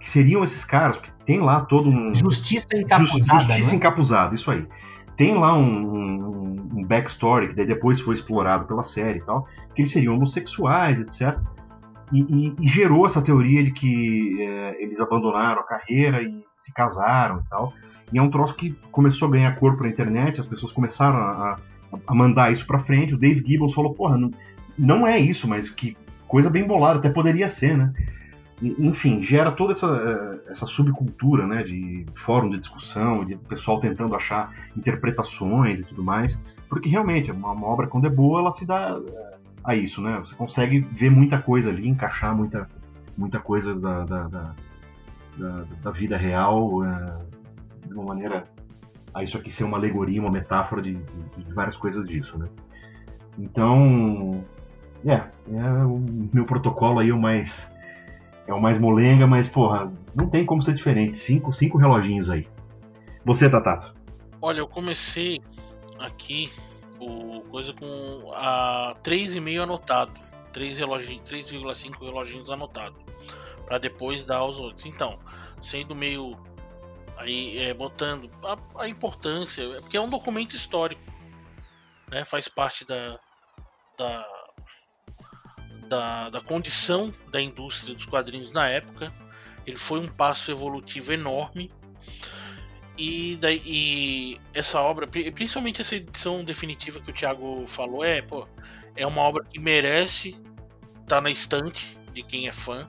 Que 0.00 0.10
seriam 0.10 0.44
esses 0.44 0.64
caras, 0.64 0.96
porque 0.96 1.12
tem 1.24 1.40
lá 1.40 1.60
todo 1.60 1.88
um. 1.88 2.14
Justiça 2.14 2.66
encapuzada. 2.74 3.40
Justiça 3.40 3.70
né? 3.70 3.76
encapuzada, 3.76 4.34
isso 4.34 4.50
aí. 4.50 4.66
Tem 5.16 5.34
lá 5.34 5.54
um, 5.56 5.62
um, 5.62 6.68
um, 6.74 6.84
backstory, 6.84 7.54
que 7.54 7.64
depois 7.64 8.00
foi 8.00 8.14
explorado 8.14 8.64
pela 8.64 8.82
série 8.82 9.20
e 9.20 9.22
tal, 9.22 9.46
que 9.74 9.82
eles 9.82 9.92
seriam 9.92 10.14
homossexuais, 10.14 11.00
etc. 11.00 11.38
E, 12.12 12.20
e, 12.20 12.56
e 12.60 12.66
gerou 12.66 13.06
essa 13.06 13.22
teoria 13.22 13.62
de 13.62 13.72
que 13.72 14.36
é, 14.40 14.82
eles 14.82 15.00
abandonaram 15.00 15.60
a 15.60 15.64
carreira 15.64 16.22
e 16.22 16.44
se 16.56 16.72
casaram 16.72 17.40
e 17.40 17.48
tal. 17.48 17.72
E 18.12 18.18
é 18.18 18.22
um 18.22 18.30
troço 18.30 18.54
que 18.54 18.72
começou 18.92 19.28
a 19.28 19.30
ganhar 19.30 19.58
corpo 19.58 19.82
na 19.82 19.88
internet, 19.88 20.38
as 20.38 20.46
pessoas 20.46 20.70
começaram 20.70 21.18
a, 21.18 21.58
a 22.06 22.14
mandar 22.14 22.52
isso 22.52 22.66
pra 22.66 22.78
frente. 22.78 23.14
O 23.14 23.18
Dave 23.18 23.42
Gibbons 23.44 23.74
falou: 23.74 23.94
porra, 23.94 24.16
não, 24.16 24.30
não 24.78 25.06
é 25.06 25.18
isso, 25.18 25.48
mas 25.48 25.70
que 25.70 25.96
coisa 26.28 26.50
bem 26.50 26.66
bolada, 26.66 26.98
até 26.98 27.08
poderia 27.08 27.48
ser, 27.48 27.76
né? 27.76 27.92
enfim, 28.62 29.22
gera 29.22 29.50
toda 29.50 29.72
essa, 29.72 29.86
eh, 29.86 30.50
essa 30.50 30.66
subcultura 30.66 31.46
né, 31.46 31.62
de 31.62 32.06
fórum 32.14 32.48
de 32.50 32.58
discussão, 32.58 33.24
de 33.24 33.36
pessoal 33.36 33.80
tentando 33.80 34.14
achar 34.14 34.52
interpretações 34.76 35.80
e 35.80 35.84
tudo 35.84 36.02
mais, 36.02 36.40
porque 36.68 36.88
realmente 36.88 37.30
uma, 37.30 37.50
uma 37.52 37.66
obra 37.66 37.86
quando 37.86 38.06
é 38.06 38.10
boa 38.10 38.40
ela 38.40 38.52
se 38.52 38.64
dá 38.64 38.98
eh, 39.06 39.33
a 39.64 39.74
isso, 39.74 40.02
né? 40.02 40.18
Você 40.18 40.34
consegue 40.34 40.80
ver 40.80 41.10
muita 41.10 41.38
coisa 41.38 41.70
ali, 41.70 41.88
encaixar 41.88 42.36
muita, 42.36 42.68
muita 43.16 43.40
coisa 43.40 43.74
da, 43.74 44.04
da, 44.04 44.22
da, 44.28 44.54
da, 45.38 45.64
da 45.82 45.90
vida 45.90 46.16
real 46.16 46.84
é, 46.84 47.18
de 47.86 47.94
uma 47.94 48.04
maneira 48.04 48.44
a 49.14 49.22
isso 49.22 49.38
aqui 49.38 49.50
ser 49.50 49.64
uma 49.64 49.78
alegoria, 49.78 50.20
uma 50.20 50.30
metáfora 50.30 50.82
de, 50.82 50.94
de, 50.94 51.44
de 51.44 51.52
várias 51.52 51.76
coisas 51.76 52.04
disso, 52.06 52.36
né? 52.36 52.48
Então, 53.38 54.44
é, 55.06 55.12
é 55.12 55.84
o 55.84 56.04
meu 56.32 56.44
protocolo 56.44 56.98
aí 56.98 57.10
o 57.10 57.18
mais 57.18 57.72
é 58.46 58.52
o 58.52 58.60
mais 58.60 58.78
molenga, 58.78 59.26
mas, 59.26 59.48
porra, 59.48 59.90
não 60.14 60.28
tem 60.28 60.44
como 60.44 60.62
ser 60.62 60.74
diferente. 60.74 61.16
Cinco, 61.16 61.52
cinco 61.52 61.78
reloginhos 61.78 62.28
aí. 62.28 62.46
Você, 63.24 63.48
Tatato? 63.48 63.94
Olha, 64.40 64.58
eu 64.58 64.68
comecei 64.68 65.40
aqui 65.98 66.50
coisa 67.50 67.72
com 67.72 68.32
a 68.34 68.96
3,5 69.02 69.62
anotado. 69.62 70.12
3,5 70.52 72.00
reloginhos 72.00 72.50
anotado. 72.50 72.96
para 73.64 73.78
depois 73.78 74.24
dar 74.24 74.38
aos 74.38 74.58
outros. 74.58 74.86
Então, 74.86 75.18
sendo 75.62 75.94
meio 75.94 76.38
aí 77.16 77.58
é, 77.58 77.74
botando 77.74 78.30
a, 78.42 78.82
a, 78.82 78.88
importância, 78.88 79.62
é 79.62 79.80
porque 79.80 79.96
é 79.96 80.00
um 80.00 80.10
documento 80.10 80.54
histórico, 80.54 81.02
né? 82.10 82.24
Faz 82.24 82.48
parte 82.48 82.84
da, 82.84 83.18
da 83.96 84.26
da, 85.88 86.30
da 86.30 86.40
condição 86.40 87.12
da 87.30 87.40
indústria 87.40 87.94
dos 87.94 88.04
quadrinhos 88.04 88.52
na 88.52 88.68
época. 88.68 89.12
Ele 89.66 89.76
foi 89.76 90.00
um 90.00 90.08
passo 90.08 90.50
evolutivo 90.50 91.12
enorme. 91.12 91.70
E, 92.96 93.36
daí, 93.40 93.60
e 93.64 94.40
essa 94.52 94.80
obra, 94.80 95.06
principalmente 95.06 95.80
essa 95.80 95.96
edição 95.96 96.44
definitiva 96.44 97.00
que 97.00 97.10
o 97.10 97.14
Thiago 97.14 97.66
falou, 97.66 98.04
é, 98.04 98.22
pô, 98.22 98.46
é 98.94 99.06
uma 99.06 99.22
obra 99.22 99.44
que 99.44 99.58
merece 99.58 100.28
estar 101.02 101.16
tá 101.16 101.20
na 101.20 101.30
estante 101.30 101.98
de 102.12 102.22
quem 102.22 102.46
é 102.46 102.52
fã. 102.52 102.88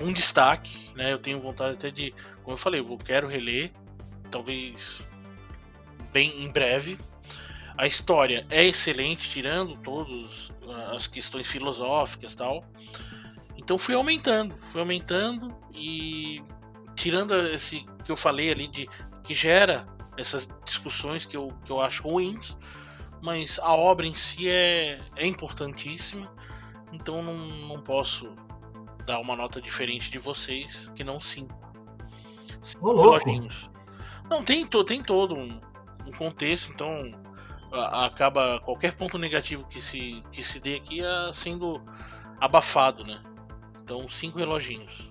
Um 0.00 0.12
destaque, 0.12 0.90
né? 0.94 1.12
Eu 1.12 1.18
tenho 1.18 1.40
vontade 1.40 1.74
até 1.74 1.90
de, 1.90 2.14
como 2.42 2.54
eu 2.54 2.58
falei, 2.58 2.80
eu 2.80 2.98
quero 2.98 3.26
reler, 3.26 3.72
talvez 4.30 5.02
bem 6.12 6.42
em 6.42 6.50
breve. 6.50 6.98
A 7.76 7.86
história 7.86 8.46
é 8.48 8.64
excelente, 8.64 9.28
tirando 9.28 9.76
todas 9.78 10.50
as 10.94 11.06
questões 11.06 11.46
filosóficas 11.46 12.34
tal. 12.34 12.64
Então 13.56 13.76
fui 13.76 13.94
aumentando, 13.94 14.56
fui 14.70 14.80
aumentando 14.80 15.54
e 15.74 16.42
tirando 16.96 17.34
esse 17.48 17.86
que 18.04 18.10
eu 18.10 18.16
falei 18.16 18.50
ali 18.50 18.66
de 18.66 18.88
que 19.22 19.34
gera 19.34 19.86
essas 20.16 20.48
discussões 20.64 21.26
que 21.26 21.36
eu, 21.36 21.52
que 21.64 21.70
eu 21.70 21.80
acho 21.80 22.02
ruins, 22.02 22.56
mas 23.22 23.58
a 23.60 23.74
obra 23.74 24.06
em 24.06 24.14
si 24.14 24.48
é, 24.48 24.98
é 25.14 25.26
importantíssima, 25.26 26.32
então 26.92 27.22
não, 27.22 27.36
não 27.36 27.80
posso 27.82 28.34
dar 29.04 29.20
uma 29.20 29.36
nota 29.36 29.60
diferente 29.60 30.10
de 30.10 30.18
vocês, 30.18 30.90
que 30.94 31.04
não 31.04 31.20
cinco. 31.20 31.54
Cinco 32.62 32.88
Ô, 32.88 33.18
Não, 34.28 34.42
tem, 34.42 34.66
tem 34.66 35.02
todo 35.02 35.36
um, 35.36 35.60
um 36.06 36.12
contexto, 36.12 36.72
então 36.72 37.12
acaba 37.72 38.60
qualquer 38.60 38.94
ponto 38.94 39.18
negativo 39.18 39.66
que 39.68 39.80
se, 39.82 40.22
que 40.32 40.42
se 40.42 40.60
dê 40.60 40.76
aqui 40.76 41.02
é 41.04 41.32
sendo 41.32 41.82
abafado, 42.40 43.04
né? 43.04 43.22
Então, 43.82 44.08
cinco 44.08 44.38
reloginhos. 44.38 45.10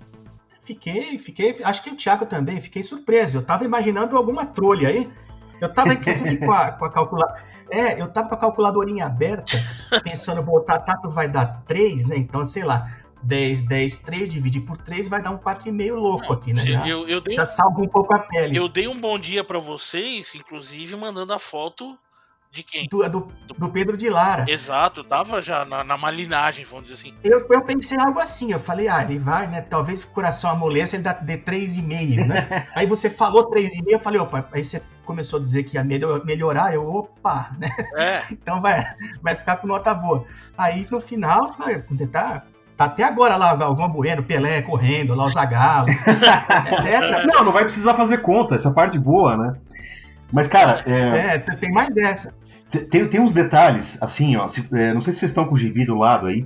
Fiquei, 0.66 1.20
fiquei, 1.20 1.56
acho 1.64 1.84
que 1.84 1.92
o 1.92 1.96
Thiago 1.96 2.26
também, 2.26 2.60
fiquei 2.60 2.82
surpreso. 2.82 3.38
Eu 3.38 3.44
tava 3.44 3.64
imaginando 3.64 4.18
alguma 4.18 4.48
trolha 4.48 4.90
aí. 4.90 5.08
Eu 5.62 5.72
tava 5.72 5.94
inclusive 5.94 6.38
com 6.38 6.52
a, 6.52 6.72
com 6.72 6.86
a 6.86 6.92
calculadora. 6.92 7.46
É, 7.70 8.02
eu 8.02 8.08
tava 8.08 8.30
com 8.30 8.36
a 8.36 8.38
calculadorinha 8.38 9.06
aberta, 9.06 9.58
pensando, 10.04 10.42
botar 10.42 10.80
tato 10.80 11.10
vai 11.10 11.28
dar 11.28 11.64
3, 11.68 12.06
né? 12.06 12.18
Então, 12.18 12.46
sei 12.46 12.64
lá, 12.64 12.92
10, 13.24 13.64
10, 13.64 13.98
3, 14.00 14.34
dividir 14.34 14.62
por 14.62 14.78
3 14.78 15.08
vai 15.08 15.22
dar 15.22 15.32
um 15.32 15.38
4,5 15.38 15.94
louco 15.94 16.34
aqui, 16.34 16.54
né? 16.54 16.62
Já, 16.62 16.88
eu, 16.88 17.08
eu 17.08 17.22
dei, 17.22 17.36
já 17.36 17.46
salva 17.46 17.82
um 17.82 17.88
pouco 17.88 18.14
a 18.14 18.20
pele. 18.20 18.56
Eu 18.56 18.68
dei 18.68 18.88
um 18.88 19.00
bom 19.00 19.18
dia 19.18 19.44
para 19.44 19.60
vocês, 19.60 20.36
inclusive 20.36 20.96
mandando 20.96 21.34
a 21.34 21.40
foto 21.40 21.98
De 22.56 22.64
quem? 22.64 22.88
Do, 22.88 23.08
do, 23.10 23.28
do 23.58 23.70
Pedro 23.70 23.98
de 23.98 24.10
Lara. 24.10 24.46
Exato, 24.48 25.04
tava 25.04 25.42
já 25.42 25.66
na, 25.66 25.84
na 25.84 25.98
malinagem, 25.98 26.64
vamos 26.64 26.86
dizer 26.86 26.94
assim. 26.94 27.14
Eu, 27.22 27.46
eu 27.50 27.62
pensei 27.62 28.00
algo 28.00 28.18
assim, 28.18 28.54
eu 28.54 28.60
falei, 28.62 28.88
ah, 28.88 29.04
ele 29.04 29.20
vai, 29.20 29.46
né? 29.46 29.60
Talvez 29.60 30.04
o 30.04 30.08
coração 30.08 30.50
amoleça, 30.50 30.96
ele 30.96 31.04
dá 31.04 31.12
de 31.12 31.38
3,5, 31.38 32.26
né? 32.26 32.66
aí 32.74 32.86
você 32.88 33.10
falou 33.10 33.52
3,5, 33.52 33.84
eu 33.90 34.00
falei, 34.00 34.22
opa, 34.22 34.48
aí 34.54 34.64
você 34.64 34.82
começou 35.04 35.38
a 35.38 35.42
dizer 35.42 35.64
que 35.64 35.76
ia 35.76 35.84
melhorar, 35.84 36.74
eu, 36.74 36.88
opa, 36.88 37.52
né? 37.60 37.68
É. 37.98 38.24
então 38.32 38.62
vai, 38.62 38.86
vai 39.22 39.36
ficar 39.36 39.58
com 39.58 39.68
nota 39.68 39.94
boa. 39.94 40.26
Aí 40.58 40.88
no 40.90 41.02
final, 41.02 41.54
tá, 42.10 42.44
Tá 42.78 42.86
até 42.86 43.04
agora 43.04 43.36
lá 43.36 43.54
o 43.54 43.58
Galvão 43.58 43.90
Bueno, 43.90 44.24
Pelé 44.24 44.62
correndo, 44.62 45.14
lá 45.14 45.26
o 45.26 45.30
Zagalo. 45.30 45.88
é, 46.88 47.26
não, 47.26 47.44
não 47.44 47.52
vai 47.52 47.66
precisar 47.66 47.96
fazer 47.96 48.20
conta, 48.20 48.56
essa 48.56 48.72
parte 48.72 48.98
boa, 48.98 49.36
né? 49.36 49.56
Mas, 50.32 50.48
cara. 50.48 50.84
É, 50.86 51.36
é 51.36 51.38
tem 51.38 51.72
mais 51.72 51.94
dessa. 51.94 52.34
Tem, 52.70 53.08
tem 53.08 53.20
uns 53.20 53.32
detalhes, 53.32 53.98
assim, 54.02 54.36
ó. 54.36 54.48
Se, 54.48 54.68
é, 54.74 54.94
não 54.94 55.02
sei 55.02 55.14
se 55.14 55.20
vocês 55.20 55.32
estão 55.32 55.46
com 55.46 55.54
o 55.54 55.58
gibi 55.58 55.86
do 55.86 55.96
lado 55.96 56.28
aí, 56.28 56.46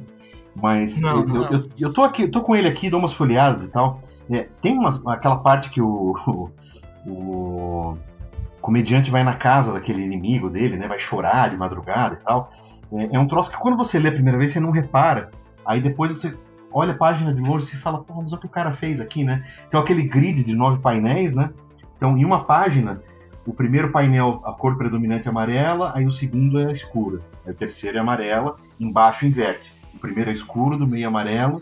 mas 0.56 0.98
não, 1.00 1.22
eu, 1.22 1.28
não. 1.28 1.36
Eu, 1.44 1.52
eu, 1.52 1.70
eu, 1.80 1.94
tô 1.94 2.02
aqui, 2.02 2.28
tô 2.28 2.42
com 2.42 2.56
ele 2.56 2.68
aqui, 2.68 2.90
dou 2.90 3.00
umas 3.00 3.14
folheadas 3.14 3.64
e 3.64 3.72
tal. 3.72 4.02
É, 4.30 4.44
tem 4.62 4.78
umas, 4.78 5.06
aquela 5.08 5.38
parte 5.38 5.70
que 5.70 5.82
o, 5.82 6.16
o, 6.28 6.52
o, 7.10 7.98
comediante 8.62 9.10
vai 9.10 9.24
na 9.24 9.34
casa 9.34 9.74
daquele 9.74 10.04
inimigo 10.04 10.50
dele, 10.50 10.78
né? 10.78 10.88
Vai 10.88 11.00
chorar 11.00 11.50
de 11.50 11.58
madrugada 11.58 12.20
e 12.22 12.24
tal. 12.24 12.52
É, 12.92 13.16
é, 13.16 13.20
um 13.20 13.28
troço 13.28 13.50
que 13.50 13.58
quando 13.58 13.78
você 13.78 13.98
lê 13.98 14.10
a 14.10 14.14
primeira 14.14 14.38
vez 14.38 14.52
você 14.52 14.60
não 14.60 14.72
repara. 14.72 15.32
Aí 15.66 15.82
depois 15.82 16.16
você 16.16 16.38
olha 16.72 16.92
a 16.92 16.98
página 16.98 17.34
de 17.34 17.42
longe 17.42 17.66
e 17.74 17.78
fala, 17.78 18.00
pô, 18.04 18.22
mas 18.22 18.32
o 18.32 18.38
que 18.38 18.46
o 18.46 18.50
cara 18.50 18.74
fez 18.74 19.02
aqui, 19.02 19.24
né? 19.24 19.46
Então 19.68 19.80
aquele 19.80 20.04
grid 20.04 20.44
de 20.44 20.56
nove 20.56 20.80
painéis, 20.80 21.34
né? 21.34 21.50
Então 21.98 22.18
em 22.18 22.26
uma 22.26 22.44
página 22.44 23.02
o 23.50 23.54
primeiro 23.54 23.92
painel, 23.92 24.44
a 24.46 24.54
cor 24.54 24.78
predominante 24.78 25.28
é 25.28 25.32
amarela, 25.32 25.92
aí 25.96 26.06
o 26.06 26.12
segundo 26.12 26.60
é 26.60 26.72
escura. 26.72 27.20
Aí 27.44 27.52
o 27.52 27.56
terceiro 27.56 27.98
é 27.98 28.00
amarela, 28.00 28.56
embaixo 28.80 29.26
inverte. 29.26 29.74
O 29.96 29.98
primeiro 29.98 30.30
é 30.30 30.34
escuro, 30.34 30.78
do 30.78 30.86
meio 30.86 31.06
é 31.06 31.08
amarelo, 31.08 31.60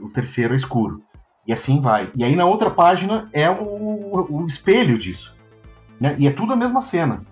o 0.00 0.08
terceiro 0.08 0.54
é 0.54 0.56
escuro. 0.56 1.00
E 1.46 1.52
assim 1.52 1.80
vai. 1.80 2.10
E 2.16 2.24
aí 2.24 2.34
na 2.34 2.46
outra 2.46 2.68
página 2.68 3.28
é 3.32 3.48
o, 3.48 4.26
o 4.28 4.44
espelho 4.48 4.98
disso. 4.98 5.32
Né? 6.00 6.16
E 6.18 6.26
é 6.26 6.32
tudo 6.32 6.52
a 6.52 6.56
mesma 6.56 6.82
cena. 6.82 7.22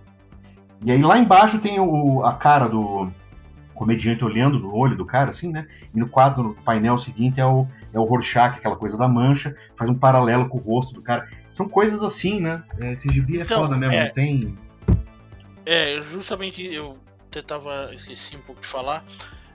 E 0.85 0.93
aí 0.93 1.03
lá 1.03 1.19
embaixo 1.19 1.59
tem 1.59 1.81
o, 1.81 2.25
a 2.25 2.35
cara 2.35 2.69
do 2.69 3.09
comediante 3.75 4.25
olhando 4.25 4.61
no 4.61 4.73
olho 4.73 4.97
do 4.97 5.05
cara, 5.05 5.31
assim, 5.31 5.51
né? 5.51 5.67
E 5.93 5.99
no 5.99 6.09
quadro, 6.09 6.43
no 6.45 6.55
painel 6.55 6.99
seguinte, 6.99 7.41
é 7.41 7.47
o, 7.47 7.67
é 7.93 7.99
o 7.99 8.05
Rorschach, 8.05 8.59
aquela 8.59 8.77
coisa 8.77 8.97
da 8.97 9.09
mancha, 9.09 9.57
faz 9.77 9.89
um 9.91 9.95
paralelo 9.95 10.49
com 10.49 10.59
o 10.59 10.61
rosto 10.61 10.95
do 10.95 11.03
cara. 11.03 11.29
São 11.53 11.69
coisas 11.69 12.03
assim, 12.03 12.41
né? 12.41 12.63
É, 12.81 12.93
esse 12.93 13.09
gibi 13.09 13.39
é 13.39 13.43
então, 13.43 13.63
foda 13.63 13.77
mesmo, 13.77 13.95
é, 13.95 14.05
não 14.05 14.13
tem. 14.13 14.59
É, 15.65 16.01
justamente 16.01 16.63
eu 16.63 16.99
tentava, 17.31 17.95
esqueci 17.95 18.37
um 18.37 18.43
pouco 18.43 18.61
de 18.61 18.67
falar. 18.67 19.05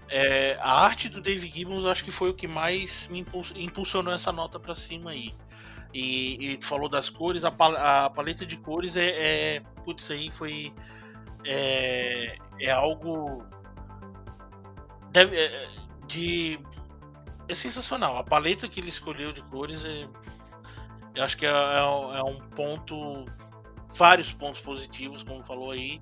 É, 0.09 0.57
a 0.61 0.84
arte 0.84 1.09
do 1.09 1.21
Dave 1.21 1.47
Gibbons 1.47 1.86
acho 1.86 2.03
que 2.03 2.11
foi 2.11 2.29
o 2.29 2.34
que 2.34 2.47
mais 2.47 3.07
me 3.09 3.25
impulsionou 3.55 4.13
essa 4.13 4.31
nota 4.31 4.59
para 4.59 4.75
cima 4.75 5.11
aí. 5.11 5.34
E 5.93 6.34
ele 6.36 6.61
falou 6.61 6.89
das 6.89 7.09
cores, 7.09 7.45
a, 7.45 7.51
pal 7.51 7.75
a 7.75 8.09
paleta 8.09 8.45
de 8.45 8.57
cores 8.57 8.97
é, 8.97 9.09
é. 9.55 9.61
Putz, 9.86 10.09
aí 10.09 10.31
foi. 10.31 10.73
É, 11.45 12.36
é 12.59 12.71
algo. 12.71 13.43
Deve, 15.11 15.38
é, 15.38 15.67
de. 16.07 16.59
É 17.53 17.55
sensacional. 17.55 18.17
A 18.17 18.23
paleta 18.23 18.67
que 18.67 18.79
ele 18.79 18.89
escolheu 18.89 19.31
de 19.31 19.43
cores 19.43 19.85
é, 19.85 20.07
eu 21.15 21.23
acho 21.23 21.37
que 21.37 21.45
é, 21.45 21.51
é, 21.51 22.17
é, 22.17 22.23
um 22.23 22.39
ponto, 22.55 23.25
vários 23.95 24.33
pontos 24.33 24.59
positivos, 24.59 25.21
como 25.21 25.43
falou 25.43 25.69
aí. 25.69 26.01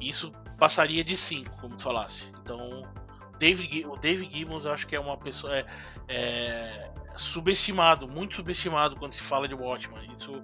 Isso 0.00 0.32
passaria 0.58 1.04
de 1.04 1.14
5, 1.14 1.60
como 1.60 1.78
falasse. 1.78 2.24
Então, 2.42 2.56
o 2.56 3.96
David 3.98 4.34
Gibbons 4.34 4.64
acho 4.64 4.86
que 4.86 4.96
é 4.96 5.00
uma 5.00 5.18
pessoa 5.18 5.54
é, 5.54 5.66
é, 6.08 6.90
subestimado, 7.18 8.08
muito 8.08 8.36
subestimado 8.36 8.96
quando 8.96 9.12
se 9.12 9.20
fala 9.20 9.46
de 9.46 9.54
Watchmen. 9.54 10.10
Isso 10.16 10.42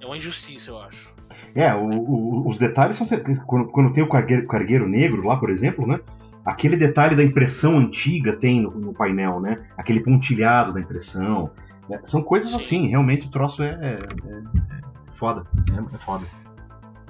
é 0.00 0.06
uma 0.06 0.16
injustiça, 0.16 0.70
eu 0.70 0.78
acho. 0.78 1.14
É, 1.54 1.74
o, 1.74 1.86
o, 1.86 2.48
os 2.48 2.56
detalhes 2.56 2.96
são 2.96 3.06
quando, 3.46 3.68
quando 3.68 3.92
tem 3.92 4.02
o 4.02 4.08
cargueiro, 4.08 4.46
cargueiro, 4.46 4.88
negro 4.88 5.26
lá, 5.26 5.36
por 5.36 5.50
exemplo, 5.50 5.86
né? 5.86 6.00
Aquele 6.44 6.76
detalhe 6.76 7.16
da 7.16 7.22
impressão 7.22 7.78
antiga 7.78 8.34
tem 8.34 8.60
no, 8.60 8.70
no 8.70 8.92
painel, 8.92 9.40
né? 9.40 9.64
Aquele 9.76 10.00
pontilhado 10.00 10.72
da 10.74 10.80
impressão. 10.80 11.50
É, 11.90 11.98
são 12.04 12.22
coisas 12.22 12.50
Sim. 12.50 12.56
assim, 12.56 12.88
realmente 12.88 13.26
o 13.26 13.30
troço 13.30 13.62
é, 13.62 13.70
é, 13.70 13.92
é 13.94 15.18
foda. 15.18 15.46
É, 15.72 15.94
é, 15.94 15.98
foda. 15.98 16.26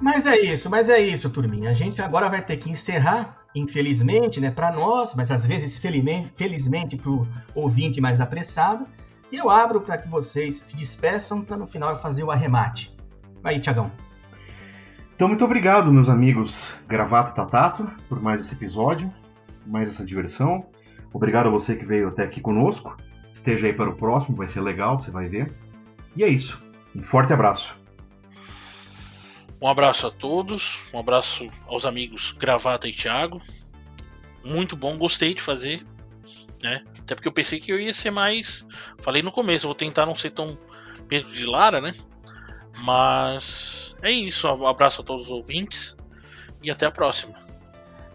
Mas 0.01 0.25
é 0.25 0.39
isso, 0.39 0.69
mas 0.69 0.89
é 0.89 0.99
isso, 0.99 1.29
turminha. 1.29 1.69
A 1.69 1.73
gente 1.73 2.01
agora 2.01 2.29
vai 2.29 2.41
ter 2.41 2.57
que 2.57 2.69
encerrar, 2.69 3.37
infelizmente, 3.53 4.39
né, 4.39 4.51
para 4.51 4.71
nós, 4.71 5.15
mas 5.15 5.31
às 5.31 5.45
vezes 5.45 5.77
felizmente, 5.77 6.31
felizmente 6.35 6.97
para 6.97 7.11
o 7.11 7.27
ouvinte 7.53 7.99
mais 7.99 8.19
apressado. 8.21 8.85
E 9.31 9.37
eu 9.37 9.49
abro 9.49 9.81
para 9.81 9.97
que 9.97 10.07
vocês 10.07 10.55
se 10.55 10.77
despeçam 10.77 11.41
para 11.41 11.57
no 11.57 11.67
final 11.67 11.89
eu 11.89 11.95
fazer 11.95 12.23
o 12.23 12.31
arremate. 12.31 12.95
Aí, 13.43 13.59
Tiagão. 13.59 13.91
Então, 15.15 15.27
muito 15.29 15.45
obrigado, 15.45 15.91
meus 15.91 16.09
amigos 16.09 16.73
Gravata 16.87 17.31
Tatato, 17.31 17.89
por 18.09 18.21
mais 18.21 18.41
esse 18.41 18.53
episódio, 18.53 19.11
mais 19.65 19.89
essa 19.89 20.05
diversão. 20.05 20.65
Obrigado 21.13 21.47
a 21.47 21.51
você 21.51 21.75
que 21.75 21.85
veio 21.85 22.09
até 22.09 22.23
aqui 22.23 22.41
conosco 22.41 22.95
esteja 23.35 23.67
aí 23.67 23.73
para 23.73 23.89
o 23.89 23.95
próximo, 23.95 24.35
vai 24.35 24.47
ser 24.47 24.61
legal, 24.61 24.99
você 24.99 25.11
vai 25.11 25.27
ver. 25.27 25.53
E 26.15 26.23
é 26.23 26.27
isso. 26.27 26.59
Um 26.95 27.03
forte 27.03 27.31
abraço. 27.31 27.75
Um 29.61 29.67
abraço 29.67 30.07
a 30.07 30.11
todos, 30.11 30.79
um 30.93 30.99
abraço 30.99 31.47
aos 31.67 31.85
amigos 31.85 32.31
Gravata 32.31 32.87
e 32.87 32.93
Thiago. 32.93 33.41
Muito 34.43 34.75
bom, 34.75 34.97
gostei 34.97 35.33
de 35.33 35.41
fazer. 35.41 35.85
Né? 36.63 36.83
Até 36.99 37.13
porque 37.13 37.27
eu 37.27 37.33
pensei 37.33 37.59
que 37.59 37.71
eu 37.71 37.79
ia 37.79 37.93
ser 37.93 38.11
mais. 38.11 38.65
Falei 39.01 39.21
no 39.21 39.31
começo, 39.31 39.67
vou 39.67 39.75
tentar 39.75 40.05
não 40.05 40.15
ser 40.15 40.31
tão 40.31 40.57
Pedro 41.07 41.31
de 41.31 41.45
Lara, 41.45 41.79
né? 41.79 41.93
Mas 42.79 43.95
é 44.01 44.11
isso. 44.11 44.47
Um 44.47 44.67
abraço 44.67 45.01
a 45.01 45.03
todos 45.03 45.25
os 45.25 45.31
ouvintes 45.31 45.95
e 46.63 46.71
até 46.71 46.85
a 46.85 46.91
próxima. 46.91 47.44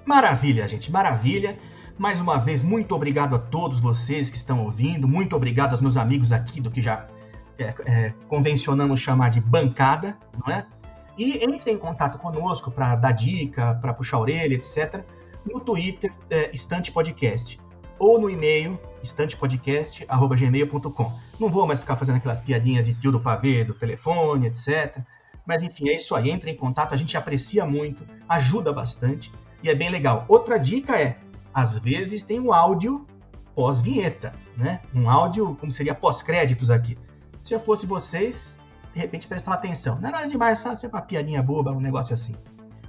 Maravilha, 0.05 0.69
gente, 0.69 0.91
maravilha. 0.91 1.57
Mais 1.99 2.21
uma 2.21 2.39
vez, 2.39 2.63
muito 2.63 2.95
obrigado 2.95 3.35
a 3.37 3.39
todos 3.39 3.79
vocês 3.79 4.31
que 4.31 4.37
estão 4.37 4.65
ouvindo, 4.65 5.07
muito 5.07 5.37
obrigado 5.37 5.73
aos 5.73 5.83
meus 5.83 5.99
amigos 5.99 6.33
aqui 6.33 6.59
do 6.61 6.71
que 6.71 6.81
já 6.81 7.07
é, 7.59 7.75
é, 7.85 8.15
convencionamos 8.27 9.01
chamar 9.01 9.29
de 9.29 9.39
bancada, 9.39 10.17
não 10.35 10.51
é? 10.53 10.67
E 11.19 11.45
entre 11.45 11.71
em 11.71 11.77
contato 11.77 12.17
conosco 12.17 12.71
para 12.71 12.97
dar 12.97 13.13
dica, 13.13 13.75
para 13.75 13.93
puxar 13.93 14.17
a 14.17 14.21
orelha, 14.21 14.55
etc., 14.55 15.05
no 15.45 15.61
Twitter, 15.61 16.11
é, 16.31 16.51
Estante 16.55 16.91
Podcast, 16.91 17.61
ou 17.99 18.19
no 18.19 18.31
e-mail, 18.31 18.81
estantepodcast.gmail.com. 19.03 21.13
Não 21.39 21.51
vou 21.51 21.67
mais 21.67 21.81
ficar 21.81 21.97
fazendo 21.97 22.17
aquelas 22.17 22.41
piadinhas 22.41 22.87
de 22.87 22.95
tio 22.95 23.13
do 23.13 23.21
pavê, 23.21 23.63
do 23.63 23.75
telefone, 23.75 24.47
etc. 24.47 25.01
Mas 25.45 25.63
enfim, 25.63 25.91
é 25.91 25.97
isso 25.97 26.15
aí. 26.15 26.31
Entre 26.31 26.51
em 26.51 26.57
contato, 26.57 26.95
a 26.95 26.97
gente 26.97 27.15
aprecia 27.15 27.67
muito, 27.67 28.07
ajuda 28.27 28.73
bastante 28.73 29.31
e 29.63 29.69
é 29.69 29.75
bem 29.75 29.91
legal. 29.91 30.25
Outra 30.29 30.59
dica 30.59 30.99
é 30.99 31.19
às 31.53 31.77
vezes 31.77 32.23
tem 32.23 32.39
um 32.41 32.53
áudio 32.53 33.07
pós-vinheta, 33.55 34.33
né? 34.57 34.81
Um 34.95 35.11
áudio, 35.11 35.57
como 35.59 35.71
seria 35.73 35.95
pós-créditos 35.95 36.71
aqui. 36.71 36.97
Se 37.43 37.53
eu 37.53 37.61
fosse 37.61 37.87
vocês, 37.87 38.59
de 38.95 39.01
repente 39.01 39.27
prestar 39.27 39.55
atenção. 39.55 39.99
Não 40.01 40.09
é 40.09 40.13
nada 40.13 40.29
demais, 40.29 40.61
sabe? 40.61 40.81
Sempre 40.81 40.97
uma 40.97 41.03
piadinha 41.03 41.43
boba, 41.43 41.73
um 41.73 41.81
negócio 41.81 42.15
assim. 42.15 42.37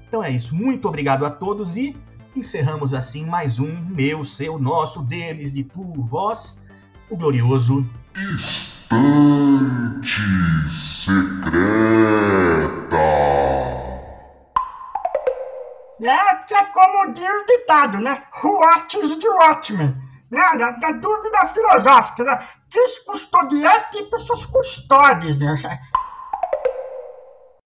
Então 0.08 0.24
é 0.24 0.30
isso. 0.30 0.56
Muito 0.56 0.88
obrigado 0.88 1.26
a 1.26 1.30
todos 1.30 1.76
e 1.78 1.96
encerramos 2.36 2.94
assim 2.94 3.26
mais 3.26 3.60
um 3.60 3.72
meu, 3.90 4.24
seu, 4.24 4.60
nosso, 4.60 5.02
deles, 5.04 5.54
de 5.54 5.64
tu, 5.64 5.84
vós, 6.10 6.62
o 7.10 7.18
glorioso 7.18 7.86
Estante 8.16 8.92
Secreta. 10.70 11.72
É, 16.02 16.36
que 16.48 16.54
é 16.54 16.64
como 16.66 17.14
diz 17.14 17.28
o 17.28 17.46
ditado, 17.46 18.00
né? 18.00 18.24
What 18.44 18.98
is 18.98 19.16
the 19.18 19.30
Watchman? 19.30 19.96
Né? 20.32 20.42
Da, 20.80 20.92
dúvida 20.94 21.48
filosófica, 21.48 22.24
né? 22.24 22.48
Quis 22.70 23.00
custodiar 23.00 23.92
e 23.94 24.04
pessoas 24.04 24.46
custódias, 24.46 25.38
né? 25.38 25.80